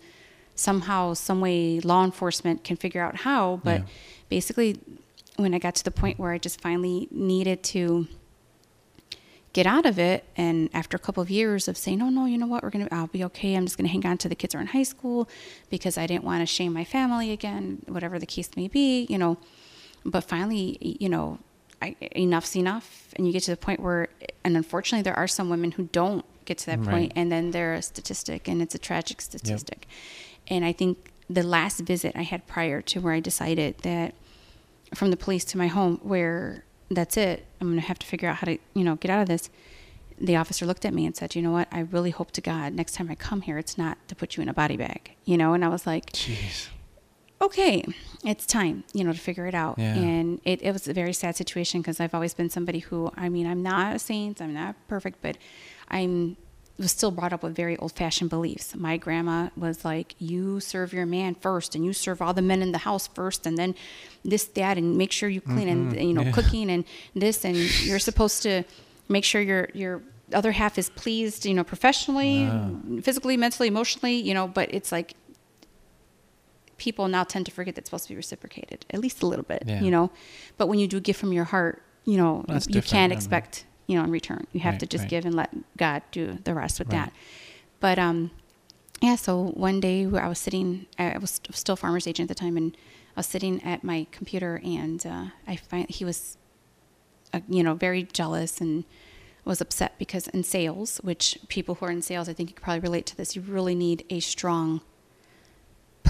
somehow, 0.56 1.14
some 1.14 1.40
way, 1.42 1.80
law 1.80 2.04
enforcement 2.04 2.64
can 2.64 2.78
figure 2.78 3.02
out 3.04 3.18
how. 3.18 3.60
But 3.64 3.82
Yeah. 3.82 3.88
basically, 4.30 4.80
when 5.38 5.54
I 5.54 5.60
got 5.60 5.76
to 5.76 5.84
the 5.84 5.92
point 5.92 6.20
where 6.20 6.32
I 6.32 6.38
just 6.38 6.62
finally 6.62 7.08
needed 7.12 7.64
to 7.74 8.08
get 9.54 9.68
out 9.68 9.86
of 9.86 10.00
it 10.00 10.24
and 10.36 10.68
after 10.74 10.96
a 10.98 11.00
couple 11.00 11.22
of 11.22 11.30
years 11.30 11.68
of 11.68 11.78
saying 11.78 12.02
oh 12.02 12.10
no 12.10 12.26
you 12.26 12.40
know 12.40 12.48
what 12.48 12.64
we're 12.64 12.72
gonna 12.72 12.88
i'll 12.92 13.06
be 13.06 13.24
okay 13.24 13.54
i'm 13.54 13.66
just 13.66 13.78
gonna 13.78 13.88
hang 13.88 14.04
on 14.04 14.18
to 14.18 14.28
the 14.28 14.34
kids 14.34 14.56
are 14.56 14.60
in 14.60 14.66
high 14.66 14.82
school 14.82 15.30
because 15.70 15.96
i 15.96 16.08
didn't 16.08 16.24
want 16.24 16.42
to 16.42 16.46
shame 16.48 16.74
my 16.74 16.84
family 16.84 17.30
again 17.32 17.80
whatever 17.88 18.18
the 18.18 18.26
case 18.26 18.50
may 18.56 18.68
be 18.68 19.06
you 19.12 19.18
know 19.18 19.38
but 20.06 20.24
finally 20.24 20.78
you 20.82 21.10
know 21.10 21.40
I, 21.82 21.98
enough's 22.16 22.56
enough. 22.56 23.10
And 23.18 23.28
you 23.28 23.34
get 23.34 23.44
to 23.44 23.52
the 23.52 23.58
point 23.58 23.82
where 23.82 24.08
and 24.46 24.56
unfortunately 24.56 25.04
there 25.04 25.18
are 25.18 25.28
some 25.28 25.50
women 25.50 25.72
who 25.72 25.90
don't 25.92 26.24
get 26.46 26.58
to 26.60 26.66
that 26.68 26.80
Right. 26.80 26.90
point 26.90 27.14
and 27.18 27.30
then 27.30 27.52
they're 27.52 27.74
a 27.74 27.82
statistic 27.82 28.48
and 28.48 28.62
it's 28.62 28.74
a 28.74 28.78
tragic 28.80 29.20
statistic. 29.22 29.86
And 30.48 30.64
i 30.66 30.72
think 30.72 31.12
the 31.30 31.44
last 31.44 31.80
visit 31.82 32.16
i 32.16 32.22
had 32.22 32.48
prior 32.48 32.82
to 32.82 33.00
where 33.02 33.14
i 33.14 33.20
decided 33.20 33.78
that 33.80 34.14
from 34.96 35.10
the 35.12 35.18
police 35.18 35.44
to 35.46 35.58
my 35.58 35.68
home 35.68 36.00
where 36.04 36.64
that's 36.92 37.18
it 37.18 37.46
i'm 37.60 37.68
going 37.68 37.80
to 37.82 37.88
have 37.88 38.00
to 38.00 38.06
figure 38.08 38.30
out 38.30 38.38
how 38.38 38.46
to 38.46 38.58
you 38.74 38.84
know 38.84 38.96
get 38.96 39.10
out 39.12 39.22
of 39.22 39.28
this 39.28 39.50
the 40.20 40.36
officer 40.36 40.66
looked 40.66 40.86
at 40.86 40.94
me 40.94 41.06
and 41.06 41.16
said 41.18 41.34
you 41.36 41.42
know 41.42 41.52
what? 41.52 41.68
I 41.72 41.80
really 41.80 42.12
hope 42.12 42.32
to 42.32 42.42
god 42.42 42.74
next 42.74 42.94
time 42.96 43.10
i 43.10 43.16
come 43.16 43.42
here 43.42 43.58
it's 43.58 43.78
not 43.78 43.98
to 44.10 44.16
put 44.16 44.36
you 44.38 44.44
in 44.44 44.48
a 44.50 44.54
body 44.54 44.78
bag 44.78 45.16
you 45.26 45.38
know? 45.38 45.54
And 45.54 45.64
i 45.66 45.68
was 45.70 45.86
like 45.88 46.12
Jeez. 46.12 46.68
Okay 47.44 47.84
it's 48.32 48.46
time 48.46 48.84
you 48.94 49.04
know 49.04 49.14
to 49.14 49.20
figure 49.30 49.46
it 49.52 49.56
out 49.56 49.76
Yeah. 49.78 49.96
and 49.96 50.40
it, 50.46 50.62
it 50.62 50.72
was 50.72 50.88
a 50.88 50.94
very 50.94 51.14
sad 51.14 51.36
situation 51.36 51.82
because 51.82 52.00
i've 52.00 52.14
always 52.18 52.34
been 52.34 52.50
somebody 52.50 52.80
who 52.80 53.12
i 53.16 53.28
mean 53.30 53.46
i'm 53.52 53.62
not 53.62 53.96
a 53.98 54.00
saint 54.00 54.42
i'm 54.42 54.54
not 54.54 54.76
perfect 54.88 55.18
but 55.22 55.36
i'm 55.90 56.38
was 56.80 56.90
still 56.92 57.12
brought 57.12 57.32
up 57.34 57.44
with 57.44 57.56
very 57.56 57.78
old-fashioned 57.78 58.30
beliefs 58.32 58.76
my 58.76 58.96
grandma 58.98 59.50
was 59.56 59.86
like 59.86 60.16
you 60.20 60.60
serve 60.60 60.92
your 60.98 61.06
man 61.06 61.36
first 61.36 61.76
and 61.76 61.86
you 61.86 61.94
serve 61.94 62.20
all 62.22 62.34
the 62.34 62.42
men 62.42 62.62
in 62.64 62.72
the 62.72 62.80
house 62.90 63.06
first 63.08 63.46
and 63.46 63.58
then 63.60 63.76
this 64.26 64.46
that 64.46 64.76
and 64.80 64.98
make 64.98 65.12
sure 65.12 65.30
you 65.30 65.40
clean 65.42 65.68
and 65.68 65.82
you 65.96 66.14
know 66.14 66.22
Mm-hmm. 66.22 66.30
Yeah. 66.30 66.34
cooking 66.34 66.70
and 66.72 66.84
this 67.14 67.46
and 67.46 67.56
you're 67.86 68.00
supposed 68.00 68.42
to 68.44 68.64
make 69.08 69.24
sure 69.24 69.42
your 69.42 69.68
your 69.76 70.02
other 70.34 70.52
half 70.54 70.80
is 70.80 70.90
pleased 70.90 71.46
you 71.46 71.54
know 71.54 71.64
professionally 71.64 72.46
Wow. 72.48 72.72
physically 73.04 73.38
mentally 73.38 73.68
emotionally 73.68 74.16
you 74.16 74.34
know 74.34 74.48
but 74.48 74.74
it's 74.74 74.92
like 74.92 75.14
people 76.86 77.06
now 77.18 77.24
tend 77.34 77.44
to 77.50 77.52
forget 77.58 77.74
that's 77.76 77.90
supposed 77.90 78.06
to 78.08 78.14
be 78.14 78.18
reciprocated 78.26 78.80
at 78.96 79.00
least 79.06 79.18
a 79.26 79.28
little 79.32 79.48
bit 79.54 79.62
Yeah. 79.66 79.82
you 79.86 79.92
know 79.96 80.06
but 80.58 80.66
when 80.70 80.80
you 80.82 80.88
do 80.94 81.00
give 81.08 81.18
from 81.22 81.32
your 81.38 81.48
heart 81.54 81.76
you 82.12 82.18
know 82.22 82.32
you 82.78 82.82
can't 82.96 83.14
expect 83.18 83.52
you 83.90 83.96
know 83.98 84.04
in 84.08 84.12
return 84.20 84.44
you 84.56 84.60
have 84.68 84.74
Right, 84.76 84.80
to 84.82 84.88
just 84.96 85.04
right. 85.04 85.10
give 85.14 85.24
and 85.30 85.36
let 85.42 85.50
god 85.84 86.00
do 86.18 86.24
the 86.48 86.54
rest 86.62 86.76
with 86.80 86.90
Right. 86.90 87.06
that 87.06 87.14
but 87.86 87.98
um 88.08 88.18
yeah 89.08 89.16
so 89.26 89.32
one 89.68 89.78
day 89.88 89.98
i 90.26 90.28
was 90.34 90.40
sitting 90.48 90.70
i 91.00 91.18
was 91.26 91.32
st- 91.38 91.56
still 91.56 91.78
farmer's 91.84 92.08
agent 92.12 92.26
at 92.30 92.36
the 92.36 92.42
time 92.46 92.56
and 92.62 92.70
i 93.16 93.20
was 93.22 93.28
sitting 93.36 93.56
at 93.74 93.80
my 93.92 94.00
computer 94.18 94.54
and 94.80 95.00
uh, 95.14 95.26
i 95.48 95.56
find 95.70 95.90
he 95.90 96.04
was 96.12 96.38
uh, 97.34 97.40
you 97.58 97.64
know 97.66 97.74
very 97.88 98.04
jealous 98.20 98.60
and 98.64 98.84
was 99.46 99.60
upset 99.66 99.92
because 100.04 100.26
in 100.36 100.42
sales 100.44 100.90
which 101.10 101.26
people 101.56 101.76
who 101.76 101.86
are 101.88 101.92
in 101.98 102.02
sales 102.02 102.28
i 102.30 102.34
think 102.34 102.50
you 102.50 102.56
could 102.56 102.64
probably 102.64 102.80
relate 102.90 103.06
to 103.12 103.16
this 103.20 103.36
you 103.36 103.42
really 103.58 103.76
need 103.76 104.00
a 104.10 104.20
strong 104.20 104.82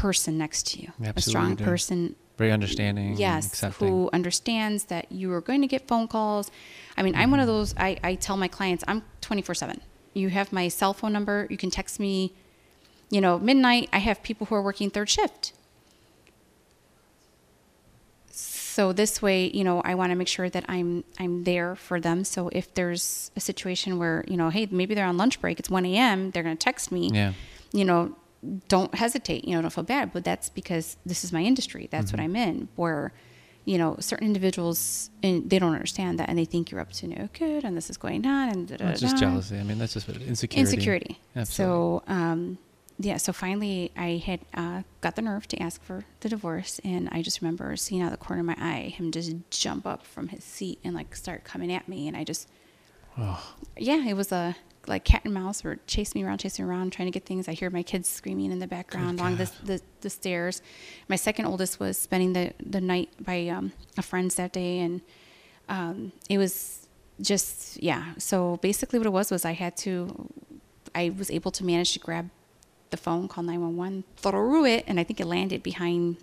person 0.06 0.38
next 0.44 0.62
to 0.70 0.76
you 0.82 0.90
a 1.16 1.22
strong 1.22 1.56
person 1.70 2.00
Very 2.42 2.52
understanding. 2.58 3.08
and 3.12 3.20
yes 3.28 3.44
Accepting. 3.48 3.88
who 3.88 4.10
understands 4.18 4.80
that 4.92 5.04
you 5.20 5.28
are 5.36 5.44
going 5.50 5.62
to 5.66 5.68
get 5.76 5.82
phone 5.92 6.08
calls 6.16 6.46
i 6.98 7.00
mean 7.06 7.16
i'm 7.20 7.30
one 7.36 7.40
of 7.40 7.48
Mm-hmm. 7.48 7.58
those 7.58 7.70
I, 7.88 7.90
I 8.10 8.12
tell 8.26 8.38
my 8.46 8.50
clients 8.58 8.84
i'm 8.90 9.00
24 9.22 9.56
7 9.56 9.82
you 10.22 10.28
have 10.38 10.48
my 10.60 10.66
cell 10.80 10.94
phone 11.00 11.14
number 11.18 11.38
you 11.54 11.58
can 11.64 11.72
text 11.80 11.96
me 12.06 12.14
you 13.16 13.22
know 13.26 13.34
midnight 13.50 13.86
i 13.98 14.00
have 14.08 14.18
people 14.30 14.44
who 14.48 14.56
are 14.56 14.62
working 14.70 14.90
third 14.90 15.10
shift 15.18 15.54
so 18.32 18.92
this 18.92 19.22
way 19.22 19.40
you 19.54 19.64
know 19.64 19.82
i 19.86 19.94
want 20.00 20.10
to 20.12 20.16
make 20.16 20.28
sure 20.28 20.50
that 20.50 20.66
i'm 20.68 21.04
i'm 21.20 21.44
there 21.44 21.76
for 21.88 21.98
them 22.08 22.24
so 22.24 22.50
if 22.62 22.74
there's 22.74 23.32
a 23.36 23.40
situation 23.40 23.90
where 24.02 24.18
you 24.28 24.36
know 24.42 24.50
hey 24.50 24.68
maybe 24.72 24.94
they're 24.96 25.06
on 25.14 25.18
lunch 25.24 25.40
break 25.42 25.60
it's 25.60 25.70
1 25.70 25.86
a.m 25.86 26.32
they're 26.32 26.44
going 26.44 26.58
to 26.58 26.66
text 26.72 26.92
me 26.92 27.10
Yeah. 27.14 27.34
you 27.72 27.86
know, 27.86 28.02
don't 28.68 28.94
hesitate, 28.96 29.46
you 29.48 29.56
know, 29.56 29.62
don't 29.62 29.72
feel 29.74 29.84
bad. 29.84 30.12
But 30.14 30.24
that's 30.24 30.50
because 30.50 30.98
this 31.06 31.24
is 31.24 31.32
my 31.34 31.42
industry. 31.42 31.88
That's 31.92 32.12
Mm-hmm. 32.12 32.18
what 32.22 32.24
I'm 32.24 32.36
in. 32.36 32.68
Where, 32.76 33.14
you 33.66 33.78
know, 33.78 33.96
certain 34.00 34.28
individuals 34.28 35.10
and 35.22 35.50
they 35.50 35.58
don't 35.60 35.74
understand 35.74 36.20
that 36.20 36.28
and 36.30 36.38
they 36.38 36.46
think 36.46 36.70
you're 36.72 36.82
up 36.82 36.92
to 36.94 37.08
no 37.08 37.30
good 37.38 37.64
and 37.64 37.78
this 37.78 37.90
is 37.90 37.98
going 37.98 38.26
on 38.26 38.50
and 38.50 38.68
da, 38.68 38.78
da, 38.78 38.86
Well, 38.86 38.96
just 38.98 39.18
jealousy. 39.18 39.58
I 39.58 39.64
mean, 39.64 39.78
that's 39.80 39.94
just 39.94 40.10
insecurity. 40.10 40.60
Insecurity. 40.60 41.20
Absolutely. 41.36 41.74
So, 41.74 42.04
um, 42.08 42.58
yeah, 43.00 43.18
so 43.18 43.34
finally 43.34 43.92
I 43.98 44.22
had 44.24 44.42
uh, 44.54 44.84
got 45.02 45.16
the 45.16 45.22
nerve 45.24 45.48
to 45.48 45.62
ask 45.62 45.82
for 45.82 46.04
the 46.20 46.30
divorce. 46.30 46.80
And 46.84 47.10
I 47.12 47.22
just 47.22 47.42
remember 47.42 47.76
seeing 47.78 48.02
out 48.02 48.12
of 48.14 48.20
the 48.20 48.24
corner 48.26 48.42
of 48.42 48.46
my 48.46 48.56
eye 48.60 48.90
him 48.96 49.12
just 49.12 49.34
jump 49.50 49.88
up 49.88 50.06
from 50.06 50.28
his 50.28 50.44
seat 50.44 50.80
and 50.84 50.94
like 50.94 51.16
start 51.16 51.44
coming 51.44 51.72
at 51.72 51.88
me. 51.88 52.08
And 52.08 52.18
I 52.18 52.24
just, 52.24 52.50
Oh, 53.18 53.56
yeah, 53.78 54.06
it 54.08 54.16
was 54.16 54.32
a 54.32 54.56
like 54.88 55.04
cat 55.06 55.22
and 55.24 55.34
mouse 55.34 55.64
were 55.64 55.78
chasing 55.88 56.22
me 56.22 56.28
around, 56.28 56.40
chasing 56.40 56.66
me 56.66 56.72
around, 56.72 56.92
trying 56.92 57.08
to 57.08 57.12
get 57.12 57.26
things. 57.26 57.48
I 57.48 57.54
hear 57.54 57.70
my 57.70 57.84
kids 57.84 58.10
screaming 58.10 58.52
in 58.52 58.60
the 58.60 58.68
background 58.68 59.20
along 59.20 59.38
the, 59.38 59.52
the 59.64 59.82
the 60.02 60.10
stairs. 60.10 60.62
My 61.08 61.16
second 61.16 61.46
oldest 61.46 61.80
was 61.80 61.98
spending 61.98 62.34
the 62.34 62.54
the 62.60 62.82
night 62.82 63.10
by 63.20 63.48
um, 63.48 63.72
a 63.98 64.02
friend's 64.02 64.36
that 64.36 64.52
day, 64.52 64.80
and 64.80 65.02
um, 65.70 66.12
it 66.30 66.38
was 66.38 66.88
just 67.22 67.82
yeah. 67.82 68.14
So 68.18 68.58
basically, 68.58 69.00
what 69.00 69.08
it 69.08 69.12
was 69.14 69.32
was 69.32 69.46
I 69.46 69.54
had 69.54 69.78
to, 69.78 70.30
I 70.94 71.14
was 71.18 71.32
able 71.32 71.52
to 71.52 71.64
manage 71.64 71.94
to 71.94 72.00
grab 72.00 72.30
the 72.90 72.98
phone, 72.98 73.28
call 73.28 73.44
nine 73.44 73.62
one 73.62 73.78
one, 73.78 74.04
through 74.18 74.66
it, 74.66 74.84
and 74.88 75.00
I 75.00 75.04
think 75.04 75.20
it 75.20 75.26
landed 75.26 75.64
behind 75.64 76.18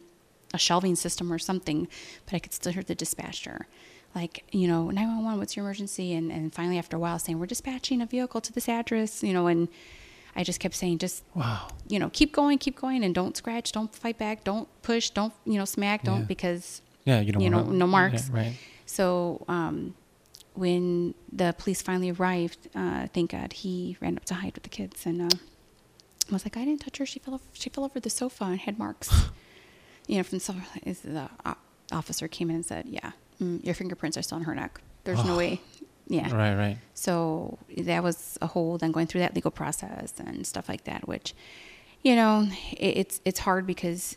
a 0.52 0.58
shelving 0.58 0.96
system 0.96 1.32
or 1.32 1.38
something, 1.38 1.88
but 2.26 2.34
I 2.34 2.38
could 2.40 2.52
still 2.52 2.72
hear 2.72 2.82
the 2.82 2.94
dispatcher. 2.94 3.66
Like, 4.14 4.44
you 4.50 4.66
know, 4.66 4.90
911, 4.90 5.38
what's 5.38 5.56
your 5.56 5.64
emergency? 5.64 6.14
And, 6.14 6.32
and 6.32 6.52
finally, 6.52 6.78
after 6.78 6.96
a 6.96 7.00
while, 7.00 7.18
saying, 7.18 7.38
we're 7.38 7.46
dispatching 7.46 8.00
a 8.02 8.06
vehicle 8.06 8.40
to 8.40 8.52
this 8.52 8.68
address, 8.68 9.22
you 9.22 9.32
know, 9.32 9.46
and 9.46 9.68
I 10.34 10.42
just 10.42 10.58
kept 10.60 10.74
saying, 10.74 10.98
just, 10.98 11.22
wow. 11.34 11.68
you 11.88 11.98
know, 11.98 12.10
keep 12.10 12.32
going, 12.32 12.58
keep 12.58 12.76
going, 12.80 13.04
and 13.04 13.14
don't 13.14 13.36
scratch, 13.36 13.70
don't 13.72 13.94
fight 13.94 14.18
back, 14.18 14.42
don't 14.44 14.68
push, 14.82 15.10
don't, 15.10 15.32
you 15.44 15.58
know, 15.58 15.64
smack, 15.64 16.02
don't, 16.04 16.20
Yeah. 16.20 16.26
because 16.26 16.82
Yeah, 17.04 17.20
you 17.20 17.32
don't 17.32 17.42
You 17.42 17.50
know, 17.50 17.62
no 17.64 17.86
marks. 17.86 18.28
Yeah, 18.28 18.36
right. 18.36 18.52
so 18.84 19.44
um, 19.48 19.94
when 20.54 21.14
the 21.32 21.54
police 21.56 21.80
finally 21.80 22.10
arrived, 22.10 22.68
uh, 22.74 23.06
thank 23.14 23.30
God, 23.30 23.52
he 23.52 23.96
ran 24.00 24.16
up 24.16 24.24
to 24.26 24.34
hide 24.34 24.54
with 24.54 24.64
the 24.64 24.68
kids, 24.70 25.06
and 25.06 25.22
uh, 25.22 25.36
I 26.28 26.32
was 26.32 26.44
like, 26.44 26.56
I 26.56 26.64
didn't 26.64 26.80
touch 26.80 26.98
her. 26.98 27.06
She 27.06 27.18
fell. 27.20 27.34
Off, 27.34 27.42
she 27.52 27.70
fell 27.70 27.84
over 27.84 27.98
the 28.00 28.10
sofa 28.10 28.44
and 28.44 28.58
had 28.60 28.78
marks. 28.78 29.08
you 30.06 30.16
know, 30.16 30.22
from 30.22 30.38
the 30.38 30.44
sofa. 30.44 30.62
Is 30.84 31.00
the 31.00 31.28
uh, 31.44 31.54
officer 31.92 32.28
came 32.28 32.50
in 32.50 32.56
and 32.56 32.64
said, 32.66 32.86
"Yeah, 32.88 33.12
mm, 33.40 33.64
your 33.64 33.74
fingerprints 33.74 34.16
are 34.16 34.22
still 34.22 34.36
on 34.36 34.44
her 34.44 34.54
neck. 34.54 34.80
There's 35.04 35.24
no 35.24 35.34
Oh. 35.34 35.38
way." 35.38 35.60
Yeah. 36.08 36.34
Right, 36.34 36.54
right. 36.56 36.76
So 36.94 37.58
that 37.78 38.02
was 38.02 38.36
a 38.42 38.48
whole 38.48 38.78
then 38.78 38.90
going 38.92 39.06
through 39.06 39.20
that 39.20 39.34
legal 39.34 39.50
process 39.52 40.12
and 40.18 40.44
stuff 40.46 40.68
like 40.68 40.82
that, 40.84 41.06
which, 41.06 41.34
you 42.02 42.16
know, 42.16 42.48
it, 42.72 42.96
it's 43.00 43.20
it's 43.24 43.40
hard 43.40 43.64
because 43.66 44.16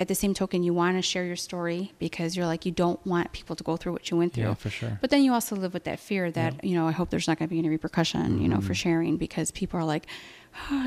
at 0.00 0.06
the 0.08 0.14
same 0.14 0.34
token 0.34 0.62
you 0.62 0.72
want 0.72 0.96
to 0.98 1.02
share 1.02 1.24
your 1.24 1.36
story 1.36 1.92
because 1.98 2.36
you're 2.36 2.46
like 2.46 2.64
you 2.64 2.72
don't 2.72 3.04
want 3.06 3.30
people 3.32 3.54
to 3.56 3.62
go 3.64 3.76
through 3.76 3.92
what 3.92 4.08
you 4.10 4.16
went 4.16 4.32
through. 4.34 4.44
Yeah, 4.44 4.54
for 4.54 4.70
sure. 4.70 4.98
But 5.00 5.10
then 5.10 5.22
you 5.24 5.32
also 5.32 5.54
live 5.56 5.74
with 5.74 5.84
that 5.84 5.98
fear 6.00 6.30
that 6.30 6.64
you 6.64 6.74
know 6.76 6.86
I 6.86 6.92
hope 6.92 7.10
there's 7.10 7.26
not 7.28 7.38
going 7.38 7.48
to 7.48 7.52
be 7.52 7.58
any 7.58 7.68
repercussion, 7.68 8.40
you 8.40 8.48
know, 8.48 8.56
Mm-hmm. 8.58 8.66
for 8.66 8.74
sharing 8.74 9.16
because 9.16 9.50
people 9.50 9.80
are 9.80 9.84
like, 9.84 10.06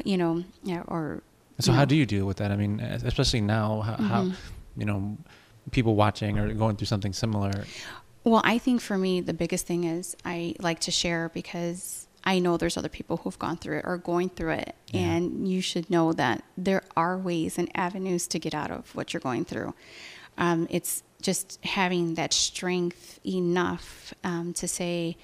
you 0.05 0.17
know, 0.17 0.43
yeah, 0.63 0.83
or 0.87 1.21
So 1.59 1.71
how 1.73 1.79
know. 1.81 1.85
do 1.87 1.95
you 1.95 2.05
deal 2.05 2.25
with 2.25 2.37
that? 2.37 2.51
I 2.51 2.55
mean, 2.55 2.79
especially 2.79 3.41
now, 3.41 3.81
how, 3.81 3.95
how 3.97 4.21
Mhm. 4.23 4.35
you 4.77 4.85
know 4.85 5.17
people 5.71 5.95
watching 5.95 6.37
or 6.37 6.53
going 6.53 6.75
through 6.75 6.87
something 6.87 7.13
similar. 7.13 7.65
Well, 8.23 8.41
I 8.43 8.57
think 8.57 8.81
for 8.81 8.97
me, 8.97 9.21
the 9.21 9.33
biggest 9.33 9.67
thing 9.67 9.83
is 9.83 10.15
I 10.25 10.55
like 10.59 10.79
to 10.81 10.91
share 10.91 11.29
because 11.33 12.07
I 12.23 12.39
know 12.39 12.57
there's 12.57 12.75
other 12.75 12.89
people 12.89 13.17
who've 13.17 13.37
gone 13.37 13.57
through 13.57 13.79
it 13.79 13.85
or 13.85 13.97
going 13.97 14.29
through 14.29 14.53
it. 14.53 14.75
Yeah. 14.87 15.01
And 15.01 15.47
you 15.47 15.61
should 15.61 15.89
know 15.89 16.11
that 16.13 16.43
there 16.57 16.81
are 16.97 17.17
ways 17.17 17.59
and 17.59 17.69
avenues 17.75 18.27
to 18.29 18.39
get 18.39 18.55
out 18.55 18.71
of 18.71 18.93
what 18.95 19.13
you're 19.13 19.21
going 19.21 19.45
through. 19.45 19.75
Um, 20.37 20.67
it's 20.71 21.03
just 21.21 21.63
having 21.63 22.15
that 22.15 22.33
strength 22.33 23.19
enough 23.25 24.13
um, 24.23 24.53
to 24.53 24.67
say, 24.67 25.17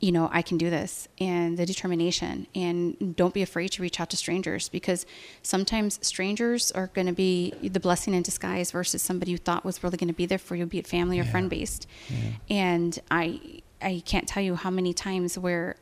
you 0.00 0.12
know, 0.12 0.28
I 0.32 0.42
can 0.42 0.58
do 0.58 0.70
this 0.70 1.08
and 1.18 1.58
the 1.58 1.66
determination. 1.66 2.46
And 2.54 3.16
don't 3.16 3.34
be 3.34 3.42
afraid 3.42 3.68
to 3.72 3.82
reach 3.82 3.98
out 3.98 4.10
to 4.10 4.16
strangers 4.16 4.68
because 4.68 5.04
sometimes 5.42 5.98
strangers 6.06 6.70
are 6.70 6.86
going 6.88 7.08
to 7.08 7.12
be 7.12 7.52
the 7.62 7.80
blessing 7.80 8.14
in 8.14 8.22
disguise 8.22 8.70
versus 8.70 9.02
somebody 9.02 9.32
you 9.32 9.38
thought 9.38 9.64
was 9.64 9.82
really 9.82 9.96
going 9.96 10.06
to 10.08 10.14
be 10.14 10.24
there 10.26 10.38
for 10.38 10.54
you, 10.54 10.66
be 10.66 10.78
it 10.78 10.86
family 10.86 11.18
or 11.18 11.24
Yeah. 11.24 11.30
friend 11.30 11.50
based. 11.50 11.88
Yeah. 12.08 12.16
And 12.48 12.98
I, 13.10 13.40
I 13.82 14.02
can't 14.06 14.28
tell 14.28 14.42
you 14.42 14.54
how 14.54 14.70
many 14.70 14.92
times 14.94 15.36
where 15.36 15.74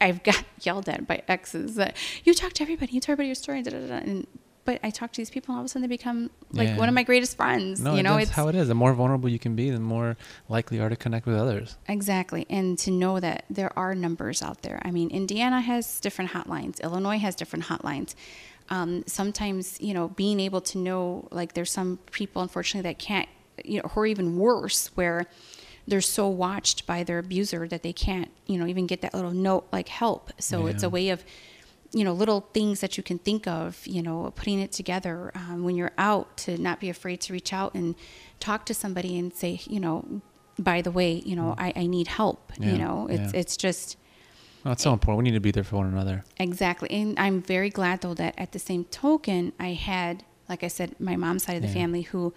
I've 0.00 0.22
got 0.22 0.44
yelled 0.60 0.88
at 0.88 1.06
by 1.08 1.22
exes 1.26 1.74
that 1.74 1.96
you 2.24 2.34
talk 2.34 2.52
to 2.54 2.62
everybody, 2.62 2.92
you 2.92 3.00
tell 3.00 3.14
everybody 3.14 3.28
your 3.28 3.34
story, 3.34 3.62
da, 3.62 3.70
da, 3.72 3.86
da, 3.88 3.94
and 3.94 4.26
but 4.64 4.78
I 4.82 4.90
talk 4.90 5.12
to 5.12 5.16
these 5.20 5.30
people 5.30 5.52
and 5.52 5.56
all 5.58 5.62
of 5.62 5.66
a 5.66 5.68
sudden 5.68 5.82
they 5.82 5.88
become 5.94 6.30
like 6.52 6.68
Yeah. 6.68 6.76
one 6.78 6.88
of 6.88 6.94
my 6.94 7.02
greatest 7.02 7.36
friends. 7.36 7.80
No, 7.80 7.94
you 7.94 8.02
know, 8.02 8.16
that's 8.16 8.30
how 8.30 8.48
it 8.48 8.54
is. 8.54 8.68
The 8.68 8.74
more 8.74 8.92
vulnerable 8.94 9.28
you 9.28 9.38
can 9.38 9.56
be, 9.56 9.70
the 9.70 9.80
more 9.80 10.16
likely 10.48 10.76
you 10.78 10.82
are 10.84 10.88
to 10.88 10.96
connect 10.96 11.26
with 11.26 11.36
others. 11.36 11.76
Exactly. 11.88 12.46
And 12.48 12.78
to 12.80 12.90
know 12.90 13.18
that 13.20 13.44
there 13.50 13.76
are 13.78 13.94
numbers 13.94 14.40
out 14.42 14.62
there. 14.62 14.80
I 14.84 14.90
mean, 14.90 15.10
Indiana 15.10 15.60
has 15.60 15.98
different 16.00 16.30
hotlines, 16.30 16.80
Illinois 16.82 17.18
has 17.18 17.34
different 17.34 17.64
hotlines. 17.66 18.14
Um, 18.70 19.02
sometimes, 19.06 19.80
you 19.80 19.92
know, 19.92 20.08
being 20.08 20.38
able 20.40 20.60
to 20.62 20.78
know, 20.78 21.28
like, 21.30 21.54
there's 21.54 21.70
some 21.72 21.98
people, 22.12 22.40
unfortunately, 22.42 22.88
that 22.88 22.98
can't, 22.98 23.28
you 23.64 23.78
know, 23.82 23.90
or 23.96 24.06
even 24.06 24.36
worse, 24.38 24.86
where 24.94 25.26
they're 25.86 26.00
so 26.00 26.28
watched 26.28 26.86
by 26.86 27.02
their 27.02 27.18
abuser 27.18 27.66
that 27.66 27.82
they 27.82 27.92
can't, 27.92 28.30
you 28.46 28.56
know, 28.56 28.66
even 28.66 28.86
get 28.86 29.00
that 29.02 29.12
little 29.14 29.32
note 29.32 29.66
like 29.72 29.88
help. 29.88 30.30
So 30.38 30.66
it's 30.66 30.84
a 30.84 30.88
way 30.88 31.08
of, 31.10 31.24
you 31.92 32.04
know, 32.04 32.12
little 32.12 32.40
things 32.54 32.80
that 32.80 32.96
you 32.96 33.02
can 33.02 33.18
think 33.18 33.46
of, 33.46 33.86
you 33.86 34.02
know, 34.02 34.32
putting 34.34 34.58
it 34.60 34.72
together 34.72 35.30
um, 35.34 35.62
when 35.62 35.76
you're 35.76 35.92
out 35.98 36.36
to 36.38 36.56
not 36.58 36.80
be 36.80 36.88
afraid 36.88 37.20
to 37.22 37.32
reach 37.32 37.52
out 37.52 37.74
and 37.74 37.94
talk 38.40 38.64
to 38.66 38.74
somebody 38.74 39.18
and 39.18 39.32
say, 39.34 39.60
you 39.66 39.78
know, 39.78 40.22
by 40.58 40.80
the 40.82 40.90
way, 40.90 41.12
you 41.24 41.36
know, 41.36 41.54
I, 41.58 41.72
I 41.76 41.86
need 41.86 42.08
help. 42.08 42.52
Mm. 42.52 42.64
Yeah, 42.64 42.72
You 42.72 42.78
know, 42.78 43.06
it's 43.10 43.32
yeah. 43.34 43.40
it's 43.40 43.56
just 43.56 43.96
Well, 44.64 44.72
it's 44.72 44.82
so 44.82 44.92
important. 44.92 45.18
We 45.24 45.30
need 45.30 45.36
to 45.36 45.40
be 45.40 45.50
there 45.50 45.64
for 45.64 45.76
one 45.76 45.86
another. 45.86 46.24
exactly. 46.38 46.90
And 46.90 47.18
I'm 47.18 47.42
very 47.42 47.68
glad 47.70 48.00
though 48.00 48.14
that 48.14 48.34
at 48.38 48.52
the 48.52 48.58
same 48.58 48.84
token, 48.86 49.52
I 49.60 49.72
had, 49.74 50.24
like 50.48 50.62
I 50.64 50.68
said, 50.68 50.98
my 50.98 51.16
mom's 51.16 51.44
side 51.44 51.56
of 51.56 51.62
the 51.62 51.68
Yeah. 51.68 51.74
family 51.74 52.02
who 52.02 52.32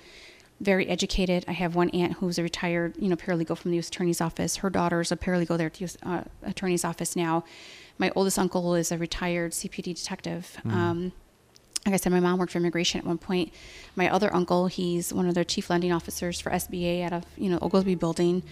very 0.62 0.88
educated. 0.88 1.45
I 1.47 1.51
have 1.51 1.76
one 1.76 1.89
aunt 1.89 2.14
who's 2.14 2.38
a 2.38 2.43
retired, 2.43 2.95
you 2.97 3.10
know, 3.10 3.16
paralegal 3.16 3.58
from 3.58 3.72
the 3.72 3.78
U.S. 3.78 3.89
Attorney's 3.89 4.22
Office. 4.22 4.58
Her 4.58 4.70
daughter's 4.70 5.12
a 5.12 5.18
paralegal 5.18 5.58
there 5.58 5.68
at 5.68 5.74
the 5.74 5.82
U.S. 5.82 5.97
Uh, 6.03 6.24
Attorney's 6.43 6.86
Office 6.86 7.16
now. 7.16 7.43
My 7.97 8.12
oldest 8.16 8.39
uncle 8.39 8.76
is 8.76 8.91
a 8.91 8.97
retired 8.97 9.51
CPD 9.51 9.95
detective. 9.95 10.58
Um, 10.66 11.12
like 11.86 11.93
I 11.93 11.97
said, 11.97 12.12
my 12.12 12.20
mom 12.20 12.39
worked 12.39 12.51
for 12.51 12.58
immigration 12.58 12.99
at 12.99 13.06
one 13.06 13.18
point. 13.18 13.53
My 13.95 14.10
other 14.10 14.34
uncle, 14.34 14.68
he's 14.68 15.14
one 15.14 15.28
of 15.28 15.36
the 15.36 15.45
chief 15.45 15.70
lending 15.70 15.91
officers 15.91 16.39
for 16.41 16.49
SBA 16.49 17.03
out 17.03 17.14
of 17.14 17.26
you 17.38 17.49
know 17.49 17.60
Oglesby 17.62 17.95
Building. 17.95 18.43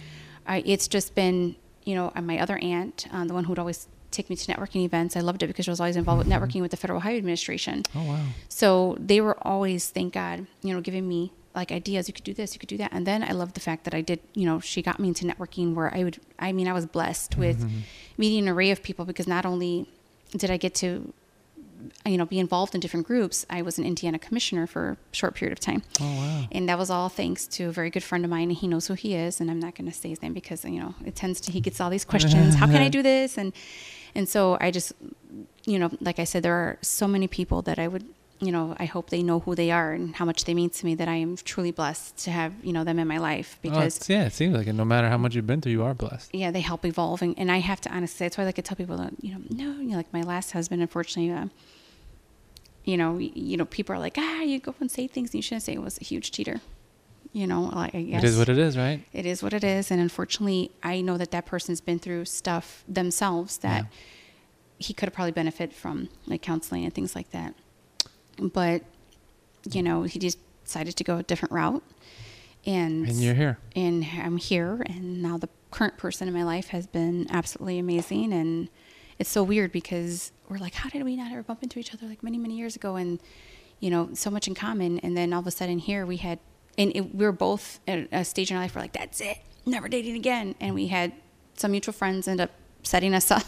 I, 0.46 0.62
it's 0.64 0.86
just 0.88 1.14
been 1.14 1.56
you 1.84 1.94
know 1.94 2.12
my 2.22 2.38
other 2.38 2.58
aunt, 2.58 3.06
uh, 3.12 3.24
the 3.24 3.34
one 3.34 3.44
who'd 3.44 3.58
always 3.58 3.88
take 4.12 4.30
me 4.30 4.36
to 4.36 4.52
networking 4.52 4.84
events. 4.84 5.16
I 5.16 5.20
loved 5.20 5.42
it 5.42 5.48
because 5.48 5.66
I 5.66 5.72
was 5.72 5.80
always 5.80 5.96
involved 5.96 6.24
with 6.24 6.32
networking 6.32 6.60
with 6.60 6.70
the 6.70 6.76
Federal 6.76 7.00
Highway 7.00 7.18
Administration. 7.18 7.82
Oh 7.94 8.04
wow. 8.04 8.24
So 8.48 8.96
they 9.00 9.20
were 9.20 9.36
always, 9.46 9.90
thank 9.90 10.14
God, 10.14 10.46
you 10.62 10.72
know, 10.72 10.80
giving 10.80 11.08
me 11.08 11.32
like 11.54 11.72
ideas. 11.72 12.08
You 12.08 12.14
could 12.14 12.24
do 12.24 12.34
this, 12.34 12.54
you 12.54 12.58
could 12.58 12.68
do 12.68 12.76
that. 12.78 12.92
And 12.92 13.06
then 13.06 13.22
I 13.22 13.32
love 13.32 13.52
the 13.54 13.60
fact 13.60 13.84
that 13.84 13.94
I 13.94 14.00
did, 14.00 14.20
you 14.34 14.46
know, 14.46 14.60
she 14.60 14.82
got 14.82 14.98
me 14.98 15.08
into 15.08 15.24
networking 15.24 15.74
where 15.74 15.94
I 15.94 16.04
would, 16.04 16.20
I 16.38 16.52
mean, 16.52 16.68
I 16.68 16.72
was 16.72 16.86
blessed 16.86 17.32
mm-hmm. 17.32 17.40
with 17.40 17.66
meeting 18.16 18.40
an 18.40 18.48
array 18.48 18.70
of 18.70 18.82
people 18.82 19.04
because 19.04 19.26
not 19.26 19.46
only 19.46 19.86
did 20.36 20.50
I 20.50 20.56
get 20.56 20.74
to, 20.76 21.12
you 22.06 22.16
know, 22.16 22.24
be 22.24 22.38
involved 22.38 22.74
in 22.74 22.80
different 22.80 23.06
groups, 23.06 23.44
I 23.50 23.62
was 23.62 23.78
an 23.78 23.84
Indiana 23.84 24.18
commissioner 24.18 24.66
for 24.66 24.92
a 24.92 24.96
short 25.14 25.34
period 25.34 25.52
of 25.52 25.60
time. 25.60 25.82
Oh 26.00 26.04
wow. 26.04 26.46
And 26.50 26.68
that 26.68 26.78
was 26.78 26.90
all 26.90 27.08
thanks 27.08 27.46
to 27.48 27.68
a 27.68 27.72
very 27.72 27.90
good 27.90 28.02
friend 28.02 28.24
of 28.24 28.30
mine, 28.30 28.48
and 28.48 28.56
he 28.56 28.66
knows 28.66 28.86
who 28.86 28.94
he 28.94 29.14
is. 29.14 29.40
And 29.40 29.50
I'm 29.50 29.60
not 29.60 29.74
going 29.74 29.90
to 29.90 29.96
say 29.96 30.08
his 30.08 30.22
name 30.22 30.32
because 30.32 30.64
you 30.64 30.80
know 30.80 30.94
it 31.04 31.14
tends 31.14 31.40
to 31.42 31.52
he 31.52 31.60
gets 31.60 31.80
all 31.80 31.90
these 31.90 32.04
questions. 32.04 32.54
How 32.54 32.66
can 32.66 32.76
I 32.76 32.88
do 32.88 33.02
this? 33.02 33.36
And 33.36 33.52
and 34.14 34.28
so 34.28 34.56
I 34.60 34.70
just, 34.70 34.92
you 35.66 35.78
know, 35.78 35.90
like 36.00 36.18
I 36.18 36.24
said, 36.24 36.42
there 36.42 36.54
are 36.54 36.78
so 36.82 37.08
many 37.08 37.26
people 37.26 37.62
that 37.62 37.78
I 37.78 37.88
would, 37.88 38.04
you 38.46 38.52
know, 38.52 38.74
I 38.78 38.84
hope 38.84 39.10
they 39.10 39.22
know 39.22 39.40
who 39.40 39.54
they 39.54 39.70
are 39.70 39.92
and 39.92 40.14
how 40.16 40.24
much 40.24 40.44
they 40.44 40.54
mean 40.54 40.70
to 40.70 40.84
me. 40.86 40.94
That 40.94 41.08
I 41.08 41.14
am 41.16 41.36
truly 41.36 41.70
blessed 41.70 42.16
to 42.24 42.30
have 42.30 42.52
you 42.62 42.72
know 42.72 42.84
them 42.84 42.98
in 42.98 43.08
my 43.08 43.18
life 43.18 43.56
Oh, 43.56 43.58
because 43.62 44.08
yeah, 44.08 44.24
it 44.26 44.32
seems 44.32 44.54
like 44.56 44.66
it. 44.66 44.72
No 44.74 44.84
matter 44.84 45.08
how 45.08 45.18
much 45.18 45.34
you've 45.34 45.46
been 45.46 45.60
through, 45.60 45.72
you 45.72 45.84
are 45.84 45.94
blessed. 45.94 46.34
yeah, 46.34 46.50
they 46.50 46.60
help 46.60 46.84
evolve. 46.84 47.22
And, 47.22 47.34
and 47.38 47.50
I 47.50 47.58
have 47.58 47.80
to 47.82 47.90
honestly, 47.94 48.24
that's 48.26 48.36
why 48.36 48.42
I 48.42 48.46
like 48.46 48.56
to 48.56 48.62
tell 48.62 48.76
people 48.76 48.96
that, 48.98 49.12
you 49.20 49.32
know, 49.34 49.40
no, 49.50 49.80
you 49.80 49.90
know, 49.90 49.96
like 49.96 50.12
my 50.12 50.22
last 50.22 50.52
husband, 50.52 50.82
unfortunately, 50.82 51.32
uh, 51.32 51.46
you 52.84 52.96
know, 52.96 53.16
you 53.18 53.56
know, 53.56 53.64
people 53.64 53.94
are 53.94 53.98
like, 53.98 54.16
ah, 54.18 54.40
you 54.42 54.58
go 54.60 54.74
and 54.80 54.90
say 54.90 55.06
things 55.06 55.30
and 55.30 55.36
you 55.36 55.42
shouldn't 55.42 55.62
say 55.62 55.72
it 55.72 55.82
was 55.82 55.98
a 56.00 56.04
huge 56.04 56.32
cheater. 56.32 56.60
You 57.32 57.46
know, 57.48 57.62
like 57.62 57.94
I 57.94 58.02
guess 58.02 58.22
It 58.22 58.26
is 58.28 58.38
what 58.38 58.48
it 58.48 58.58
is, 58.58 58.76
right? 58.76 59.02
it 59.12 59.26
is 59.26 59.42
what 59.42 59.52
it 59.52 59.64
is. 59.64 59.90
And 59.90 60.00
unfortunately, 60.00 60.70
I 60.82 61.00
know 61.00 61.16
that 61.16 61.30
that 61.32 61.46
person's 61.46 61.80
been 61.80 61.98
through 61.98 62.26
stuff 62.26 62.84
themselves 62.86 63.58
that 63.58 63.84
Yeah. 63.84 63.88
he 64.78 64.92
could 64.94 65.08
have 65.08 65.14
probably 65.14 65.32
benefited 65.32 65.74
from, 65.74 66.10
like 66.26 66.42
counseling 66.42 66.84
and 66.84 66.94
things 66.94 67.14
like 67.16 67.30
that. 67.30 67.54
But, 68.38 68.82
you 69.70 69.82
know, 69.82 70.02
he 70.02 70.18
just 70.18 70.38
decided 70.64 70.96
to 70.96 71.04
go 71.04 71.18
a 71.18 71.22
different 71.22 71.52
route. 71.52 71.82
And, 72.66 73.06
And 73.06 73.16
you're 73.16 73.34
here. 73.34 73.58
and 73.76 74.06
I'm 74.22 74.38
here. 74.38 74.82
And 74.86 75.22
now 75.22 75.36
the 75.38 75.48
current 75.70 75.98
person 75.98 76.28
in 76.28 76.34
my 76.34 76.44
life 76.44 76.68
has 76.68 76.86
been 76.86 77.26
absolutely 77.30 77.78
amazing. 77.78 78.32
And 78.32 78.68
it's 79.18 79.28
so 79.30 79.42
weird 79.42 79.70
because 79.72 80.32
we're 80.48 80.58
like, 80.58 80.74
how 80.74 80.88
did 80.88 81.02
we 81.04 81.16
not 81.16 81.30
ever 81.30 81.42
bump 81.42 81.62
into 81.62 81.78
each 81.78 81.92
other 81.92 82.06
like 82.06 82.22
many, 82.22 82.38
many 82.38 82.56
years 82.56 82.74
ago? 82.76 82.96
And, 82.96 83.20
you 83.80 83.90
know, 83.90 84.10
so 84.14 84.30
much 84.30 84.48
in 84.48 84.54
common. 84.54 84.98
And 85.00 85.16
then 85.16 85.32
all 85.32 85.40
of 85.40 85.46
a 85.46 85.50
sudden 85.50 85.78
here 85.78 86.06
we 86.06 86.16
had, 86.16 86.38
and 86.78 86.90
it, 86.96 87.14
we 87.14 87.24
were 87.26 87.32
both 87.32 87.80
at 87.86 88.08
a 88.10 88.24
stage 88.24 88.50
in 88.50 88.56
our 88.56 88.62
life 88.62 88.74
where 88.74 88.82
like, 88.82 88.92
that's 88.94 89.20
it, 89.20 89.38
never 89.66 89.86
dating 89.88 90.16
again. 90.16 90.54
And 90.60 90.74
we 90.74 90.86
had 90.86 91.12
some 91.56 91.70
mutual 91.70 91.92
friends 91.92 92.26
end 92.26 92.40
up 92.40 92.50
setting 92.82 93.14
us 93.14 93.30
up. 93.30 93.44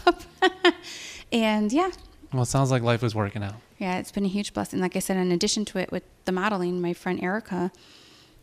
and 1.31 1.71
yeah, 1.73 1.89
Well, 2.31 2.43
it 2.43 2.47
sounds 2.47 2.69
like 2.71 2.83
life 2.83 3.01
was 3.01 3.15
working 3.15 3.43
out. 3.43 3.55
Yeah, 3.77 3.99
it's 3.99 4.11
been 4.11 4.25
a 4.25 4.29
huge 4.29 4.53
blessing. 4.53 4.79
Like 4.79 4.95
I 4.95 4.99
said, 4.99 5.17
in 5.17 5.31
addition 5.31 5.65
to 5.65 5.77
it, 5.77 5.91
with 5.91 6.03
the 6.25 6.31
modeling, 6.31 6.81
my 6.81 6.93
friend 6.93 7.21
Erica, 7.21 7.71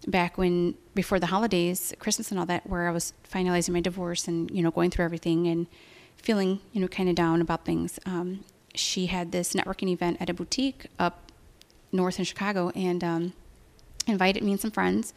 back 0.07 0.39
when 0.39 0.75
before 0.95 1.19
the 1.19 1.27
holidays, 1.27 1.93
Christmas 1.99 2.31
and 2.31 2.39
all 2.39 2.47
that, 2.47 2.69
where 2.69 2.89
I 2.89 2.93
was 2.93 3.15
finalizing 3.31 3.71
my 3.71 3.81
divorce 3.81 4.29
and 4.29 4.51
you 4.51 4.63
know 4.63 4.71
going 4.71 4.91
through 4.91 5.05
everything 5.05 5.47
and 5.49 5.67
feeling 6.17 6.61
you 6.73 6.81
know 6.81 6.89
kind 6.89 7.09
of 7.09 7.15
down 7.15 7.41
about 7.41 7.65
things, 7.65 7.99
um, 8.07 8.45
she 8.75 9.07
had 9.07 9.33
this 9.33 9.55
networking 9.55 9.89
event 9.89 10.19
at 10.21 10.31
a 10.31 10.35
boutique 10.35 10.87
up 10.99 11.33
north 11.91 12.19
in 12.19 12.25
Chicago 12.25 12.71
and 12.75 13.03
um, 13.03 13.33
invited 14.07 14.43
me 14.43 14.53
and 14.53 14.61
some 14.61 14.71
friends, 14.71 15.15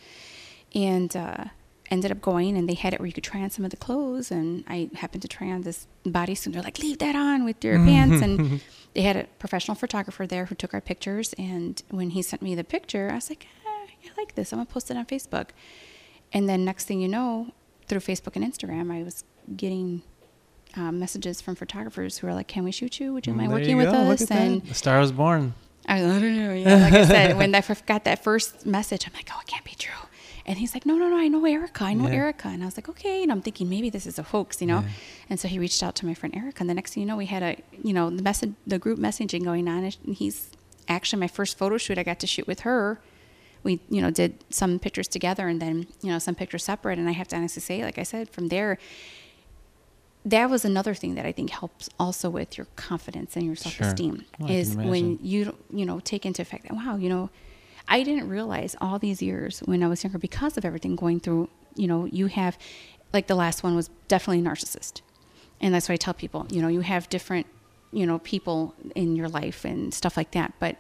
and 0.73 1.15
uh, 1.15 1.45
ended 1.89 2.11
up 2.11 2.21
going. 2.21 2.57
And 2.57 2.67
they 2.67 2.73
had 2.73 2.93
it 2.93 2.99
where 2.99 3.07
you 3.07 3.13
could 3.13 3.23
try 3.23 3.41
on 3.41 3.49
some 3.49 3.65
of 3.65 3.71
the 3.71 3.77
clothes, 3.77 4.31
and 4.31 4.63
I 4.67 4.89
happened 4.95 5.21
to 5.23 5.27
try 5.27 5.49
on 5.49 5.61
this 5.61 5.87
bodysuit. 6.05 6.53
They're 6.53 6.61
like, 6.61 6.79
"Leave 6.79 6.99
that 6.99 7.15
on 7.15 7.45
with 7.45 7.63
your 7.63 7.77
pants," 7.77 8.21
and 8.21 8.61
they 8.93 9.01
had 9.01 9.15
a 9.15 9.23
professional 9.39 9.75
photographer 9.75 10.25
there 10.27 10.45
who 10.45 10.55
took 10.55 10.73
our 10.73 10.81
pictures. 10.81 11.33
And 11.37 11.81
when 11.89 12.11
he 12.11 12.21
sent 12.21 12.41
me 12.41 12.55
the 12.55 12.63
picture, 12.63 13.09
I 13.11 13.15
was 13.15 13.29
like, 13.29 13.47
ah, 13.65 13.69
"I 13.69 14.09
like 14.17 14.35
this. 14.35 14.51
I'm 14.51 14.59
gonna 14.59 14.65
post 14.69 14.91
it 14.91 14.97
on 14.97 15.05
Facebook." 15.05 15.49
And 16.33 16.47
then 16.49 16.65
next 16.65 16.85
thing 16.85 16.99
you 16.99 17.07
know, 17.07 17.53
through 17.87 18.01
Facebook 18.01 18.35
and 18.35 18.45
Instagram, 18.45 18.91
I 18.91 19.03
was 19.03 19.23
getting. 19.55 20.03
Um, 20.75 20.99
messages 20.99 21.41
from 21.41 21.55
photographers 21.55 22.17
who 22.19 22.27
are 22.27 22.35
like, 22.35 22.47
"Can 22.49 22.63
we 22.63 22.71
shoot 22.71 22.99
you? 22.99 23.13
Would 23.13 23.25
you 23.25 23.33
mind 23.33 23.49
There 23.49 23.57
working 23.57 23.69
you 23.71 23.77
with 23.77 23.87
us?" 23.87 24.21
at 24.21 24.27
that. 24.27 24.41
And 24.41 24.61
the 24.63 24.75
star 24.75 24.99
was 24.99 25.11
born. 25.11 25.55
I 25.87 25.99
don't 26.01 26.21
know. 26.21 26.53
Yeah, 26.53 26.75
like 26.75 26.93
I 26.93 27.05
said, 27.05 27.37
when 27.37 27.55
I 27.55 27.61
got 27.85 28.03
that 28.03 28.23
first 28.23 28.65
message, 28.65 29.07
I'm 29.07 29.13
like, 29.13 29.29
oh, 29.33 29.39
it 29.41 29.47
can't 29.47 29.63
be 29.63 29.71
true. 29.77 29.93
And 30.47 30.57
he's 30.57 30.73
like, 30.73 30.85
no, 30.85 30.95
no, 30.95 31.09
no, 31.09 31.17
I 31.17 31.27
know 31.27 31.43
Erica. 31.45 31.83
I 31.83 31.93
know 31.93 32.07
Yeah. 32.07 32.15
Erica. 32.15 32.47
And 32.47 32.63
I 32.63 32.65
was 32.65 32.77
like, 32.77 32.87
okay. 32.87 33.21
And 33.21 33.31
I'm 33.33 33.41
thinking 33.41 33.67
maybe 33.69 33.89
this 33.89 34.07
is 34.07 34.17
a 34.17 34.23
hoax, 34.23 34.61
you 34.61 34.67
know. 34.67 34.79
Yeah. 34.79 34.89
And 35.29 35.39
so 35.39 35.47
he 35.49 35.59
reached 35.59 35.83
out 35.83 35.93
to 35.95 36.05
my 36.05 36.13
friend 36.13 36.33
Erica, 36.35 36.61
and 36.61 36.69
the 36.69 36.73
next 36.73 36.93
thing 36.93 37.01
you 37.01 37.07
know, 37.07 37.17
we 37.17 37.25
had 37.25 37.43
a, 37.43 37.57
you 37.83 37.93
know, 37.93 38.09
the 38.09 38.23
message, 38.23 38.53
the 38.65 38.79
group 38.79 38.97
messaging 38.97 39.43
going 39.43 39.67
on, 39.67 39.83
and 39.83 40.15
he's 40.15 40.51
actually 40.87 41.19
my 41.19 41.27
first 41.27 41.57
photo 41.57 41.77
shoot 41.77 41.97
I 41.97 42.03
got 42.03 42.19
to 42.19 42.27
shoot 42.27 42.47
with 42.47 42.61
her. 42.61 42.99
We, 43.63 43.81
you 43.89 44.01
know, 44.01 44.09
did 44.09 44.35
some 44.49 44.79
pictures 44.79 45.09
together, 45.09 45.49
and 45.49 45.61
then 45.61 45.87
you 46.01 46.09
know 46.11 46.19
some 46.19 46.35
pictures 46.35 46.63
separate. 46.63 46.97
And 46.97 47.09
I 47.09 47.11
have 47.11 47.27
to 47.29 47.35
honestly 47.35 47.61
say, 47.61 47.83
like 47.83 47.97
I 47.97 48.03
said, 48.03 48.29
from 48.29 48.47
there, 48.47 48.77
that 50.23 50.49
was 50.49 50.63
another 50.63 50.93
thing 50.93 51.15
that 51.15 51.25
I 51.25 51.33
think 51.33 51.49
helps 51.49 51.89
also 51.99 52.29
with 52.29 52.57
your 52.57 52.67
confidence 52.77 53.35
and 53.35 53.45
your 53.45 53.55
self-esteem 53.55 54.25
Well, 54.39 54.49
is 54.49 54.75
when 54.75 55.19
you 55.21 55.55
you 55.71 55.85
know 55.85 55.99
take 55.99 56.25
into 56.25 56.41
effect 56.41 56.63
that 56.63 56.73
wow 56.73 56.95
you 56.97 57.09
know 57.09 57.29
I 57.87 58.03
didn't 58.03 58.29
realize 58.29 58.75
all 58.81 58.99
these 58.99 59.21
years 59.21 59.59
when 59.59 59.83
I 59.83 59.87
was 59.87 60.03
younger 60.03 60.19
because 60.19 60.57
of 60.57 60.65
everything 60.65 60.95
going 60.95 61.19
through 61.19 61.49
you 61.75 61.87
know 61.87 62.05
you 62.05 62.27
have 62.27 62.57
like 63.13 63.27
the 63.27 63.35
last 63.35 63.63
one 63.63 63.75
was 63.75 63.89
definitely 64.07 64.45
a 64.45 64.49
narcissist 64.49 65.01
and 65.61 65.73
that's 65.73 65.87
why 65.87 65.93
I 65.93 65.97
tell 65.97 66.13
people 66.13 66.47
you 66.49 66.61
know 66.61 66.67
you 66.67 66.81
have 66.81 67.07
different 67.09 67.47
you 67.91 68.05
know, 68.05 68.19
people 68.19 68.73
in 68.95 69.15
your 69.15 69.29
life 69.29 69.65
and 69.65 69.93
stuff 69.93 70.17
like 70.17 70.31
that. 70.31 70.53
But 70.59 70.77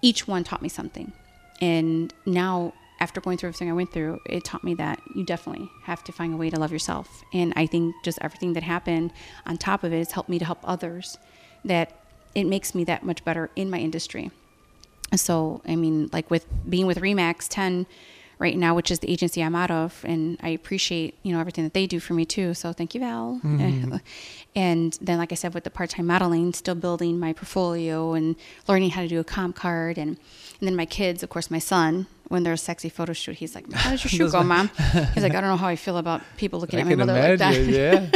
each 0.00 0.26
one 0.26 0.44
taught 0.44 0.62
me 0.62 0.68
something. 0.68 1.12
And 1.60 2.12
now, 2.26 2.74
after 3.00 3.20
going 3.20 3.36
through 3.36 3.48
everything 3.48 3.70
I 3.70 3.72
went 3.72 3.92
through, 3.92 4.20
it 4.26 4.44
taught 4.44 4.62
me 4.62 4.74
that 4.74 5.00
you 5.14 5.24
definitely 5.24 5.68
have 5.84 6.04
to 6.04 6.12
find 6.12 6.34
a 6.34 6.36
way 6.36 6.50
to 6.50 6.58
love 6.58 6.72
yourself. 6.72 7.24
And 7.32 7.52
I 7.56 7.66
think 7.66 7.94
just 8.04 8.18
everything 8.20 8.52
that 8.52 8.62
happened 8.62 9.12
on 9.44 9.58
top 9.58 9.82
of 9.82 9.92
it 9.92 9.98
has 9.98 10.12
helped 10.12 10.28
me 10.28 10.38
to 10.38 10.44
help 10.44 10.60
others, 10.62 11.18
that 11.64 11.92
it 12.34 12.44
makes 12.44 12.74
me 12.74 12.84
that 12.84 13.04
much 13.04 13.24
better 13.24 13.50
in 13.56 13.70
my 13.70 13.78
industry. 13.78 14.30
So, 15.16 15.62
I 15.66 15.76
mean, 15.76 16.08
like 16.12 16.30
with 16.30 16.46
being 16.68 16.86
with 16.86 16.98
Remax 17.00 17.46
10 17.48 17.86
right 18.38 18.56
now, 18.56 18.74
which 18.74 18.90
is 18.90 18.98
the 18.98 19.10
agency 19.10 19.42
I'm 19.42 19.54
out 19.54 19.70
of, 19.70 20.04
and 20.06 20.36
I 20.42 20.48
appreciate, 20.48 21.16
you 21.22 21.32
know, 21.32 21.38
everything 21.40 21.64
that 21.64 21.74
they 21.74 21.86
do 21.86 22.00
for 22.00 22.12
me 22.14 22.24
too. 22.24 22.54
So 22.54 22.72
thank 22.72 22.94
you, 22.94 23.00
Val. 23.00 23.40
Mm-hmm. 23.44 23.96
And 24.54 24.98
then, 25.00 25.16
like 25.16 25.32
I 25.32 25.34
said, 25.34 25.54
with 25.54 25.64
the 25.64 25.70
part-time 25.70 26.06
modeling, 26.06 26.52
still 26.52 26.74
building 26.74 27.18
my 27.18 27.32
portfolio 27.32 28.12
and 28.12 28.36
learning 28.68 28.90
how 28.90 29.00
to 29.00 29.08
do 29.08 29.18
a 29.18 29.24
comp 29.24 29.56
card. 29.56 29.96
And, 29.96 30.18
and 30.60 30.68
then 30.68 30.76
my 30.76 30.84
kids, 30.84 31.22
of 31.22 31.30
course, 31.30 31.50
my 31.50 31.58
son, 31.58 32.06
when 32.28 32.42
there's 32.42 32.60
a 32.60 32.64
sexy 32.64 32.90
photo 32.90 33.14
shoot, 33.14 33.36
he's 33.36 33.54
like, 33.54 33.72
how 33.72 33.92
does 33.92 34.04
your 34.04 34.10
shoot 34.28 34.32
go, 34.32 34.42
mom? 34.42 34.68
He's 35.14 35.22
like, 35.22 35.34
I 35.34 35.40
don't 35.40 35.48
know 35.48 35.56
how 35.56 35.68
I 35.68 35.76
feel 35.76 35.96
about 35.96 36.20
people 36.36 36.60
looking 36.60 36.80
I 36.80 36.82
at 36.82 36.88
my 36.88 36.94
mother 36.96 37.14
like 37.14 37.38
that. 37.38 37.56
yeah. 37.62 38.10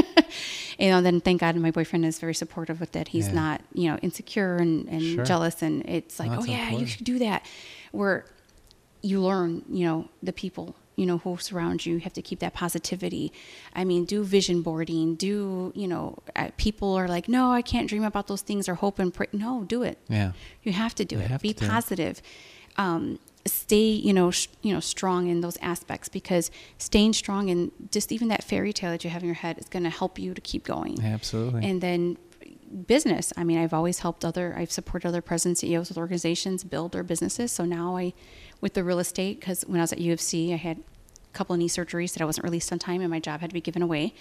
You 0.79 0.89
know, 0.91 1.01
then 1.01 1.21
thank 1.21 1.41
God 1.41 1.57
my 1.57 1.71
boyfriend 1.71 2.05
is 2.05 2.19
very 2.19 2.35
supportive 2.35 2.81
with 2.81 2.95
it. 2.97 3.09
He's 3.09 3.29
Yeah. 3.29 3.35
not, 3.35 3.61
you 3.75 3.91
know, 3.91 3.97
insecure 4.03 4.57
and, 4.57 4.89
and 4.89 5.03
Sure. 5.03 5.25
jealous. 5.25 5.63
And 5.63 5.85
it's 5.89 6.19
like, 6.19 6.31
That's 6.31 6.43
oh, 6.43 6.47
yeah, 6.47 6.71
you 6.71 6.87
should 6.87 7.05
do 7.05 7.19
that. 7.21 7.45
Where 7.93 8.27
you 9.03 9.21
learn, 9.21 9.63
you 9.71 9.85
know, 9.87 10.09
the 10.23 10.33
people, 10.33 10.75
you 10.97 11.07
know, 11.07 11.19
who 11.19 11.37
surround 11.39 11.87
you. 11.87 11.95
You 11.95 12.01
have 12.01 12.13
to 12.15 12.23
keep 12.23 12.41
that 12.41 12.55
positivity. 12.55 13.33
I 13.75 13.85
mean, 13.85 14.05
do 14.05 14.25
vision 14.25 14.63
boarding, 14.63 15.15
do, 15.15 15.73
you 15.75 15.87
know, 15.87 16.19
uh, 16.35 16.49
people 16.57 16.95
are 16.95 17.07
like, 17.07 17.29
no, 17.29 17.53
I 17.53 17.63
can't 17.63 17.89
dream 17.89 18.03
about 18.05 18.27
those 18.27 18.43
things 18.43 18.69
or 18.69 18.75
hope 18.75 18.99
and 18.99 19.13
pray. 19.15 19.29
No, 19.33 19.65
do 19.65 19.83
it. 19.83 19.99
Yeah. 20.09 20.33
You 20.63 20.73
have 20.73 20.95
to 20.97 21.05
do 21.05 21.17
You 21.17 21.23
it. 21.23 21.41
Be 21.43 21.53
to 21.53 21.61
do 21.61 21.67
it. 21.67 21.69
positive. 21.71 22.21
Um, 22.77 23.19
stay, 23.49 23.91
you 23.91 24.13
know, 24.13 24.31
sh- 24.31 24.49
you 24.63 24.73
know, 24.73 24.81
strong 24.81 25.29
in 25.29 25.41
those 25.41 25.57
aspects 25.63 26.09
because 26.09 26.51
staying 26.79 27.13
strong 27.13 27.51
and 27.51 27.71
just 27.91 28.13
even 28.13 28.29
that 28.29 28.45
fairy 28.45 28.73
tale 28.73 28.91
that 28.91 29.05
you 29.05 29.11
have 29.11 29.23
in 29.23 29.27
your 29.27 29.35
head 29.35 29.59
is 29.59 29.69
going 29.69 29.85
to 29.85 29.91
help 29.91 30.19
you 30.19 30.35
to 30.35 30.41
keep 30.41 30.65
going. 30.65 31.03
Absolutely. 31.03 31.65
And 31.65 31.81
then 31.81 32.19
business. 32.87 33.33
I 33.37 33.45
mean, 33.45 33.59
I've 33.59 33.73
always 33.73 34.01
helped 34.01 34.25
other, 34.25 34.55
I've 34.57 34.73
supported 34.73 35.09
other 35.09 35.23
presidents, 35.23 35.61
CEOs 35.61 35.89
with 35.89 35.99
organizations 35.99 36.65
build 36.65 36.93
their 36.93 37.03
businesses. 37.03 37.53
So 37.53 37.65
now 37.65 37.97
I, 37.97 38.13
with 38.61 38.75
the 38.75 38.85
real 38.85 38.99
estate, 38.99 39.41
because 39.41 39.63
when 39.63 39.81
I 39.81 39.83
was 39.83 39.93
at 39.93 39.99
UFC, 39.99 40.53
I 40.53 40.57
had 40.57 40.79
a 40.79 41.33
couple 41.33 41.55
of 41.55 41.59
knee 41.59 41.69
surgeries 41.69 42.13
that 42.15 42.23
I 42.23 42.25
wasn't 42.25 42.45
released 42.45 42.73
on 42.73 42.79
time 42.79 43.01
and 43.01 43.11
my 43.11 43.21
job 43.21 43.41
had 43.41 43.51
to 43.51 43.55
be 43.55 43.61
given 43.61 43.83
away. 43.83 44.15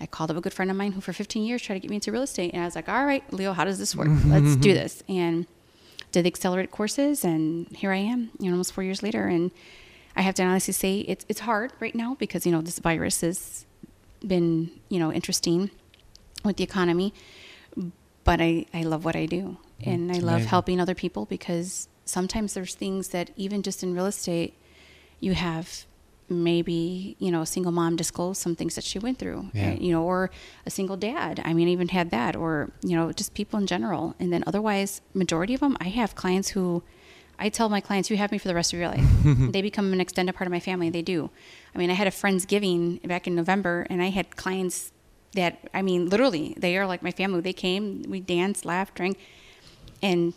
I 0.00 0.06
called 0.06 0.30
up 0.30 0.36
a 0.36 0.40
good 0.40 0.54
friend 0.54 0.70
of 0.70 0.76
mine 0.76 0.92
who 0.92 1.00
for 1.00 1.12
15 1.12 1.44
years 1.44 1.62
tried 1.62 1.76
to 1.76 1.80
get 1.80 1.90
me 1.90 1.96
into 1.96 2.10
real 2.10 2.22
estate. 2.22 2.52
And 2.54 2.62
I 2.62 2.64
was 2.64 2.74
like, 2.74 2.88
all 2.88 3.04
right, 3.04 3.22
Leo, 3.32 3.52
how 3.52 3.64
does 3.64 3.78
this 3.78 3.94
work? 3.94 4.08
Let's 4.26 4.56
do 4.56 4.72
this. 4.72 5.02
And 5.08 5.46
did 6.12 6.24
the 6.24 6.28
accelerated 6.28 6.70
courses. 6.70 7.24
And 7.24 7.66
here 7.76 7.92
I 7.92 7.96
am, 7.96 8.30
you 8.38 8.46
know, 8.46 8.52
almost 8.52 8.72
four 8.72 8.84
years 8.84 9.02
later. 9.02 9.26
And 9.26 9.50
I 10.14 10.22
have 10.22 10.34
to 10.36 10.42
honestly 10.44 10.72
say 10.72 11.00
it's, 11.00 11.24
it's 11.28 11.40
hard 11.40 11.72
right 11.80 11.94
now 11.94 12.14
because, 12.18 12.46
you 12.46 12.52
know, 12.52 12.60
this 12.60 12.78
virus 12.78 13.22
has 13.22 13.66
been, 14.26 14.70
you 14.88 14.98
know, 14.98 15.12
interesting 15.12 15.70
with 16.44 16.56
the 16.56 16.64
economy 16.64 17.12
but 18.24 18.40
I, 18.40 18.66
I 18.72 18.82
love 18.82 19.04
what 19.04 19.16
I 19.16 19.26
do. 19.26 19.56
Mm-hmm. 19.80 19.90
And 19.90 20.12
I 20.12 20.16
love 20.16 20.34
amazing. 20.34 20.48
helping 20.48 20.80
other 20.80 20.94
people 20.94 21.26
because 21.26 21.88
sometimes 22.04 22.54
there's 22.54 22.74
things 22.74 23.08
that 23.08 23.30
even 23.36 23.62
just 23.62 23.82
in 23.82 23.94
real 23.94 24.06
estate, 24.06 24.54
you 25.20 25.34
have 25.34 25.86
maybe, 26.32 27.16
you 27.18 27.30
know, 27.30 27.42
a 27.42 27.46
single 27.46 27.72
mom 27.72 27.96
disclosed 27.96 28.40
some 28.40 28.54
things 28.56 28.74
that 28.74 28.84
she 28.84 28.98
went 28.98 29.18
through, 29.18 29.50
Yeah. 29.54 29.72
uh, 29.72 29.74
you 29.74 29.92
know, 29.92 30.02
or 30.04 30.30
a 30.66 30.70
single 30.70 30.96
dad. 30.96 31.40
I 31.44 31.52
mean, 31.54 31.68
I 31.68 31.70
even 31.72 31.88
had 31.88 32.10
that, 32.10 32.36
or, 32.36 32.70
you 32.82 32.96
know, 32.96 33.12
just 33.12 33.34
people 33.34 33.58
in 33.58 33.66
general. 33.66 34.14
And 34.20 34.32
then 34.32 34.42
otherwise, 34.46 35.00
majority 35.14 35.54
of 35.54 35.60
them, 35.60 35.76
I 35.80 35.88
have 35.88 36.14
clients 36.14 36.50
who 36.50 36.82
I 37.38 37.48
tell 37.48 37.68
my 37.68 37.80
clients, 37.80 38.10
you 38.10 38.16
have 38.18 38.30
me 38.30 38.38
for 38.38 38.46
the 38.48 38.54
rest 38.54 38.72
of 38.72 38.78
your 38.78 38.88
life. 38.88 39.04
they 39.52 39.62
become 39.62 39.92
an 39.92 40.00
extended 40.00 40.34
part 40.34 40.46
of 40.46 40.52
my 40.52 40.60
family. 40.60 40.90
They 40.90 41.02
do. 41.02 41.30
I 41.74 41.78
mean, 41.78 41.90
I 41.90 41.94
had 41.94 42.06
a 42.06 42.10
Friendsgiving 42.10 43.06
back 43.08 43.26
in 43.26 43.34
November, 43.34 43.86
and 43.90 44.02
I 44.02 44.10
had 44.10 44.36
clients 44.36 44.92
that, 45.34 45.68
I 45.74 45.82
mean, 45.82 46.08
literally, 46.08 46.54
they 46.58 46.76
are 46.76 46.86
like 46.86 47.02
my 47.02 47.10
family. 47.10 47.40
They 47.40 47.54
came, 47.54 48.02
we 48.06 48.20
danced, 48.20 48.64
laughed, 48.64 48.94
drank. 48.94 49.18
And, 50.02 50.34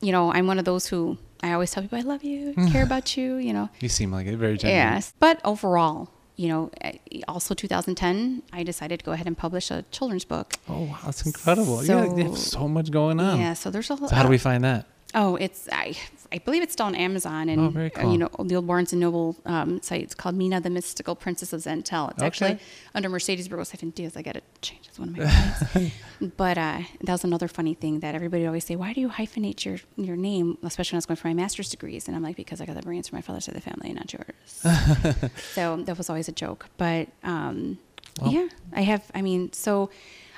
you 0.00 0.12
know, 0.12 0.32
I'm 0.32 0.46
one 0.46 0.58
of 0.58 0.64
those 0.64 0.86
who 0.86 1.18
I 1.42 1.52
always 1.52 1.70
tell 1.70 1.82
people, 1.82 1.98
I 1.98 2.02
love 2.02 2.24
you, 2.24 2.54
care 2.72 2.82
about 2.82 3.16
you, 3.16 3.36
you 3.36 3.52
know. 3.52 3.68
you 3.80 3.88
seem 3.88 4.10
like 4.12 4.26
it 4.26 4.36
very 4.36 4.56
genuine. 4.56 4.94
Yes. 4.94 5.12
But 5.20 5.40
overall, 5.44 6.10
you 6.36 6.48
know, 6.48 6.70
eh, 6.80 6.98
also 7.28 7.54
2010, 7.54 8.42
I 8.52 8.62
decided 8.62 9.00
to 9.00 9.04
go 9.04 9.12
ahead 9.12 9.26
and 9.26 9.36
publish 9.36 9.70
a 9.70 9.84
children's 9.90 10.24
book. 10.24 10.54
Oh 10.68 10.82
wow, 10.84 10.98
that's 11.04 11.24
incredible. 11.26 11.84
yeah, 11.84 12.04
you 12.04 12.24
have 12.24 12.38
So- 12.38 12.58
so 12.60 12.68
much 12.68 12.90
going 12.90 13.20
on. 13.20 13.38
Yeah, 13.40 13.54
so 13.54 13.70
there's 13.70 13.90
a 13.90 13.94
lot. 13.94 14.10
So 14.10 14.16
how 14.16 14.22
do 14.22 14.28
we 14.28 14.38
find 14.38 14.64
that? 14.64 14.86
Oh, 15.18 15.36
it's 15.36 15.66
I 15.72 15.96
I 16.30 16.38
believe 16.38 16.62
it's 16.62 16.74
still 16.74 16.84
on 16.86 16.94
Amazon 16.94 17.48
and 17.48 17.60
Oh, 17.60 17.68
very 17.70 17.92
uh, 17.94 18.00
cool. 18.02 18.12
you 18.12 18.18
know 18.18 18.28
the 18.44 18.54
old 18.56 18.66
Barnes 18.66 18.92
and 18.92 19.00
Noble 19.00 19.34
um, 19.46 19.80
site. 19.80 20.02
It's 20.02 20.14
called 20.14 20.36
Meenah, 20.36 20.62
the 20.62 20.68
Mystical 20.70 21.14
Princess 21.16 21.52
of 21.54 21.62
Zantel. 21.62 22.10
It's 22.10 22.18
Okay. 22.18 22.26
actually 22.26 22.58
under 22.94 23.08
Mercedes 23.08 23.48
Burgos 23.48 23.70
Hyphen 23.70 23.90
Diaz. 23.90 24.14
I 24.16 24.22
got 24.22 24.34
to 24.34 24.42
change. 24.60 24.86
It's 24.88 24.98
one 24.98 25.08
of 25.08 25.16
my 25.16 25.80
names. 25.80 25.92
but 26.36 26.58
uh, 26.58 26.80
that 27.02 27.12
was 27.12 27.24
another 27.24 27.48
funny 27.48 27.72
thing 27.74 28.00
that 28.00 28.14
everybody 28.14 28.44
always 28.46 28.64
say. 28.66 28.76
Why 28.76 28.92
do 28.92 29.00
you 29.00 29.08
hyphenate 29.08 29.64
your 29.64 29.78
your 29.96 30.16
name, 30.16 30.58
especially 30.62 30.94
when 30.94 30.98
I 30.98 31.02
was 31.02 31.06
going 31.06 31.16
for 31.16 31.28
my 31.28 31.34
master's 31.34 31.70
degrees? 31.70 32.08
And 32.08 32.14
I'm 32.16 32.22
like, 32.22 32.36
because 32.36 32.60
I 32.60 32.66
got 32.66 32.76
the 32.76 32.82
brains 32.82 33.08
from 33.08 33.16
my 33.16 33.22
father's 33.22 33.46
side 33.46 33.56
of 33.56 33.64
the 33.64 33.70
family, 33.70 33.92
not 33.94 34.12
yours. 34.12 35.30
so 35.54 35.76
that 35.76 35.96
was 35.96 36.10
always 36.10 36.28
a 36.28 36.32
joke. 36.32 36.66
But 36.76 37.08
um, 37.24 37.78
Well- 38.20 38.32
yeah, 38.32 38.48
I 38.74 38.82
have. 38.82 39.02
I 39.14 39.22
mean, 39.22 39.52
so 39.54 39.88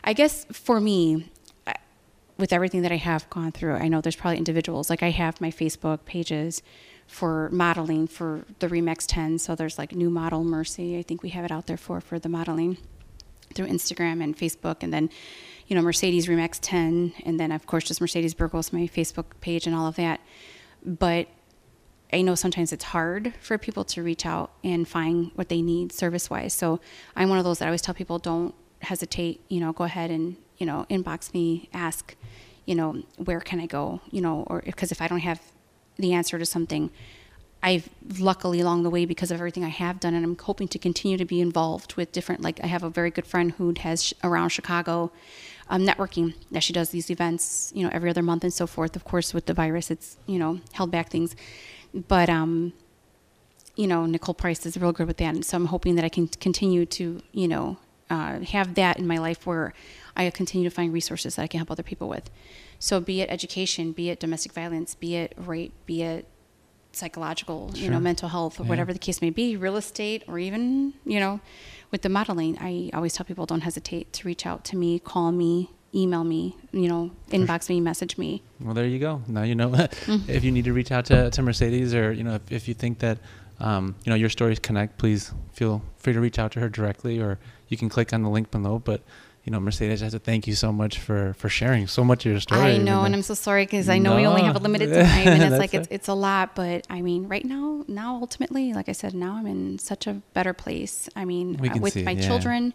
I 0.04 0.12
guess 0.12 0.44
for 0.52 0.80
me, 0.80 1.30
with 2.38 2.52
everything 2.52 2.82
that 2.82 2.92
I 2.92 2.96
have 2.96 3.28
gone 3.30 3.52
through, 3.52 3.74
I 3.74 3.88
know 3.88 4.00
there's 4.00 4.16
probably 4.16 4.38
individuals 4.38 4.88
like 4.88 5.02
I 5.02 5.10
have 5.10 5.40
my 5.40 5.50
Facebook 5.50 6.04
pages 6.04 6.62
for 7.06 7.48
modeling 7.50 8.06
for 8.06 8.44
the 8.60 8.68
Remax 8.68 9.04
10. 9.06 9.38
So 9.38 9.54
there's 9.54 9.78
like 9.78 9.92
new 9.92 10.10
model 10.10 10.44
Mercy. 10.44 10.98
I 10.98 11.02
think 11.02 11.22
we 11.22 11.30
have 11.30 11.44
it 11.44 11.50
out 11.50 11.66
there 11.66 11.76
for 11.76 12.00
for 12.00 12.18
the 12.18 12.28
modeling 12.28 12.78
through 13.54 13.66
Instagram 13.66 14.22
and 14.22 14.36
Facebook, 14.36 14.76
and 14.82 14.92
then 14.92 15.10
you 15.66 15.74
know 15.74 15.82
Mercedes 15.82 16.26
Remax 16.26 16.58
10, 16.60 17.14
and 17.24 17.40
then 17.40 17.50
of 17.50 17.66
course 17.66 17.84
just 17.84 18.00
Mercedes 18.00 18.34
Burgos, 18.34 18.72
my 18.72 18.86
Facebook 18.86 19.24
page, 19.40 19.66
and 19.66 19.74
all 19.74 19.86
of 19.86 19.96
that. 19.96 20.20
But 20.84 21.28
I 22.12 22.22
know 22.22 22.34
sometimes 22.34 22.72
it's 22.72 22.84
hard 22.84 23.34
for 23.40 23.58
people 23.58 23.84
to 23.84 24.02
reach 24.02 24.24
out 24.24 24.52
and 24.64 24.86
find 24.88 25.30
what 25.34 25.48
they 25.48 25.60
need 25.60 25.92
service 25.92 26.30
wise. 26.30 26.54
So 26.54 26.80
I'm 27.16 27.28
one 27.28 27.38
of 27.38 27.44
those 27.44 27.58
that 27.58 27.66
I 27.66 27.68
always 27.68 27.82
tell 27.82 27.94
people 27.94 28.18
don't 28.18 28.54
hesitate, 28.80 29.42
you 29.48 29.60
know, 29.60 29.72
go 29.72 29.84
ahead 29.84 30.10
and, 30.10 30.36
you 30.58 30.66
know, 30.66 30.86
inbox 30.90 31.32
me, 31.32 31.68
ask, 31.72 32.14
you 32.66 32.74
know, 32.74 33.02
where 33.16 33.40
can 33.40 33.60
I 33.60 33.66
go, 33.66 34.00
you 34.10 34.20
know, 34.20 34.44
or 34.48 34.62
because 34.62 34.92
if 34.92 35.00
I 35.00 35.08
don't 35.08 35.20
have 35.20 35.40
the 35.96 36.12
answer 36.12 36.38
to 36.38 36.46
something, 36.46 36.90
I've 37.62 37.88
luckily 38.18 38.60
along 38.60 38.84
the 38.84 38.90
way 38.90 39.04
because 39.04 39.30
of 39.30 39.38
everything 39.38 39.64
I 39.64 39.68
have 39.68 39.98
done, 39.98 40.14
and 40.14 40.24
I'm 40.24 40.36
hoping 40.38 40.68
to 40.68 40.78
continue 40.78 41.16
to 41.16 41.24
be 41.24 41.40
involved 41.40 41.94
with 41.94 42.12
different. 42.12 42.40
Like 42.40 42.60
I 42.62 42.66
have 42.66 42.84
a 42.84 42.90
very 42.90 43.10
good 43.10 43.26
friend 43.26 43.52
who 43.52 43.74
has 43.80 44.14
around 44.22 44.50
Chicago 44.50 45.10
um, 45.68 45.84
networking 45.84 46.34
that 46.52 46.62
she 46.62 46.72
does 46.72 46.90
these 46.90 47.10
events, 47.10 47.72
you 47.74 47.82
know, 47.82 47.90
every 47.92 48.10
other 48.10 48.22
month 48.22 48.44
and 48.44 48.52
so 48.52 48.66
forth. 48.66 48.94
Of 48.94 49.04
course, 49.04 49.34
with 49.34 49.46
the 49.46 49.54
virus, 49.54 49.90
it's 49.90 50.16
you 50.26 50.38
know 50.38 50.60
held 50.72 50.90
back 50.90 51.10
things, 51.10 51.34
but 51.92 52.28
um, 52.28 52.72
you 53.74 53.86
know, 53.86 54.06
Nicole 54.06 54.34
Price 54.34 54.64
is 54.64 54.76
real 54.76 54.92
good 54.92 55.08
with 55.08 55.16
that, 55.16 55.34
and 55.34 55.44
so 55.44 55.56
I'm 55.56 55.66
hoping 55.66 55.96
that 55.96 56.04
I 56.04 56.08
can 56.08 56.28
continue 56.28 56.86
to 56.86 57.20
you 57.32 57.48
know 57.48 57.76
uh, 58.10 58.40
have 58.40 58.74
that 58.74 58.98
in 58.98 59.06
my 59.06 59.18
life 59.18 59.46
where 59.46 59.72
I 60.16 60.28
continue 60.30 60.68
to 60.68 60.74
find 60.74 60.92
resources 60.92 61.36
that 61.36 61.42
I 61.42 61.46
can 61.46 61.58
help 61.58 61.70
other 61.70 61.82
people 61.82 62.08
with. 62.08 62.30
So, 62.78 63.00
be 63.00 63.20
it 63.20 63.28
education, 63.30 63.92
be 63.92 64.08
it 64.10 64.20
domestic 64.20 64.52
violence, 64.52 64.94
be 64.94 65.16
it 65.16 65.32
rape, 65.36 65.72
be 65.86 66.02
it 66.02 66.26
psychological, 66.92 67.70
you 67.74 67.90
know, 67.90 68.00
mental 68.00 68.28
health, 68.28 68.58
or 68.58 68.64
Yeah. 68.64 68.68
whatever 68.70 68.92
the 68.92 68.98
case 68.98 69.20
may 69.20 69.30
be, 69.30 69.56
real 69.56 69.76
estate, 69.76 70.22
or 70.26 70.38
even, 70.38 70.94
you 71.04 71.20
know, 71.20 71.40
with 71.90 72.02
the 72.02 72.08
modeling, 72.08 72.58
I 72.60 72.90
always 72.94 73.12
tell 73.14 73.24
people 73.24 73.46
don't 73.46 73.60
hesitate 73.60 74.12
to 74.14 74.26
reach 74.26 74.46
out 74.46 74.64
to 74.66 74.76
me, 74.76 74.98
call 74.98 75.30
me, 75.32 75.70
email 75.94 76.24
me, 76.24 76.56
you 76.72 76.88
know, 76.88 77.10
inbox 77.30 77.68
me, 77.68 77.80
message 77.80 78.18
me. 78.18 78.42
Well, 78.60 78.74
there 78.74 78.86
you 78.86 78.98
go. 78.98 79.22
Now 79.28 79.42
you 79.42 79.54
know 79.54 79.68
Mm-hmm. 79.70 80.30
if 80.30 80.44
you 80.44 80.50
need 80.50 80.64
to 80.64 80.72
reach 80.72 80.90
out 80.92 81.04
to, 81.06 81.30
to 81.30 81.42
Mercedes 81.42 81.94
or, 81.94 82.12
you 82.12 82.24
know, 82.24 82.34
if, 82.34 82.50
if 82.52 82.68
you 82.68 82.74
think 82.74 82.98
that, 83.00 83.18
um, 83.60 83.94
you 84.04 84.10
know, 84.10 84.16
your 84.16 84.28
stories 84.28 84.58
connect, 84.58 84.98
please 84.98 85.32
feel 85.52 85.82
free 85.98 86.12
to 86.12 86.20
reach 86.20 86.38
out 86.38 86.52
to 86.52 86.60
her 86.60 86.68
directly 86.68 87.20
or 87.20 87.38
you 87.68 87.76
can 87.76 87.88
click 87.88 88.12
on 88.12 88.22
the 88.22 88.30
link 88.30 88.50
below. 88.50 88.78
But, 88.78 89.02
you 89.44 89.52
know, 89.52 89.60
Mercedes, 89.60 90.02
I 90.02 90.06
have 90.06 90.12
to 90.12 90.18
thank 90.18 90.46
you 90.46 90.54
so 90.54 90.72
much 90.72 90.98
for, 90.98 91.34
for 91.34 91.48
sharing 91.48 91.86
so 91.86 92.04
much 92.04 92.26
of 92.26 92.32
your 92.32 92.40
story. 92.40 92.60
I 92.60 92.76
know, 92.78 93.04
and 93.04 93.14
I'm 93.14 93.22
so 93.22 93.34
sorry 93.34 93.64
because 93.64 93.88
I 93.88 93.98
know 93.98 94.16
we 94.16 94.26
only 94.26 94.42
have 94.42 94.56
a 94.56 94.58
limited 94.58 94.92
time, 94.92 95.28
and 95.28 95.42
it's 95.52 95.58
like 95.58 95.74
it's 95.74 95.88
it's 95.90 96.08
a 96.08 96.14
lot. 96.14 96.54
But 96.54 96.86
I 96.90 97.00
mean, 97.02 97.28
right 97.28 97.44
now, 97.44 97.84
now 97.88 98.16
ultimately, 98.16 98.72
like 98.74 98.88
I 98.88 98.92
said, 98.92 99.14
now 99.14 99.34
I'm 99.36 99.46
in 99.46 99.78
such 99.78 100.06
a 100.06 100.14
better 100.34 100.52
place. 100.52 101.08
I 101.16 101.24
mean, 101.24 101.58
uh, 101.66 101.78
with 101.78 101.94
see, 101.94 102.02
my 102.02 102.12
yeah. 102.12 102.26
children, 102.26 102.74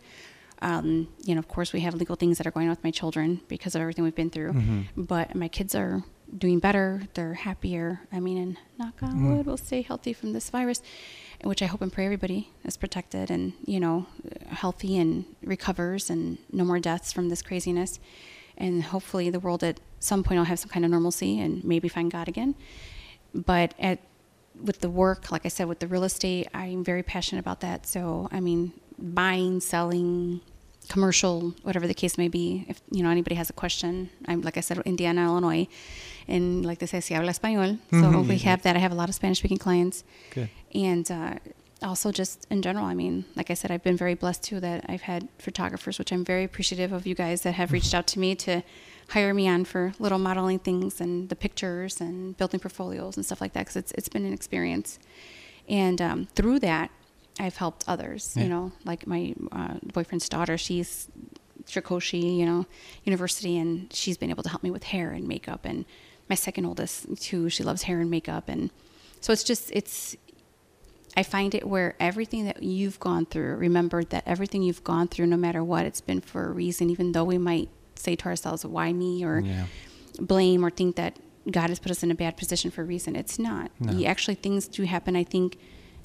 um, 0.62 1.08
you 1.24 1.36
know, 1.36 1.39
of 1.39 1.48
course, 1.48 1.74
we 1.74 1.82
have 1.82 1.94
legal 1.94 2.16
things 2.16 2.38
that 2.38 2.48
are 2.48 2.52
going 2.52 2.68
on 2.68 2.72
with 2.72 2.84
my 2.84 2.91
children 2.91 3.41
because 3.48 3.76
of 3.76 3.82
everything 3.82 4.04
we've 4.04 4.16
been 4.16 4.30
through. 4.30 4.54
Mhm. 4.54 4.86
But 4.96 5.36
my 5.36 5.48
kids 5.50 5.76
are 5.76 6.04
doing 6.36 6.58
better; 6.60 7.04
they're 7.14 7.34
happier. 7.36 8.02
I 8.12 8.20
mean, 8.20 8.38
and 8.38 8.58
knock 8.80 9.04
on 9.04 9.14
Mhm. 9.20 9.38
wood, 9.38 9.46
we'll 9.46 9.58
stay 9.58 9.82
healthy 9.84 10.14
from 10.14 10.34
this 10.34 10.50
virus, 10.50 10.82
which 11.44 11.62
I 11.62 11.66
hope 11.66 11.82
and 11.82 11.91
pray 11.91 12.06
everybody 12.06 12.50
is 12.66 12.78
protected 12.78 13.30
and 13.30 13.54
you 13.66 13.80
know, 13.80 14.08
healthy 14.48 14.98
and 14.98 15.26
recovers, 15.44 16.10
and 16.10 16.38
no 16.52 16.64
more 16.64 16.80
deaths 16.80 17.12
from 17.12 17.30
this 17.30 17.41
craziness. 17.41 18.00
and 18.58 18.84
hopefully 18.84 19.30
the 19.30 19.39
world 19.39 19.64
at 19.64 19.80
some 20.00 20.24
point 20.24 20.38
will 20.38 20.46
have 20.46 20.60
some 20.60 20.70
kind 20.70 20.86
of 20.86 20.91
normalcy 20.91 21.39
and 21.39 21.64
maybe 21.64 21.88
find 21.88 22.12
God 22.12 22.28
again. 22.28 22.56
But 23.34 23.74
at 23.80 24.00
with 24.62 24.80
the 24.82 24.89
work, 24.89 25.32
like 25.32 25.46
I 25.46 25.50
said, 25.50 25.68
with 25.68 25.80
the 25.80 25.88
real 25.88 26.04
estate, 26.04 26.48
I'm 26.54 26.84
very 26.84 27.02
passionate 27.02 27.39
about 27.39 27.62
that. 27.62 27.88
So, 27.88 28.30
I 28.32 28.39
mean, 28.39 28.72
buying, 29.00 29.60
selling, 29.60 30.41
commercial, 30.89 31.56
whatever 31.64 31.88
the 31.88 31.94
case 31.96 32.18
may 32.18 32.28
be. 32.28 32.66
If 32.68 32.82
you 32.91 33.02
know 33.02 33.10
anybody 33.10 33.36
has 33.36 33.50
a 33.50 33.54
question, 33.54 34.10
I'm 34.28 34.41
like 34.41 34.58
I 34.58 34.62
said, 34.62 34.78
Indiana, 34.86 35.26
Illinois, 35.26 35.68
and 36.28 36.65
like 36.65 36.80
they 36.80 36.86
say, 36.86 36.99
si 37.01 37.13
habla 37.13 37.32
español. 37.32 37.78
So 37.91 37.97
Mhm. 37.97 38.28
we 38.28 38.38
have 38.39 38.61
that. 38.63 38.76
I 38.76 38.80
have 38.80 38.91
a 38.91 38.95
lot 38.95 39.09
of 39.09 39.15
Spanish 39.15 39.39
speaking 39.39 39.57
clients, 39.57 40.03
Good. 40.32 40.49
and 40.74 41.09
uh, 41.11 41.36
also 41.82 42.11
just 42.11 42.47
in 42.49 42.61
general. 42.61 42.86
I 42.86 42.93
mean, 42.93 43.26
like 43.36 43.49
I 43.51 43.55
said, 43.55 43.69
I've 43.71 43.84
been 43.84 43.97
very 43.97 44.13
blessed 44.15 44.43
too 44.43 44.59
that 44.61 44.86
I've 44.88 45.01
had 45.03 45.28
photographers, 45.38 45.99
which 45.99 46.11
I'm 46.13 46.24
very 46.26 46.43
appreciative 46.43 46.91
of 46.93 47.05
you 47.05 47.15
guys 47.15 47.41
that 47.41 47.53
have 47.55 47.71
reached 47.71 47.93
out 47.93 48.07
to 48.07 48.19
me 48.19 48.36
to 48.36 48.61
hire 49.09 49.34
me 49.34 49.47
on 49.49 49.65
for 49.65 49.93
little 49.99 50.17
modeling 50.19 50.59
things 50.59 51.01
and 51.01 51.28
the 51.30 51.36
pictures 51.36 51.99
and 51.99 52.38
building 52.38 52.59
portfolios 52.59 53.17
and 53.17 53.26
stuff 53.26 53.41
like 53.41 53.51
that 53.53 53.61
because 53.61 53.76
it's 53.76 53.91
it's 53.93 54.09
been 54.09 54.26
an 54.26 54.34
experience, 54.34 54.97
and 55.67 56.01
um, 56.01 56.28
through 56.36 56.59
that. 56.59 56.89
I've 57.39 57.57
helped 57.57 57.84
others, 57.88 58.34
Yeah. 58.38 58.43
you 58.43 58.49
know, 58.49 58.71
like 58.86 59.07
my 59.07 59.34
uh, 59.51 59.74
boyfriend's 59.91 60.30
daughter. 60.30 60.55
She's 60.55 61.07
Shikoshi, 61.67 62.38
you 62.38 62.45
know, 62.45 62.67
university, 63.05 63.57
and 63.57 63.91
she's 63.91 64.17
been 64.17 64.30
able 64.30 64.43
to 64.43 64.49
help 64.49 64.61
me 64.61 64.69
with 64.69 64.84
hair 64.84 65.09
and 65.11 65.28
makeup. 65.28 65.65
And 65.65 65.86
my 66.30 66.36
second 66.36 66.65
oldest 66.65 67.05
too, 67.21 67.49
she 67.49 67.63
loves 67.63 67.84
hair 67.84 67.99
and 67.99 68.09
makeup, 68.09 68.49
and 68.49 68.69
so 69.21 69.32
it's 69.34 69.43
just 69.43 69.71
it's. 69.71 70.15
I 71.15 71.21
find 71.21 71.53
it 71.53 71.67
where 71.67 71.95
everything 71.99 72.45
that 72.45 72.63
you've 72.63 72.99
gone 72.99 73.28
through, 73.28 73.55
remember 73.57 74.03
that 74.05 74.24
everything 74.26 74.63
you've 74.63 74.84
gone 74.84 75.07
through, 75.07 75.28
no 75.28 75.38
matter 75.38 75.63
what, 75.63 75.86
it's 75.86 76.01
been 76.01 76.21
for 76.21 76.45
a 76.45 76.51
reason. 76.51 76.89
Even 76.89 77.11
though 77.11 77.24
we 77.24 77.38
might 77.38 77.69
say 77.95 78.15
to 78.15 78.26
ourselves, 78.26 78.65
"Why 78.65 78.91
me?" 78.93 79.24
or 79.24 79.39
Yeah. 79.41 79.65
blame 80.19 80.65
or 80.65 80.71
think 80.71 80.95
that 80.95 81.19
God 81.51 81.69
has 81.69 81.78
put 81.78 81.91
us 81.91 82.01
in 82.03 82.09
a 82.09 82.15
bad 82.15 82.36
position 82.38 82.71
for 82.71 82.82
a 82.82 82.86
reason. 82.86 83.15
It's 83.15 83.38
not. 83.38 83.69
No. 83.80 83.91
You 83.93 84.05
actually 84.05 84.36
things 84.36 84.67
do 84.67 84.84
happen. 84.84 85.15
I 85.15 85.24
think 85.24 85.57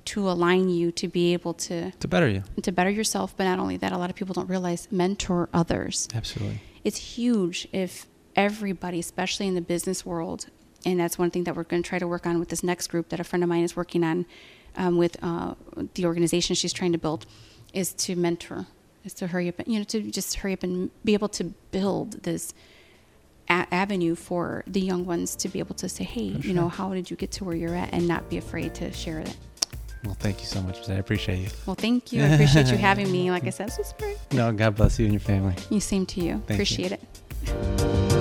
to 0.07 0.29
align 0.29 0.69
you 0.69 0.91
to 0.93 1.07
be 1.09 1.33
able 1.33 1.55
to 1.55 1.91
To 1.93 2.09
better 2.09 2.29
you. 2.29 2.43
to 2.63 2.73
better 2.73 2.91
yourself, 2.91 3.35
but 3.37 3.45
not 3.45 3.59
only 3.59 3.77
that, 3.79 3.93
a 3.93 3.99
lot 3.99 4.11
of 4.11 4.17
people 4.17 4.35
don't 4.35 4.49
realize 4.49 4.89
mentor 4.91 5.49
others. 5.55 6.07
Absolutely. 6.15 6.61
It's 6.85 6.97
huge 7.17 7.67
if 7.73 8.07
everybody, 8.39 9.01
especially 9.01 9.49
in 9.49 9.55
the 9.57 9.61
business 9.61 10.07
world, 10.07 10.47
and 10.87 10.99
that's 11.01 11.19
one 11.19 11.31
thing 11.31 11.43
that 11.45 11.57
we're 11.57 11.65
going 11.65 11.83
to 11.83 11.89
try 11.89 11.99
to 11.99 12.07
work 12.07 12.25
on 12.25 12.39
with 12.39 12.49
this 12.49 12.63
next 12.63 12.87
group 12.87 13.09
that 13.09 13.19
a 13.19 13.25
friend 13.25 13.43
of 13.43 13.49
mine 13.49 13.65
is 13.65 13.75
working 13.75 14.05
on 14.05 14.25
um, 14.77 14.97
with 14.97 15.17
uh, 15.23 15.55
the 15.95 16.07
organization 16.07 16.55
she's 16.55 16.73
trying 16.73 16.93
to 16.93 16.99
build, 16.99 17.27
is 17.75 17.93
to 17.95 18.15
mentor, 18.15 18.67
is 19.05 19.13
to 19.15 19.27
hurry 19.27 19.49
up, 19.49 19.57
you 19.67 19.79
know, 19.79 19.85
to 19.85 20.01
just 20.11 20.37
hurry 20.37 20.53
up 20.53 20.63
and 20.63 20.91
be 21.05 21.15
able 21.15 21.29
to 21.29 21.45
build 21.73 22.23
this 22.23 22.55
a- 23.51 23.67
avenue 23.75 24.15
for 24.15 24.63
the 24.69 24.81
young 24.81 25.05
ones 25.05 25.35
to 25.35 25.49
be 25.49 25.59
able 25.59 25.75
to 25.75 25.89
say, 25.89 26.05
hey, 26.05 26.35
For 26.41 26.47
you 26.47 26.55
know, 26.55 26.69
how 26.69 26.95
did 26.95 27.11
you 27.11 27.17
get 27.17 27.33
to 27.33 27.45
where 27.45 27.57
you're 27.57 27.75
at, 27.75 27.93
and 27.93 28.07
not 28.07 28.31
be 28.31 28.39
afraid 28.39 28.73
to 28.77 28.93
share 28.93 29.19
it. 29.19 29.37
Well, 30.05 30.15
thank 30.15 30.39
you 30.39 30.47
so 30.47 30.63
much. 30.63 30.89
I 30.89 30.95
appreciate 30.95 31.41
you. 31.41 31.49
Well, 31.67 31.75
thank 31.75 32.13
you. 32.13 32.23
I 32.23 32.27
appreciate 32.27 32.69
you 32.69 32.77
having 32.91 33.11
me. 33.11 33.33
Like 33.33 33.45
I 33.49 33.51
said, 33.51 33.67
this 33.67 33.79
was 33.79 33.95
great. 33.99 34.17
No, 34.33 34.53
God 34.53 34.77
bless 34.77 34.97
you 35.01 35.07
and 35.07 35.13
your 35.13 35.21
family. 35.21 35.57
You 35.71 35.81
same 35.81 36.07
to 36.07 36.21
you. 36.21 36.27
you. 36.27 36.43
Appreciate 36.49 36.93
it. 36.93 38.18